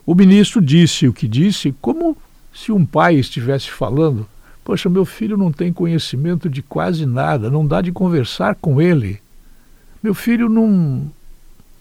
O 0.05 0.15
ministro 0.15 0.61
disse 0.61 1.07
o 1.07 1.13
que 1.13 1.27
disse 1.27 1.75
como 1.81 2.15
se 2.53 2.71
um 2.71 2.85
pai 2.85 3.15
estivesse 3.15 3.69
falando 3.69 4.27
Poxa, 4.67 4.89
meu 4.89 5.05
filho 5.05 5.37
não 5.37 5.49
tem 5.49 5.71
conhecimento 5.71 6.49
de 6.49 6.61
quase 6.61 7.05
nada, 7.05 7.49
não 7.49 7.65
dá 7.65 7.79
de 7.79 7.89
conversar 7.89 8.53
com 8.55 8.81
ele. 8.81 9.17
Meu 10.03 10.13
filho 10.13 10.49
não, 10.49 11.09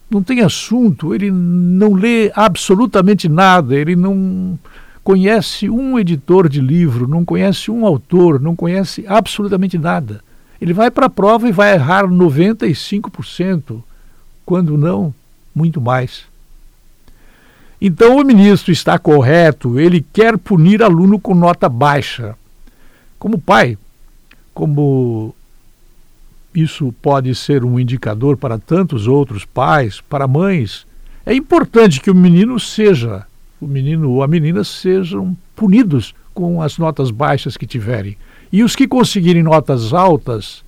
não 0.09 0.22
tem 0.22 0.41
assunto, 0.41 1.12
ele 1.12 1.28
não 1.28 1.95
lê 1.95 2.30
absolutamente 2.32 3.28
nada, 3.28 3.74
ele 3.74 3.97
não 3.97 4.57
conhece 5.03 5.68
um 5.68 5.99
editor 5.99 6.49
de 6.49 6.61
livro, 6.61 7.09
não 7.09 7.24
conhece 7.24 7.72
um 7.72 7.84
autor, 7.84 8.41
não 8.41 8.55
conhece 8.55 9.05
absolutamente 9.09 9.76
nada. 9.76 10.22
Ele 10.61 10.72
vai 10.72 10.89
para 10.89 11.07
a 11.07 11.11
prova 11.11 11.49
e 11.49 11.53
vai 11.53 11.74
errar 11.74 12.05
95%, 12.05 13.82
quando 14.45 14.78
não, 14.78 15.12
muito 15.53 15.80
mais. 15.80 16.22
Então 17.80 18.16
o 18.16 18.24
ministro 18.24 18.70
está 18.70 18.97
correto, 18.97 19.80
ele 19.80 20.07
quer 20.12 20.39
punir 20.39 20.84
aluno 20.84 21.18
com 21.18 21.34
nota 21.34 21.68
baixa. 21.68 22.37
Como 23.19 23.39
pai, 23.39 23.79
como 24.53 25.35
isso 26.55 26.93
pode 27.03 27.35
ser 27.35 27.64
um 27.64 27.79
indicador 27.79 28.37
para 28.37 28.59
tantos 28.59 29.07
outros 29.07 29.45
pais, 29.45 30.01
para 30.01 30.27
mães, 30.27 30.87
é 31.25 31.35
importante 31.35 32.01
que 32.01 32.11
o 32.11 32.14
menino 32.14 32.59
seja, 32.59 33.27
o 33.61 33.67
menino 33.67 34.11
ou 34.11 34.23
a 34.23 34.29
menina 34.29 34.64
sejam 34.64 35.37
punidos 35.55 36.14
com 36.33 36.62
as 36.62 36.79
notas 36.79 37.11
baixas 37.11 37.57
que 37.57 37.67
tiverem. 37.67 38.17
E 38.53 38.62
os 38.62 38.77
que 38.77 38.87
conseguirem 38.87 39.43
notas 39.43 39.93
altas, 39.93 40.62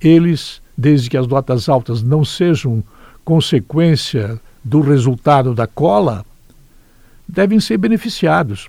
eles, 0.00 0.62
desde 0.76 1.10
que 1.10 1.16
as 1.16 1.26
notas 1.26 1.68
altas 1.68 2.02
não 2.02 2.24
sejam 2.24 2.82
consequência 3.24 4.40
do 4.64 4.80
resultado 4.80 5.54
da 5.54 5.66
cola, 5.66 6.24
devem 7.28 7.60
ser 7.60 7.76
beneficiados. 7.76 8.68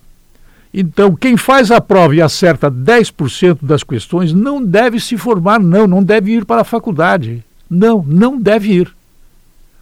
Então, 0.73 1.15
quem 1.15 1.35
faz 1.35 1.69
a 1.69 1.81
prova 1.81 2.15
e 2.15 2.21
acerta 2.21 2.71
10% 2.71 3.59
das 3.61 3.83
questões 3.83 4.31
não 4.31 4.63
deve 4.63 4.99
se 4.99 5.17
formar, 5.17 5.59
não, 5.59 5.85
não 5.85 6.01
deve 6.01 6.31
ir 6.31 6.45
para 6.45 6.61
a 6.61 6.65
faculdade. 6.65 7.43
Não, 7.69 8.03
não 8.07 8.39
deve 8.39 8.73
ir. 8.73 8.95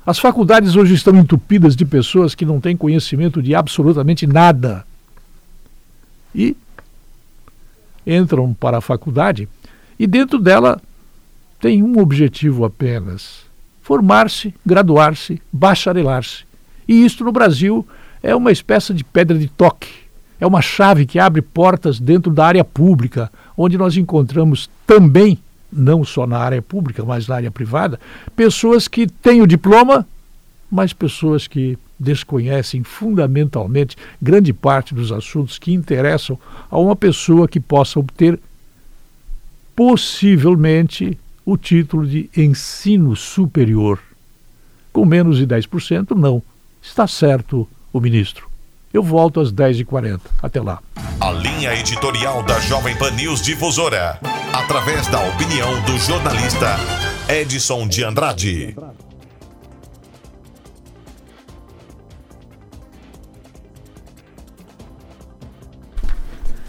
As 0.06 0.18
faculdades 0.18 0.76
hoje 0.76 0.96
estão 0.96 1.16
entupidas 1.16 1.76
de 1.76 1.86
pessoas 1.86 2.34
que 2.34 2.46
não 2.46 2.60
têm 2.60 2.76
conhecimento 2.76 3.42
de 3.42 3.54
absolutamente 3.54 4.26
nada. 4.26 4.86
E 6.34 6.56
entram 8.06 8.54
para 8.54 8.78
a 8.78 8.82
faculdade 8.82 9.48
e 10.00 10.08
dentro 10.08 10.40
dela 10.40 10.82
tem 11.60 11.84
um 11.84 12.00
objetivo 12.00 12.66
apenas: 12.66 13.42
formar-se, 13.82 14.54
graduar-se, 14.66 15.40
bacharelar-se. 15.52 16.46
E 16.88 17.06
isto 17.06 17.24
no 17.24 17.32
Brasil 17.32 17.88
é 18.24 18.36
uma 18.36 18.52
espécie 18.52 18.94
de 18.94 19.04
pedra 19.04 19.38
de 19.38 19.48
toque 19.48 19.99
é 20.40 20.48
uma 20.48 20.62
chave 20.62 21.06
que 21.06 21.20
abre 21.20 21.42
portas 21.42 22.00
dentro 22.00 22.32
da 22.32 22.46
área 22.46 22.64
pública, 22.64 23.32
onde 23.58 23.78
nós 23.78 23.98
encontramos 23.98 24.70
também, 24.88 25.38
não 25.72 26.04
só 26.04 26.26
na 26.26 26.38
área 26.38 26.62
pública, 26.62 27.04
mas 27.04 27.28
na 27.28 27.36
área 27.36 27.52
privada, 27.52 28.00
pessoas 28.36 28.88
que 28.88 29.08
têm 29.08 29.42
o 29.42 29.48
diploma, 29.48 30.08
mas 30.72 30.94
pessoas 30.94 31.48
que 31.48 31.78
desconhecem 32.00 32.84
fundamentalmente 32.84 33.98
grande 34.22 34.54
parte 34.54 34.96
dos 34.96 35.12
assuntos 35.12 35.60
que 35.60 35.74
interessam 35.74 36.40
a 36.72 36.80
uma 36.80 36.96
pessoa 36.96 37.48
que 37.48 37.60
possa 37.60 38.00
obter 38.00 38.40
possivelmente 39.76 41.18
o 41.46 41.58
título 41.58 42.08
de 42.08 42.30
ensino 42.36 43.16
superior. 43.16 44.00
Com 44.94 45.06
menos 45.06 45.38
de 45.38 45.48
10%, 45.48 46.16
não. 46.16 46.42
Está 46.82 47.08
certo 47.08 47.68
o 47.92 48.00
ministro. 48.00 48.49
Eu 48.92 49.04
volto 49.04 49.40
às 49.40 49.54
10h40. 49.54 50.20
Até 50.42 50.62
lá. 50.62 50.80
A 51.20 51.32
linha 51.32 51.76
editorial 51.76 52.42
da 52.44 52.60
Jovem 52.60 52.98
Pan 52.98 53.12
News 53.12 53.42
Difusora. 53.42 54.20
Através 54.52 55.08
da 55.08 55.20
opinião 55.28 55.80
do 55.84 55.98
jornalista 56.00 56.76
Edson 57.28 57.88
de 57.88 58.04
Andrade. 58.04 58.76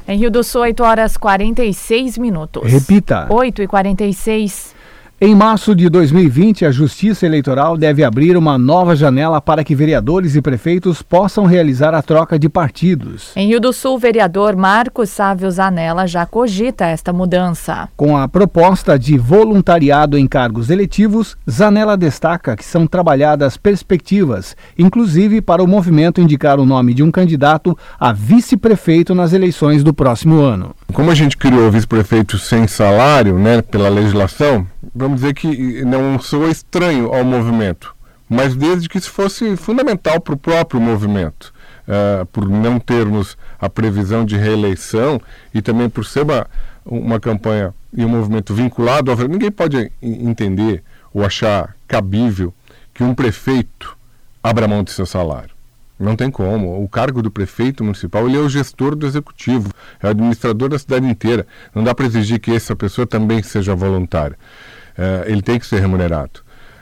Em 0.07 0.18
Rio 0.18 0.31
do 0.31 0.43
Sul, 0.43 0.62
8 0.62 0.83
horas 0.83 1.16
46 1.16 2.18
minutos. 2.18 2.71
Repita. 2.71 3.27
8 3.31 3.62
e 3.62 3.66
46 3.66 4.75
Em 5.23 5.35
março 5.35 5.75
de 5.75 5.91
2020, 5.91 6.64
a 6.64 6.71
Justiça 6.71 7.27
Eleitoral 7.27 7.77
deve 7.77 8.03
abrir 8.03 8.39
uma 8.39 8.57
nova 8.57 8.97
janela 8.97 9.39
para 9.39 9.62
que 9.62 9.75
vereadores 9.75 10.35
e 10.35 10.41
prefeitos 10.41 11.03
possam 11.03 11.45
realizar 11.45 11.93
a 11.93 12.01
troca 12.01 12.39
de 12.39 12.49
partidos. 12.49 13.33
Em 13.37 13.49
Rio 13.49 13.61
do 13.61 13.71
Sul, 13.71 13.97
o 13.97 13.99
vereador 13.99 14.57
Marcos 14.57 15.11
Sávio 15.11 15.51
Zanella 15.51 16.07
já 16.07 16.25
cogita 16.25 16.87
esta 16.87 17.12
mudança. 17.12 17.87
Com 17.99 18.16
a 18.16 18.27
proposta 18.27 18.99
de 18.99 19.18
voluntariado 19.18 20.16
em 20.16 20.27
cargos 20.27 20.71
eletivos, 20.71 21.37
Zanella 21.51 21.99
destaca 21.99 22.57
que 22.57 22.64
são 22.64 22.87
trabalhadas 22.87 23.59
perspectivas, 23.59 24.57
inclusive 24.79 25.43
para 25.43 25.62
o 25.62 25.68
movimento 25.68 26.23
indicar 26.23 26.59
o 26.59 26.64
nome 26.64 26.95
de 26.95 27.03
um 27.03 27.11
candidato 27.11 27.77
a 27.99 28.11
vice-prefeito 28.11 29.14
nas 29.14 29.35
eleições 29.35 29.85
do 29.85 29.93
próximo 29.93 30.41
ano. 30.41 30.75
Como 30.93 31.11
a 31.11 31.14
gente 31.14 31.36
criou 31.36 31.70
vice-prefeito 31.70 32.38
sem 32.38 32.66
salário, 32.66 33.38
né, 33.38 33.62
pela 33.62 33.88
legislação, 33.88 34.66
vamos 34.95 35.20
dizer 35.20 35.34
que 35.34 35.84
não 35.84 36.18
sou 36.18 36.49
estranho 36.49 37.12
ao 37.12 37.24
movimento, 37.24 37.95
mas 38.28 38.57
desde 38.57 38.88
que 38.88 38.99
isso 38.99 39.11
fosse 39.11 39.57
fundamental 39.57 40.20
para 40.20 40.34
o 40.34 40.38
próprio 40.38 40.80
movimento, 40.80 41.53
uh, 41.86 42.26
por 42.26 42.49
não 42.49 42.80
termos 42.80 43.36
a 43.61 43.68
previsão 43.68 44.24
de 44.24 44.36
reeleição 44.36 45.20
e 45.53 45.61
também 45.61 45.88
por 45.88 46.05
ser 46.05 46.22
uma, 46.22 46.47
uma 46.84 47.20
campanha 47.20 47.74
e 47.93 48.05
um 48.05 48.09
movimento 48.09 48.55
vinculado, 48.55 49.14
ninguém 49.28 49.51
pode 49.51 49.93
entender 50.01 50.82
ou 51.12 51.24
achar 51.24 51.76
cabível 51.86 52.55
que 52.95 53.05
um 53.05 53.14
prefeito 53.14 53.97
abra 54.43 54.66
mão 54.66 54.82
de 54.82 54.91
seu 54.91 55.07
salário. 55.07 55.59
Não 56.01 56.16
tem 56.16 56.30
como. 56.30 56.82
O 56.82 56.88
cargo 56.88 57.20
do 57.20 57.30
prefeito 57.30 57.84
municipal 57.84 58.26
ele 58.26 58.38
é 58.38 58.40
o 58.40 58.48
gestor 58.48 58.96
do 58.96 59.07
executivo, 59.07 59.70
é 60.03 60.07
o 60.07 60.11
administrador 60.11 60.70
da 60.70 60.78
cidade 60.78 61.07
inteira. 61.07 61.46
Não 61.74 61.84
dá 61.84 61.94
para 61.94 62.07
exigir 62.07 62.40
que 62.40 62.51
essa 62.51 62.74
pessoa 62.74 63.07
também 63.07 63.42
seja 63.42 63.74
voluntária. 63.74 64.38
É, 64.96 65.24
ele 65.30 65.42
tem 65.42 65.59
que 65.59 65.66
ser 65.66 65.78
remunerado. 65.78 66.40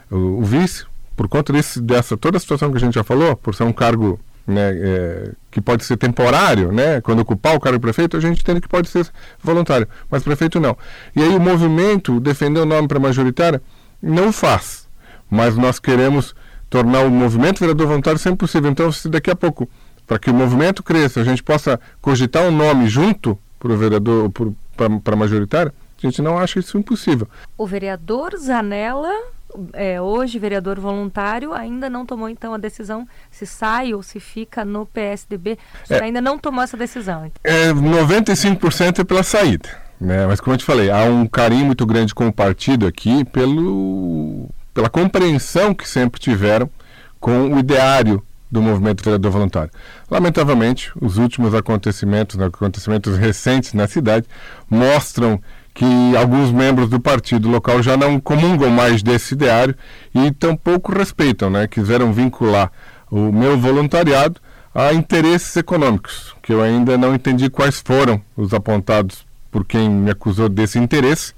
O, 0.09 0.17
o, 0.17 0.45
vice, 0.45 0.87
por 1.17 1.27
conta 1.27 1.53
desse, 1.53 1.81
dessa 1.81 2.17
toda 2.17 2.37
a 2.37 2.41
situação 2.41 2.71
que 2.71 2.77
a 2.77 2.81
gente 2.81 2.95
já 2.95 3.03
falou, 3.03 3.35
por 3.35 3.57
ser 3.57 3.65
um 3.65 3.73
cargo 3.73 4.21
né, 4.47 4.71
é, 4.73 5.33
que 5.51 5.61
pode 5.61 5.85
ser 5.85 5.97
temporário, 5.97 6.71
né, 6.71 7.01
quando 7.01 7.19
ocupar 7.19 7.57
o 7.57 7.61
cargo 7.61 7.77
de 7.77 7.83
prefeito, 7.83 8.17
a 8.17 8.21
gente 8.21 8.41
entende 8.41 8.61
que 8.61 8.69
pode 8.69 8.89
ser 8.89 9.05
voluntário, 9.43 9.89
mas 10.09 10.23
prefeito 10.23 10.61
não. 10.61 10.79
E 11.15 11.21
aí 11.21 11.35
o 11.35 11.41
movimento, 11.41 12.21
defender 12.21 12.61
o 12.61 12.65
nome 12.65 12.87
para 12.87 13.01
majoritária, 13.01 13.61
não 14.01 14.33
faz. 14.33 14.87
Mas 15.29 15.57
nós 15.57 15.81
queremos 15.81 16.35
tornar 16.69 17.03
o 17.03 17.11
movimento 17.11 17.61
vereador 17.61 17.87
voluntário 17.87 18.19
sempre 18.19 18.39
possível. 18.39 18.71
Então, 18.71 18.91
se 18.93 19.09
daqui 19.09 19.31
a 19.31 19.37
pouco, 19.37 19.69
para 20.07 20.19
que 20.19 20.31
o 20.31 20.35
movimento 20.35 20.83
cresça, 20.83 21.21
a 21.21 21.25
gente 21.25 21.43
possa 21.43 21.81
cogitar 22.01 22.45
um 22.45 22.51
nome 22.51 22.89
junto 22.89 23.39
para 23.59 23.73
o 23.73 23.77
vereador, 23.77 24.31
para 25.05 25.15
a 25.15 25.17
majoritária, 25.17 25.73
a 26.03 26.07
gente 26.07 26.23
não 26.23 26.39
acha 26.39 26.59
isso 26.59 26.79
impossível. 26.79 27.29
O 27.57 27.67
vereador 27.67 28.37
Zanella, 28.39 29.13
é, 29.73 30.01
hoje 30.01 30.39
vereador 30.39 30.79
voluntário, 30.79 31.53
ainda 31.53 31.91
não 31.91 32.07
tomou 32.07 32.29
então 32.29 32.55
a 32.55 32.59
decisão 32.59 33.07
se 33.31 33.45
sai 33.47 33.93
ou 33.93 34.03
se 34.03 34.21
fica 34.21 34.65
no 34.65 34.87
PSDB. 34.87 35.59
Você 35.85 35.95
é, 35.95 36.03
ainda 36.03 36.21
não 36.21 36.39
tomou 36.39 36.63
essa 36.63 36.77
decisão. 36.77 37.27
Então. 37.27 37.41
É, 37.43 37.73
95% 37.73 39.01
é 39.01 39.05
pela 39.05 39.23
saída. 39.23 39.69
Né? 40.01 40.27
Mas 40.27 40.41
como 40.41 40.55
eu 40.55 40.59
te 40.59 40.65
falei, 40.65 40.91
há 40.91 41.03
um 41.05 41.27
carinho 41.27 41.67
muito 41.67 41.85
grande 41.85 42.15
com 42.15 42.29
o 42.29 42.33
partido 42.33 42.87
aqui 42.87 43.25
pelo 43.25 44.49
pela 44.79 44.89
compreensão 44.89 45.75
que 45.75 45.89
sempre 45.89 46.21
tiveram 46.21 46.71
com 47.19 47.53
o 47.53 47.59
ideário 47.59 48.23
do 48.49 48.63
movimento 48.63 49.03
vereador 49.03 49.33
voluntário. 49.33 49.73
Lamentavelmente, 50.09 50.93
os 51.01 51.19
últimos 51.19 51.53
acontecimentos, 51.53 52.37
né, 52.37 52.47
acontecimentos 52.47 53.19
recentes 53.19 53.75
na 53.75 53.89
cidade, 53.89 54.27
mostram 54.71 55.43
que 55.75 55.85
alguns 56.17 56.53
membros 56.53 56.89
do 56.89 57.01
partido 57.01 57.49
local 57.49 57.83
já 57.83 57.97
não 57.97 58.21
comungam 58.21 58.71
mais 58.71 59.03
desse 59.03 59.35
ideário 59.35 59.75
e 60.15 60.31
tampouco 60.31 60.97
respeitam, 60.97 61.51
né? 61.51 61.67
Quiseram 61.67 62.13
vincular 62.13 62.71
o 63.11 63.33
meu 63.33 63.59
voluntariado 63.59 64.41
a 64.73 64.93
interesses 64.93 65.57
econômicos, 65.57 66.37
que 66.41 66.53
eu 66.53 66.63
ainda 66.63 66.97
não 66.97 67.17
entendi 67.17 67.51
quais 67.51 67.81
foram 67.81 68.23
os 68.37 68.55
apontados 68.55 69.27
por 69.51 69.65
quem 69.65 69.91
me 69.91 70.13
acusou 70.13 70.49
desse 70.49 70.79
interesse, 70.79 71.35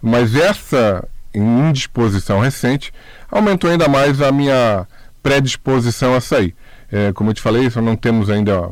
mas 0.00 0.34
essa 0.34 1.06
em 1.34 1.68
indisposição 1.68 2.40
recente, 2.40 2.92
aumentou 3.30 3.70
ainda 3.70 3.88
mais 3.88 4.20
a 4.20 4.32
minha 4.32 4.86
predisposição 5.22 6.14
a 6.14 6.20
sair. 6.20 6.54
É, 6.90 7.12
como 7.12 7.30
eu 7.30 7.34
te 7.34 7.42
falei, 7.42 7.68
só 7.70 7.80
não 7.80 7.96
temos 7.96 8.30
ainda 8.30 8.70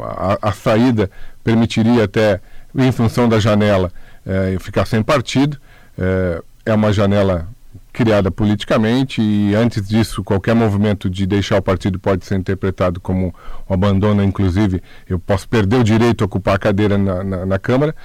a, 0.00 0.48
a, 0.48 0.52
saída 0.52 1.10
permitiria 1.42 2.04
até, 2.04 2.40
em 2.76 2.92
função 2.92 3.28
da 3.28 3.40
janela, 3.40 3.90
é, 4.24 4.56
ficar 4.60 4.86
sem 4.86 5.02
partido. 5.02 5.58
É, 5.98 6.42
é 6.66 6.74
uma 6.74 6.92
janela 6.92 7.48
criada 7.92 8.30
politicamente 8.30 9.20
e 9.20 9.54
antes 9.54 9.88
disso 9.88 10.22
qualquer 10.22 10.54
movimento 10.54 11.10
de 11.10 11.26
deixar 11.26 11.58
o 11.58 11.62
partido 11.62 11.98
pode 11.98 12.24
ser 12.24 12.36
interpretado 12.36 13.00
como 13.00 13.34
um 13.68 13.74
abandono, 13.74 14.22
inclusive 14.22 14.82
eu 15.08 15.18
posso 15.18 15.48
perder 15.48 15.80
o 15.80 15.84
direito 15.84 16.22
a 16.22 16.26
ocupar 16.26 16.54
a 16.54 16.58
cadeira 16.58 16.96
na, 16.96 17.24
na, 17.24 17.46
na 17.46 17.58
Câmara. 17.58 17.96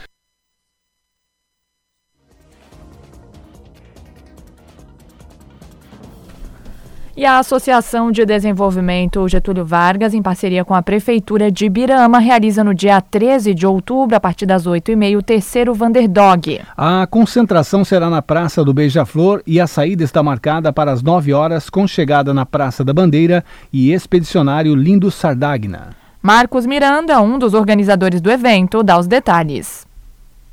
E 7.16 7.28
a 7.28 7.38
Associação 7.38 8.12
de 8.12 8.26
Desenvolvimento 8.26 9.28
Getúlio 9.28 9.64
Vargas, 9.64 10.16
em 10.16 10.22
parceria 10.22 10.66
com 10.66 10.74
a 10.74 10.82
Prefeitura 10.82 11.52
de 11.52 11.70
Birama, 11.70 12.18
realiza 12.18 12.64
no 12.64 12.74
dia 12.74 13.00
13 13.00 13.54
de 13.54 13.68
outubro, 13.68 14.16
a 14.16 14.20
partir 14.20 14.48
das 14.48 14.66
8h30, 14.66 15.20
o 15.20 15.22
terceiro 15.22 15.76
Vanderdog. 15.76 16.60
A 16.76 17.06
concentração 17.06 17.86
será 17.86 18.10
na 18.10 18.24
Praça 18.24 18.66
do 18.66 18.74
Beija-Flor 18.74 19.44
e 19.46 19.62
a 19.62 19.68
saída 19.68 20.04
está 20.04 20.24
marcada 20.24 20.74
para 20.74 20.92
as 20.92 21.04
9 21.04 21.32
horas, 21.34 21.70
com 21.70 21.88
chegada 21.88 22.34
na 22.34 22.48
Praça 22.48 22.84
da 22.84 22.92
Bandeira 22.92 23.46
e 23.72 23.94
expedicionário 23.94 24.74
Lindo 24.74 25.12
Sardagna. 25.12 25.90
Marcos 26.20 26.66
Miranda, 26.66 27.22
um 27.22 27.38
dos 27.38 27.54
organizadores 27.54 28.22
do 28.22 28.32
evento, 28.32 28.82
dá 28.82 28.98
os 28.98 29.06
detalhes. 29.06 29.86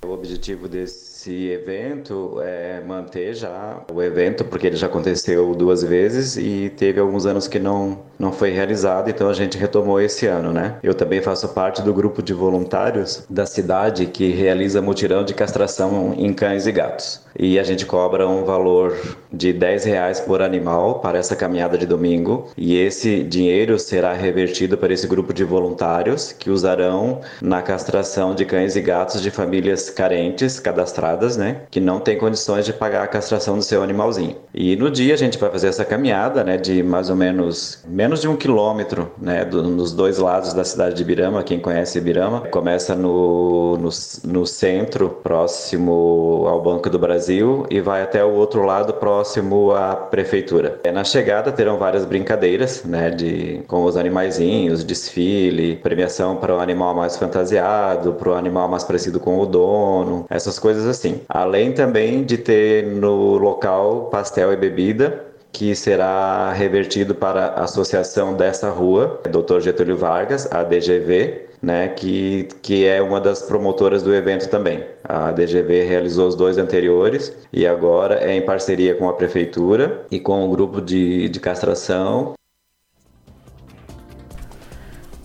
O 0.05 0.13
objetivo 0.13 0.69
desse 0.69 1.10
esse 1.21 1.51
evento 1.51 2.41
é 2.41 2.81
manter 2.81 3.35
já 3.35 3.83
o 3.93 4.03
evento, 4.03 4.43
porque 4.43 4.67
ele 4.67 4.77
já 4.77 4.87
aconteceu 4.87 5.55
duas 5.55 5.83
vezes 5.83 6.39
e 6.39 6.73
teve 6.75 6.99
alguns 6.99 7.27
anos 7.27 7.47
que 7.47 7.59
não, 7.59 7.99
não 8.19 8.33
foi 8.33 8.49
realizado, 8.51 9.11
então 9.11 9.29
a 9.29 9.35
gente 9.35 9.59
retomou 9.59 10.01
esse 10.01 10.27
ano, 10.27 10.51
né? 10.51 10.79
Eu 10.83 10.95
também 10.95 11.21
faço 11.21 11.47
parte 11.51 11.83
do 11.83 11.93
grupo 11.93 12.23
de 12.23 12.33
voluntários 12.33 13.27
da 13.29 13.45
cidade 13.45 14.07
que 14.07 14.31
realiza 14.31 14.81
mutirão 14.81 15.23
de 15.23 15.35
castração 15.35 16.15
em 16.17 16.33
cães 16.33 16.67
e 16.67 16.73
gatos. 16.73 17.21
E 17.39 17.59
a 17.59 17.63
gente 17.63 17.85
cobra 17.85 18.27
um 18.27 18.45
valor 18.45 18.97
de 19.31 19.53
10 19.53 19.85
reais 19.85 20.21
por 20.21 20.41
animal 20.41 21.01
para 21.01 21.19
essa 21.19 21.37
caminhada 21.37 21.77
de 21.77 21.87
domingo. 21.87 22.49
E 22.57 22.77
esse 22.77 23.23
dinheiro 23.23 23.79
será 23.79 24.13
revertido 24.13 24.77
para 24.77 24.93
esse 24.93 25.07
grupo 25.07 25.33
de 25.33 25.45
voluntários 25.45 26.33
que 26.33 26.51
usarão 26.51 27.21
na 27.41 27.63
castração 27.63 28.35
de 28.35 28.45
cães 28.45 28.75
e 28.75 28.81
gatos 28.81 29.23
de 29.23 29.31
famílias 29.31 29.91
carentes 29.91 30.59
cadastradas 30.59 31.10
né, 31.37 31.63
que 31.71 31.81
não 31.81 32.01
tem 32.01 32.19
condições 32.19 32.65
de 32.65 32.73
pagar 32.73 33.05
a 33.05 33.07
castração 33.07 33.57
do 33.57 33.63
seu 33.63 33.83
animalzinho. 33.83 34.37
E 34.55 34.77
no 34.77 34.91
dia 34.91 35.15
a 35.15 35.17
gente 35.17 35.39
vai 35.39 35.51
fazer 35.51 35.69
essa 35.69 35.85
caminhada, 35.85 36.45
né, 36.45 36.57
de 36.57 36.83
mais 36.83 37.11
ou 37.11 37.17
menos 37.17 37.83
menos 37.87 38.21
de 38.21 38.29
um 38.29 38.37
quilômetro, 38.37 39.11
né, 39.19 39.45
do, 39.45 39.63
nos 39.63 39.93
dois 39.93 40.19
lados 40.19 40.53
da 40.53 40.65
cidade 40.65 40.95
de 40.95 41.03
Ibirama. 41.03 41.43
Quem 41.43 41.59
conhece 41.59 41.99
Ibirama 41.99 42.43
começa 42.51 42.95
no, 42.95 43.77
no, 43.77 43.89
no 44.25 44.47
centro, 44.47 45.11
próximo 45.23 46.45
ao 46.47 46.63
Banco 46.63 46.89
do 46.91 46.99
Brasil, 46.99 47.67
e 47.71 47.81
vai 47.81 48.03
até 48.03 48.25
o 48.25 48.33
outro 48.33 48.63
lado, 48.63 48.95
próximo 48.95 49.73
à 49.73 49.95
prefeitura. 49.95 50.81
É, 50.85 50.93
na 50.93 51.05
chegada 51.05 51.53
terão 51.53 51.79
várias 51.79 52.05
brincadeiras, 52.05 52.85
né, 52.85 53.11
de 53.11 53.63
com 53.67 53.85
os 53.85 53.97
animaizinhos, 53.97 54.85
desfile, 54.85 55.77
premiação 55.77 56.37
para 56.37 56.55
o 56.55 56.61
animal 56.61 56.95
mais 56.95 57.17
fantasiado, 57.17 58.13
para 58.15 58.31
o 58.31 58.35
animal 58.35 58.69
mais 58.69 58.85
parecido 58.85 59.21
com 59.21 59.39
o 59.39 59.47
dono, 59.47 60.27
essas 60.29 60.59
coisas 60.59 60.87
assim 60.87 61.00
assim. 61.01 61.23
Além 61.29 61.73
também 61.73 62.23
de 62.25 62.37
ter 62.37 62.87
no 62.87 63.39
local 63.39 64.09
pastel 64.11 64.53
e 64.53 64.57
bebida, 64.57 65.25
que 65.53 65.75
será 65.75 66.53
revertido 66.53 67.15
para 67.15 67.47
a 67.47 67.65
associação 67.65 68.35
dessa 68.35 68.71
rua, 68.71 69.21
Dr. 69.29 69.61
Getúlio 69.61 69.97
Vargas, 69.97 70.47
a 70.53 70.63
DGV, 70.63 71.49
né, 71.61 71.89
que, 71.89 72.49
que 72.63 72.87
é 72.87 73.03
uma 73.03 73.21
das 73.21 73.43
promotoras 73.43 74.03
do 74.03 74.15
evento 74.15 74.49
também. 74.49 74.85
A 75.05 75.33
DGV 75.33 75.85
realizou 75.85 76.29
os 76.29 76.37
dois 76.37 76.57
anteriores 76.57 77.37
e 77.53 77.67
agora 77.67 78.21
é 78.23 78.35
em 78.35 78.43
parceria 78.43 78.95
com 78.95 79.09
a 79.09 79.13
prefeitura 79.13 80.07
e 80.11 80.21
com 80.21 80.47
o 80.47 80.51
grupo 80.51 80.81
de, 80.81 81.29
de 81.29 81.41
castração 81.41 82.35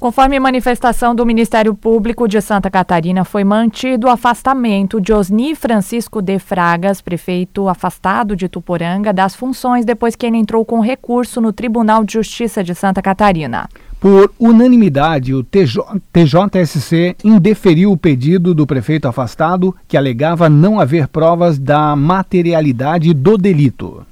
Conforme 0.05 0.39
manifestação 0.39 1.15
do 1.15 1.25
Ministério 1.25 1.73
Público 1.73 2.27
de 2.27 2.39
Santa 2.39 2.69
Catarina, 2.69 3.25
foi 3.25 3.43
mantido 3.43 4.05
o 4.05 4.09
afastamento 4.11 5.01
de 5.01 5.11
Osni 5.11 5.55
Francisco 5.55 6.21
de 6.21 6.37
Fragas, 6.37 7.01
prefeito 7.01 7.67
afastado 7.67 8.35
de 8.35 8.47
Tuporanga, 8.47 9.11
das 9.11 9.33
funções 9.33 9.83
depois 9.83 10.15
que 10.15 10.27
ele 10.27 10.37
entrou 10.37 10.63
com 10.63 10.79
recurso 10.79 11.41
no 11.41 11.51
Tribunal 11.51 12.03
de 12.03 12.13
Justiça 12.13 12.63
de 12.63 12.75
Santa 12.75 13.01
Catarina. 13.01 13.67
Por 13.99 14.31
unanimidade, 14.39 15.33
o 15.33 15.43
TJ, 15.43 15.81
TJSC 16.13 17.15
indeferiu 17.23 17.91
o 17.91 17.97
pedido 17.97 18.53
do 18.53 18.67
prefeito 18.67 19.07
afastado, 19.07 19.75
que 19.87 19.97
alegava 19.97 20.47
não 20.47 20.79
haver 20.79 21.07
provas 21.07 21.57
da 21.57 21.95
materialidade 21.95 23.11
do 23.11 23.39
delito. 23.39 24.05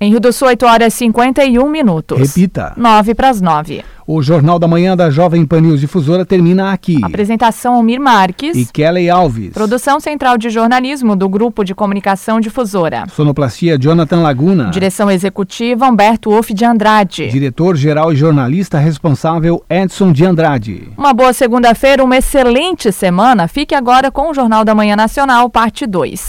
Em 0.00 0.10
Rio 0.10 0.20
do 0.20 0.32
Sul, 0.32 0.48
8 0.48 0.64
horas 0.64 0.94
e 0.94 0.98
51 0.98 1.68
minutos. 1.68 2.18
Repita. 2.18 2.72
9 2.76 3.14
para 3.14 3.30
as 3.30 3.40
9. 3.40 3.82
O 4.06 4.22
Jornal 4.22 4.58
da 4.58 4.66
Manhã 4.66 4.96
da 4.96 5.10
Jovem 5.10 5.44
Pan 5.44 5.60
News 5.60 5.80
Difusora 5.80 6.24
termina 6.24 6.72
aqui. 6.72 6.98
Apresentação 7.02 7.74
Almir 7.74 8.00
Marques. 8.00 8.56
E 8.56 8.64
Kelly 8.64 9.10
Alves. 9.10 9.52
Produção 9.52 10.00
Central 10.00 10.38
de 10.38 10.48
Jornalismo 10.48 11.14
do 11.14 11.28
Grupo 11.28 11.62
de 11.62 11.74
Comunicação 11.74 12.40
Difusora. 12.40 13.04
Sonoplastia 13.12 13.76
Jonathan 13.76 14.20
Laguna. 14.22 14.70
Direção 14.70 15.10
Executiva 15.10 15.86
Humberto 15.86 16.30
Wolff 16.30 16.54
de 16.54 16.64
Andrade. 16.64 17.28
Diretor-Geral 17.28 18.12
e 18.12 18.16
Jornalista 18.16 18.78
Responsável 18.78 19.62
Edson 19.68 20.10
de 20.10 20.24
Andrade. 20.24 20.88
Uma 20.96 21.12
boa 21.12 21.34
segunda-feira, 21.34 22.02
uma 22.02 22.16
excelente 22.16 22.90
semana. 22.92 23.46
Fique 23.46 23.74
agora 23.74 24.10
com 24.10 24.30
o 24.30 24.34
Jornal 24.34 24.64
da 24.64 24.74
Manhã 24.74 24.96
Nacional, 24.96 25.50
parte 25.50 25.86
2. 25.86 26.28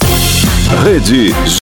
Rede 0.84 1.34